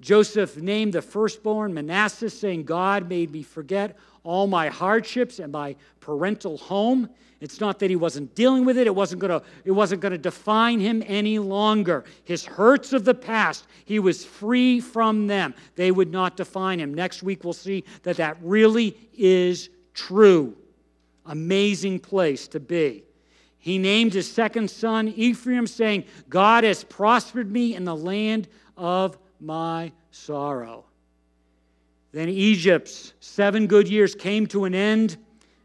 Joseph 0.00 0.56
named 0.56 0.92
the 0.92 1.02
firstborn 1.02 1.74
Manasseh, 1.74 2.30
saying, 2.30 2.64
God 2.64 3.08
made 3.08 3.32
me 3.32 3.42
forget 3.42 3.96
all 4.22 4.46
my 4.46 4.68
hardships 4.68 5.38
and 5.38 5.52
my 5.52 5.74
parental 6.00 6.56
home. 6.56 7.08
It's 7.40 7.60
not 7.60 7.78
that 7.78 7.90
he 7.90 7.96
wasn't 7.96 8.34
dealing 8.34 8.64
with 8.64 8.78
it, 8.78 8.86
it 8.86 8.94
wasn't 8.94 9.20
going 9.20 9.40
to 9.40 9.46
it 9.64 9.70
wasn't 9.70 10.02
to 10.02 10.18
define 10.18 10.80
him 10.80 11.02
any 11.06 11.38
longer. 11.38 12.04
His 12.24 12.44
hurts 12.44 12.92
of 12.92 13.04
the 13.04 13.14
past, 13.14 13.66
he 13.84 13.98
was 13.98 14.24
free 14.24 14.80
from 14.80 15.28
them. 15.28 15.54
They 15.76 15.90
would 15.90 16.10
not 16.10 16.36
define 16.36 16.80
him. 16.80 16.92
Next 16.92 17.22
week 17.22 17.44
we'll 17.44 17.52
see 17.52 17.84
that 18.02 18.16
that 18.16 18.38
really 18.42 18.96
is 19.16 19.70
true. 19.94 20.56
Amazing 21.26 22.00
place 22.00 22.48
to 22.48 22.60
be. 22.60 23.04
He 23.58 23.78
named 23.78 24.14
his 24.14 24.30
second 24.30 24.70
son 24.70 25.08
Ephraim 25.08 25.66
saying, 25.66 26.04
God 26.28 26.64
has 26.64 26.84
prospered 26.84 27.50
me 27.50 27.74
in 27.74 27.84
the 27.84 27.96
land 27.96 28.48
of 28.76 29.18
my 29.40 29.92
sorrow. 30.10 30.84
Then 32.12 32.28
Egypt's 32.28 33.12
seven 33.20 33.66
good 33.66 33.88
years 33.88 34.14
came 34.14 34.46
to 34.48 34.64
an 34.64 34.74
end, 34.74 35.16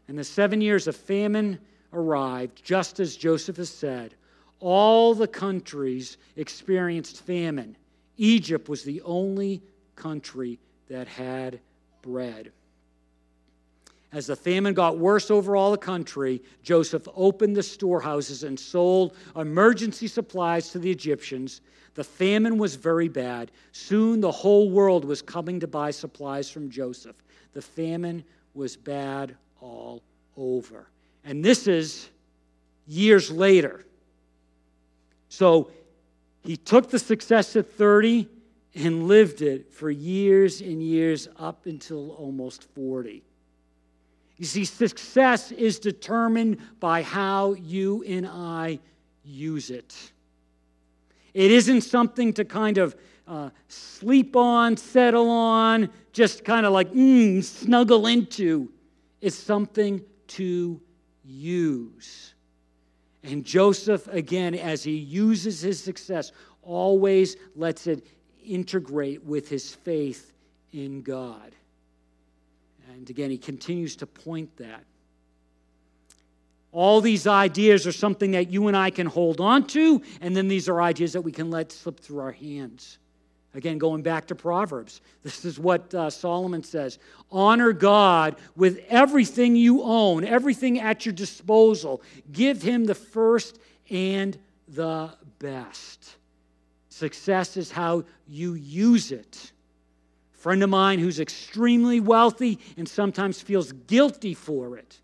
and 0.08 0.18
the 0.18 0.24
seven 0.24 0.60
years 0.60 0.86
of 0.86 0.96
famine 0.96 1.58
arrived, 1.92 2.62
just 2.64 3.00
as 3.00 3.16
Joseph 3.16 3.56
has 3.56 3.70
said. 3.70 4.14
All 4.60 5.14
the 5.14 5.28
countries 5.28 6.16
experienced 6.36 7.22
famine. 7.22 7.76
Egypt 8.16 8.68
was 8.68 8.82
the 8.82 9.00
only 9.02 9.62
country 9.96 10.58
that 10.88 11.08
had 11.08 11.60
bread. 12.02 12.52
As 14.12 14.28
the 14.28 14.36
famine 14.36 14.74
got 14.74 14.98
worse 14.98 15.28
over 15.28 15.56
all 15.56 15.72
the 15.72 15.78
country, 15.78 16.40
Joseph 16.62 17.08
opened 17.16 17.56
the 17.56 17.62
storehouses 17.64 18.44
and 18.44 18.58
sold 18.58 19.16
emergency 19.34 20.06
supplies 20.06 20.70
to 20.70 20.78
the 20.78 20.90
Egyptians. 20.90 21.62
The 21.94 22.04
famine 22.04 22.58
was 22.58 22.74
very 22.74 23.08
bad. 23.08 23.50
Soon 23.72 24.20
the 24.20 24.30
whole 24.30 24.70
world 24.70 25.04
was 25.04 25.22
coming 25.22 25.60
to 25.60 25.66
buy 25.66 25.90
supplies 25.90 26.50
from 26.50 26.70
Joseph. 26.70 27.16
The 27.52 27.62
famine 27.62 28.24
was 28.54 28.76
bad 28.76 29.36
all 29.60 30.02
over. 30.36 30.88
And 31.24 31.44
this 31.44 31.66
is 31.66 32.08
years 32.86 33.30
later. 33.30 33.84
So 35.28 35.70
he 36.44 36.56
took 36.56 36.90
the 36.90 36.98
success 36.98 37.56
at 37.56 37.72
30 37.72 38.28
and 38.74 39.06
lived 39.06 39.40
it 39.40 39.72
for 39.72 39.90
years 39.90 40.60
and 40.60 40.82
years 40.82 41.28
up 41.38 41.66
until 41.66 42.10
almost 42.12 42.64
40. 42.74 43.22
You 44.36 44.44
see, 44.44 44.64
success 44.64 45.52
is 45.52 45.78
determined 45.78 46.58
by 46.80 47.02
how 47.02 47.52
you 47.54 48.02
and 48.02 48.26
I 48.26 48.80
use 49.24 49.70
it. 49.70 50.12
It 51.34 51.50
isn't 51.50 51.82
something 51.82 52.32
to 52.34 52.44
kind 52.44 52.78
of 52.78 52.96
uh, 53.26 53.50
sleep 53.68 54.36
on, 54.36 54.76
settle 54.76 55.28
on, 55.28 55.90
just 56.12 56.44
kind 56.44 56.64
of 56.64 56.72
like 56.72 56.92
mm, 56.92 57.42
snuggle 57.42 58.06
into. 58.06 58.70
It's 59.20 59.36
something 59.36 60.02
to 60.28 60.80
use. 61.24 62.34
And 63.22 63.44
Joseph, 63.44 64.06
again, 64.08 64.54
as 64.54 64.84
he 64.84 64.96
uses 64.96 65.60
his 65.60 65.82
success, 65.82 66.30
always 66.62 67.36
lets 67.56 67.86
it 67.86 68.06
integrate 68.44 69.24
with 69.24 69.48
his 69.48 69.74
faith 69.74 70.32
in 70.72 71.02
God. 71.02 71.54
And 72.92 73.08
again, 73.08 73.30
he 73.30 73.38
continues 73.38 73.96
to 73.96 74.06
point 74.06 74.54
that. 74.58 74.84
All 76.74 77.00
these 77.00 77.28
ideas 77.28 77.86
are 77.86 77.92
something 77.92 78.32
that 78.32 78.50
you 78.50 78.66
and 78.66 78.76
I 78.76 78.90
can 78.90 79.06
hold 79.06 79.40
on 79.40 79.64
to, 79.68 80.02
and 80.20 80.36
then 80.36 80.48
these 80.48 80.68
are 80.68 80.82
ideas 80.82 81.12
that 81.12 81.22
we 81.22 81.30
can 81.30 81.48
let 81.48 81.70
slip 81.70 82.00
through 82.00 82.18
our 82.18 82.32
hands. 82.32 82.98
Again, 83.54 83.78
going 83.78 84.02
back 84.02 84.26
to 84.26 84.34
Proverbs, 84.34 85.00
this 85.22 85.44
is 85.44 85.56
what 85.56 85.94
uh, 85.94 86.10
Solomon 86.10 86.64
says 86.64 86.98
Honor 87.30 87.72
God 87.72 88.34
with 88.56 88.84
everything 88.88 89.54
you 89.54 89.82
own, 89.84 90.24
everything 90.24 90.80
at 90.80 91.06
your 91.06 91.12
disposal. 91.12 92.02
Give 92.32 92.60
him 92.60 92.86
the 92.86 92.96
first 92.96 93.60
and 93.88 94.36
the 94.66 95.10
best. 95.38 96.16
Success 96.88 97.56
is 97.56 97.70
how 97.70 98.02
you 98.26 98.54
use 98.54 99.12
it. 99.12 99.52
A 100.34 100.38
friend 100.38 100.60
of 100.64 100.70
mine 100.70 100.98
who's 100.98 101.20
extremely 101.20 102.00
wealthy 102.00 102.58
and 102.76 102.88
sometimes 102.88 103.40
feels 103.40 103.70
guilty 103.70 104.34
for 104.34 104.76
it 104.76 104.98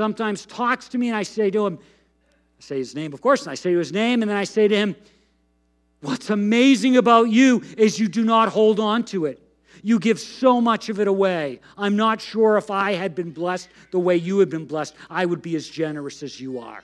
sometimes 0.00 0.46
talks 0.46 0.88
to 0.88 0.96
me 0.96 1.08
and 1.08 1.16
I 1.16 1.22
say 1.24 1.50
to 1.50 1.66
him, 1.66 1.78
I 1.78 2.62
say 2.62 2.78
his 2.78 2.94
name, 2.94 3.12
of 3.12 3.20
course, 3.20 3.42
and 3.42 3.50
I 3.50 3.54
say 3.54 3.74
his 3.74 3.92
name, 3.92 4.22
and 4.22 4.30
then 4.30 4.38
I 4.38 4.44
say 4.44 4.66
to 4.66 4.74
him, 4.74 4.96
What's 6.00 6.30
amazing 6.30 6.96
about 6.96 7.24
you 7.24 7.62
is 7.76 7.98
you 7.98 8.08
do 8.08 8.24
not 8.24 8.48
hold 8.48 8.80
on 8.80 9.04
to 9.12 9.26
it. 9.26 9.42
You 9.82 9.98
give 9.98 10.18
so 10.18 10.58
much 10.58 10.88
of 10.88 11.00
it 11.00 11.06
away. 11.06 11.60
I'm 11.76 11.96
not 11.96 12.22
sure 12.22 12.56
if 12.56 12.70
I 12.70 12.92
had 12.92 13.14
been 13.14 13.30
blessed 13.30 13.68
the 13.90 13.98
way 13.98 14.16
you 14.16 14.38
have 14.38 14.48
been 14.48 14.64
blessed, 14.64 14.94
I 15.10 15.26
would 15.26 15.42
be 15.42 15.54
as 15.54 15.68
generous 15.68 16.22
as 16.22 16.40
you 16.40 16.58
are. 16.60 16.82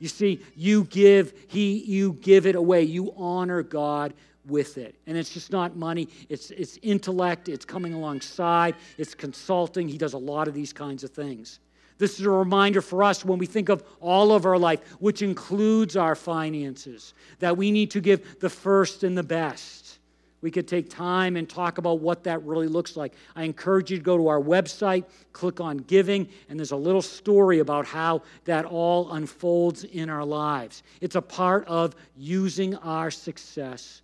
You 0.00 0.08
see, 0.08 0.40
you 0.56 0.82
give, 0.86 1.32
he, 1.46 1.84
you 1.84 2.14
give 2.14 2.46
it 2.46 2.56
away. 2.56 2.82
You 2.82 3.14
honor 3.16 3.62
God 3.62 4.12
with 4.44 4.76
it. 4.76 4.96
And 5.06 5.16
it's 5.16 5.30
just 5.30 5.52
not 5.52 5.76
money, 5.76 6.08
it's, 6.28 6.50
it's 6.50 6.80
intellect, 6.82 7.48
it's 7.48 7.64
coming 7.64 7.94
alongside, 7.94 8.74
it's 8.98 9.14
consulting. 9.14 9.88
He 9.88 9.98
does 9.98 10.14
a 10.14 10.18
lot 10.18 10.48
of 10.48 10.54
these 10.54 10.72
kinds 10.72 11.04
of 11.04 11.10
things. 11.10 11.60
This 12.00 12.18
is 12.18 12.24
a 12.24 12.30
reminder 12.30 12.80
for 12.80 13.04
us 13.04 13.26
when 13.26 13.38
we 13.38 13.44
think 13.44 13.68
of 13.68 13.84
all 14.00 14.32
of 14.32 14.46
our 14.46 14.58
life, 14.58 14.80
which 15.00 15.20
includes 15.20 15.96
our 15.96 16.14
finances, 16.14 17.12
that 17.40 17.58
we 17.58 17.70
need 17.70 17.90
to 17.90 18.00
give 18.00 18.40
the 18.40 18.48
first 18.48 19.04
and 19.04 19.16
the 19.16 19.22
best. 19.22 19.98
We 20.40 20.50
could 20.50 20.66
take 20.66 20.88
time 20.88 21.36
and 21.36 21.46
talk 21.46 21.76
about 21.76 22.00
what 22.00 22.24
that 22.24 22.42
really 22.42 22.68
looks 22.68 22.96
like. 22.96 23.12
I 23.36 23.42
encourage 23.44 23.90
you 23.90 23.98
to 23.98 24.02
go 24.02 24.16
to 24.16 24.28
our 24.28 24.40
website, 24.40 25.04
click 25.34 25.60
on 25.60 25.76
giving, 25.76 26.26
and 26.48 26.58
there's 26.58 26.70
a 26.70 26.76
little 26.76 27.02
story 27.02 27.58
about 27.58 27.84
how 27.84 28.22
that 28.46 28.64
all 28.64 29.12
unfolds 29.12 29.84
in 29.84 30.08
our 30.08 30.24
lives. 30.24 30.82
It's 31.02 31.16
a 31.16 31.22
part 31.22 31.66
of 31.66 31.94
using 32.16 32.76
our 32.76 33.10
success 33.10 34.00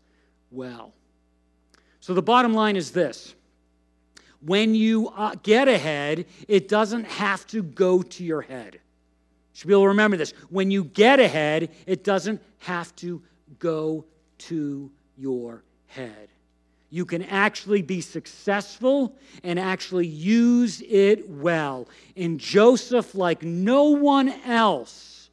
well. 0.51 0.93
So 2.01 2.13
the 2.13 2.21
bottom 2.21 2.53
line 2.53 2.77
is 2.77 2.91
this 2.91 3.35
when 4.47 4.75
you 4.75 5.09
uh, 5.09 5.35
get 5.43 5.67
ahead, 5.67 6.27
it 6.47 6.69
doesn't 6.69 7.05
have 7.05 7.47
to 7.49 7.63
go 7.63 8.03
to 8.03 8.25
your 8.25 8.43
head. 8.43 8.75
You 8.75 8.81
should 9.53 9.67
be 9.67 9.75
able 9.75 9.83
to 9.83 9.89
remember 9.89 10.17
this. 10.17 10.33
When 10.51 10.71
you 10.71 10.85
get 10.85 11.19
ahead, 11.19 11.71
it 11.87 12.05
doesn't 12.05 12.41
have 12.59 12.95
to 12.97 13.23
go 13.59 14.05
to 14.39 14.91
your 15.17 15.65
head. 15.87 16.29
You 16.91 17.05
can 17.05 17.23
actually 17.23 17.83
be 17.83 18.01
successful 18.01 19.17
and 19.43 19.59
actually 19.59 20.07
use 20.07 20.81
it 20.87 21.29
well. 21.29 21.89
And 22.17 22.39
Joseph, 22.39 23.15
like 23.15 23.43
no 23.43 23.91
one 23.91 24.29
else, 24.45 25.31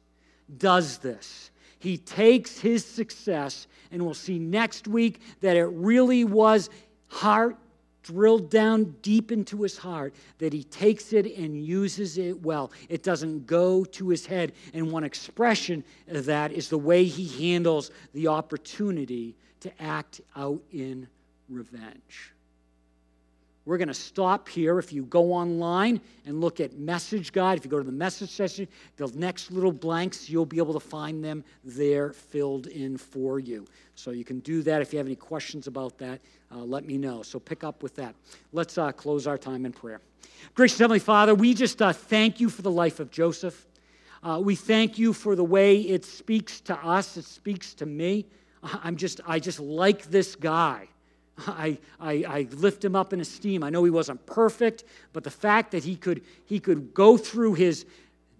does 0.58 0.98
this. 0.98 1.50
He 1.78 1.98
takes 1.98 2.58
his 2.58 2.84
success, 2.84 3.66
and 3.92 4.02
we'll 4.02 4.14
see 4.14 4.38
next 4.38 4.88
week 4.88 5.20
that 5.40 5.56
it 5.56 5.66
really 5.66 6.24
was 6.24 6.70
heart 7.08 7.56
drilled 8.04 8.50
down 8.50 8.94
deep 9.02 9.32
into 9.32 9.62
his 9.62 9.76
heart 9.76 10.14
that 10.38 10.52
he 10.52 10.62
takes 10.62 11.12
it 11.12 11.26
and 11.36 11.64
uses 11.64 12.18
it 12.18 12.40
well. 12.42 12.70
It 12.88 13.02
doesn't 13.02 13.46
go 13.46 13.84
to 13.84 14.08
his 14.10 14.26
head. 14.26 14.52
And 14.72 14.92
one 14.92 15.02
expression 15.02 15.82
of 16.08 16.26
that 16.26 16.52
is 16.52 16.68
the 16.68 16.78
way 16.78 17.04
he 17.04 17.50
handles 17.50 17.90
the 18.12 18.28
opportunity 18.28 19.34
to 19.60 19.82
act 19.82 20.20
out 20.36 20.62
in 20.70 21.08
revenge. 21.48 22.33
We're 23.66 23.78
going 23.78 23.88
to 23.88 23.94
stop 23.94 24.48
here. 24.48 24.78
If 24.78 24.92
you 24.92 25.04
go 25.04 25.32
online 25.32 26.00
and 26.26 26.40
look 26.40 26.60
at 26.60 26.76
Message 26.78 27.32
Guide, 27.32 27.56
if 27.56 27.64
you 27.64 27.70
go 27.70 27.78
to 27.78 27.84
the 27.84 27.92
message 27.92 28.28
section, 28.28 28.68
the 28.96 29.10
next 29.14 29.50
little 29.50 29.72
blanks, 29.72 30.28
you'll 30.28 30.44
be 30.44 30.58
able 30.58 30.74
to 30.74 30.80
find 30.80 31.24
them 31.24 31.42
there 31.64 32.12
filled 32.12 32.66
in 32.66 32.98
for 32.98 33.38
you. 33.38 33.66
So 33.94 34.10
you 34.10 34.24
can 34.24 34.40
do 34.40 34.62
that. 34.62 34.82
If 34.82 34.92
you 34.92 34.98
have 34.98 35.06
any 35.06 35.16
questions 35.16 35.66
about 35.66 35.96
that, 35.98 36.20
uh, 36.54 36.58
let 36.58 36.84
me 36.84 36.98
know. 36.98 37.22
So 37.22 37.38
pick 37.38 37.64
up 37.64 37.82
with 37.82 37.96
that. 37.96 38.14
Let's 38.52 38.76
uh, 38.76 38.92
close 38.92 39.26
our 39.26 39.38
time 39.38 39.64
in 39.64 39.72
prayer. 39.72 40.00
Gracious 40.54 40.78
Heavenly 40.78 40.98
Father, 40.98 41.34
we 41.34 41.54
just 41.54 41.80
uh, 41.80 41.92
thank 41.92 42.40
you 42.40 42.50
for 42.50 42.60
the 42.60 42.70
life 42.70 43.00
of 43.00 43.10
Joseph. 43.10 43.66
Uh, 44.22 44.40
we 44.42 44.54
thank 44.54 44.98
you 44.98 45.12
for 45.12 45.36
the 45.36 45.44
way 45.44 45.80
it 45.80 46.04
speaks 46.04 46.60
to 46.62 46.74
us, 46.76 47.16
it 47.16 47.24
speaks 47.24 47.74
to 47.74 47.86
me. 47.86 48.26
I'm 48.62 48.96
just, 48.96 49.20
I 49.26 49.38
just 49.38 49.60
like 49.60 50.04
this 50.04 50.34
guy. 50.36 50.88
I, 51.38 51.78
I, 51.98 52.12
I, 52.26 52.48
lift 52.52 52.84
him 52.84 52.94
up 52.94 53.12
in 53.12 53.20
esteem. 53.20 53.64
I 53.64 53.70
know 53.70 53.82
he 53.82 53.90
wasn't 53.90 54.24
perfect, 54.24 54.84
but 55.12 55.24
the 55.24 55.30
fact 55.30 55.72
that 55.72 55.82
he 55.82 55.96
could, 55.96 56.22
he 56.44 56.60
could 56.60 56.94
go 56.94 57.16
through 57.16 57.54
his 57.54 57.86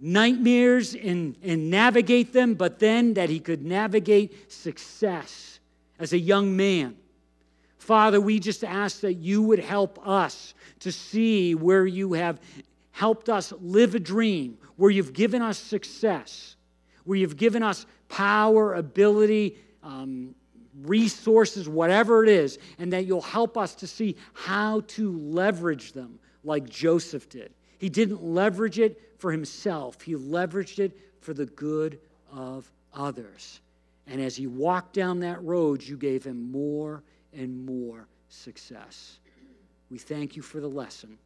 nightmares 0.00 0.94
and, 0.94 1.36
and 1.42 1.70
navigate 1.70 2.32
them, 2.32 2.54
but 2.54 2.78
then 2.78 3.14
that 3.14 3.30
he 3.30 3.40
could 3.40 3.64
navigate 3.64 4.52
success 4.52 5.58
as 5.98 6.12
a 6.12 6.18
young 6.18 6.56
man. 6.56 6.96
Father, 7.78 8.20
we 8.20 8.38
just 8.38 8.64
ask 8.64 9.00
that 9.00 9.14
you 9.14 9.42
would 9.42 9.58
help 9.58 9.98
us 10.06 10.54
to 10.80 10.92
see 10.92 11.54
where 11.54 11.86
you 11.86 12.12
have 12.12 12.40
helped 12.92 13.28
us 13.28 13.52
live 13.60 13.94
a 13.94 14.00
dream, 14.00 14.56
where 14.76 14.90
you've 14.90 15.12
given 15.12 15.42
us 15.42 15.58
success, 15.58 16.56
where 17.04 17.18
you've 17.18 17.36
given 17.36 17.62
us 17.62 17.86
power, 18.08 18.74
ability, 18.74 19.58
um, 19.82 20.34
resources, 20.82 21.68
whatever 21.68 22.22
it 22.22 22.28
is, 22.28 22.58
and 22.78 22.92
that 22.92 23.06
you'll 23.06 23.20
help 23.20 23.56
us 23.56 23.74
to 23.76 23.86
see 23.86 24.16
how 24.32 24.80
to 24.88 25.16
leverage 25.18 25.92
them 25.92 26.18
like 26.42 26.68
Joseph 26.68 27.28
did. 27.28 27.52
He 27.78 27.88
didn't 27.88 28.22
leverage 28.22 28.78
it 28.78 29.00
for 29.18 29.32
himself, 29.32 30.02
he 30.02 30.14
leveraged 30.14 30.78
it 30.78 30.98
for 31.20 31.32
the 31.32 31.46
good 31.46 31.98
of 32.32 32.70
others. 32.92 33.60
And 34.06 34.20
as 34.20 34.36
he 34.36 34.46
walked 34.46 34.92
down 34.92 35.20
that 35.20 35.42
road, 35.42 35.82
you 35.82 35.96
gave 35.96 36.24
him 36.24 36.50
more 36.50 37.02
and 37.32 37.64
more 37.64 38.06
success. 38.28 39.18
We 39.90 39.98
thank 39.98 40.36
you 40.36 40.42
for 40.42 40.60
the 40.60 40.68
lesson. 40.68 41.16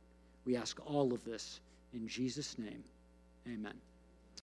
We 0.45 0.57
ask 0.57 0.79
all 0.87 1.13
of 1.13 1.25
this 1.25 1.61
in 1.93 2.07
Jesus' 2.07 2.59
name. 2.59 2.85
Amen. 3.47 3.75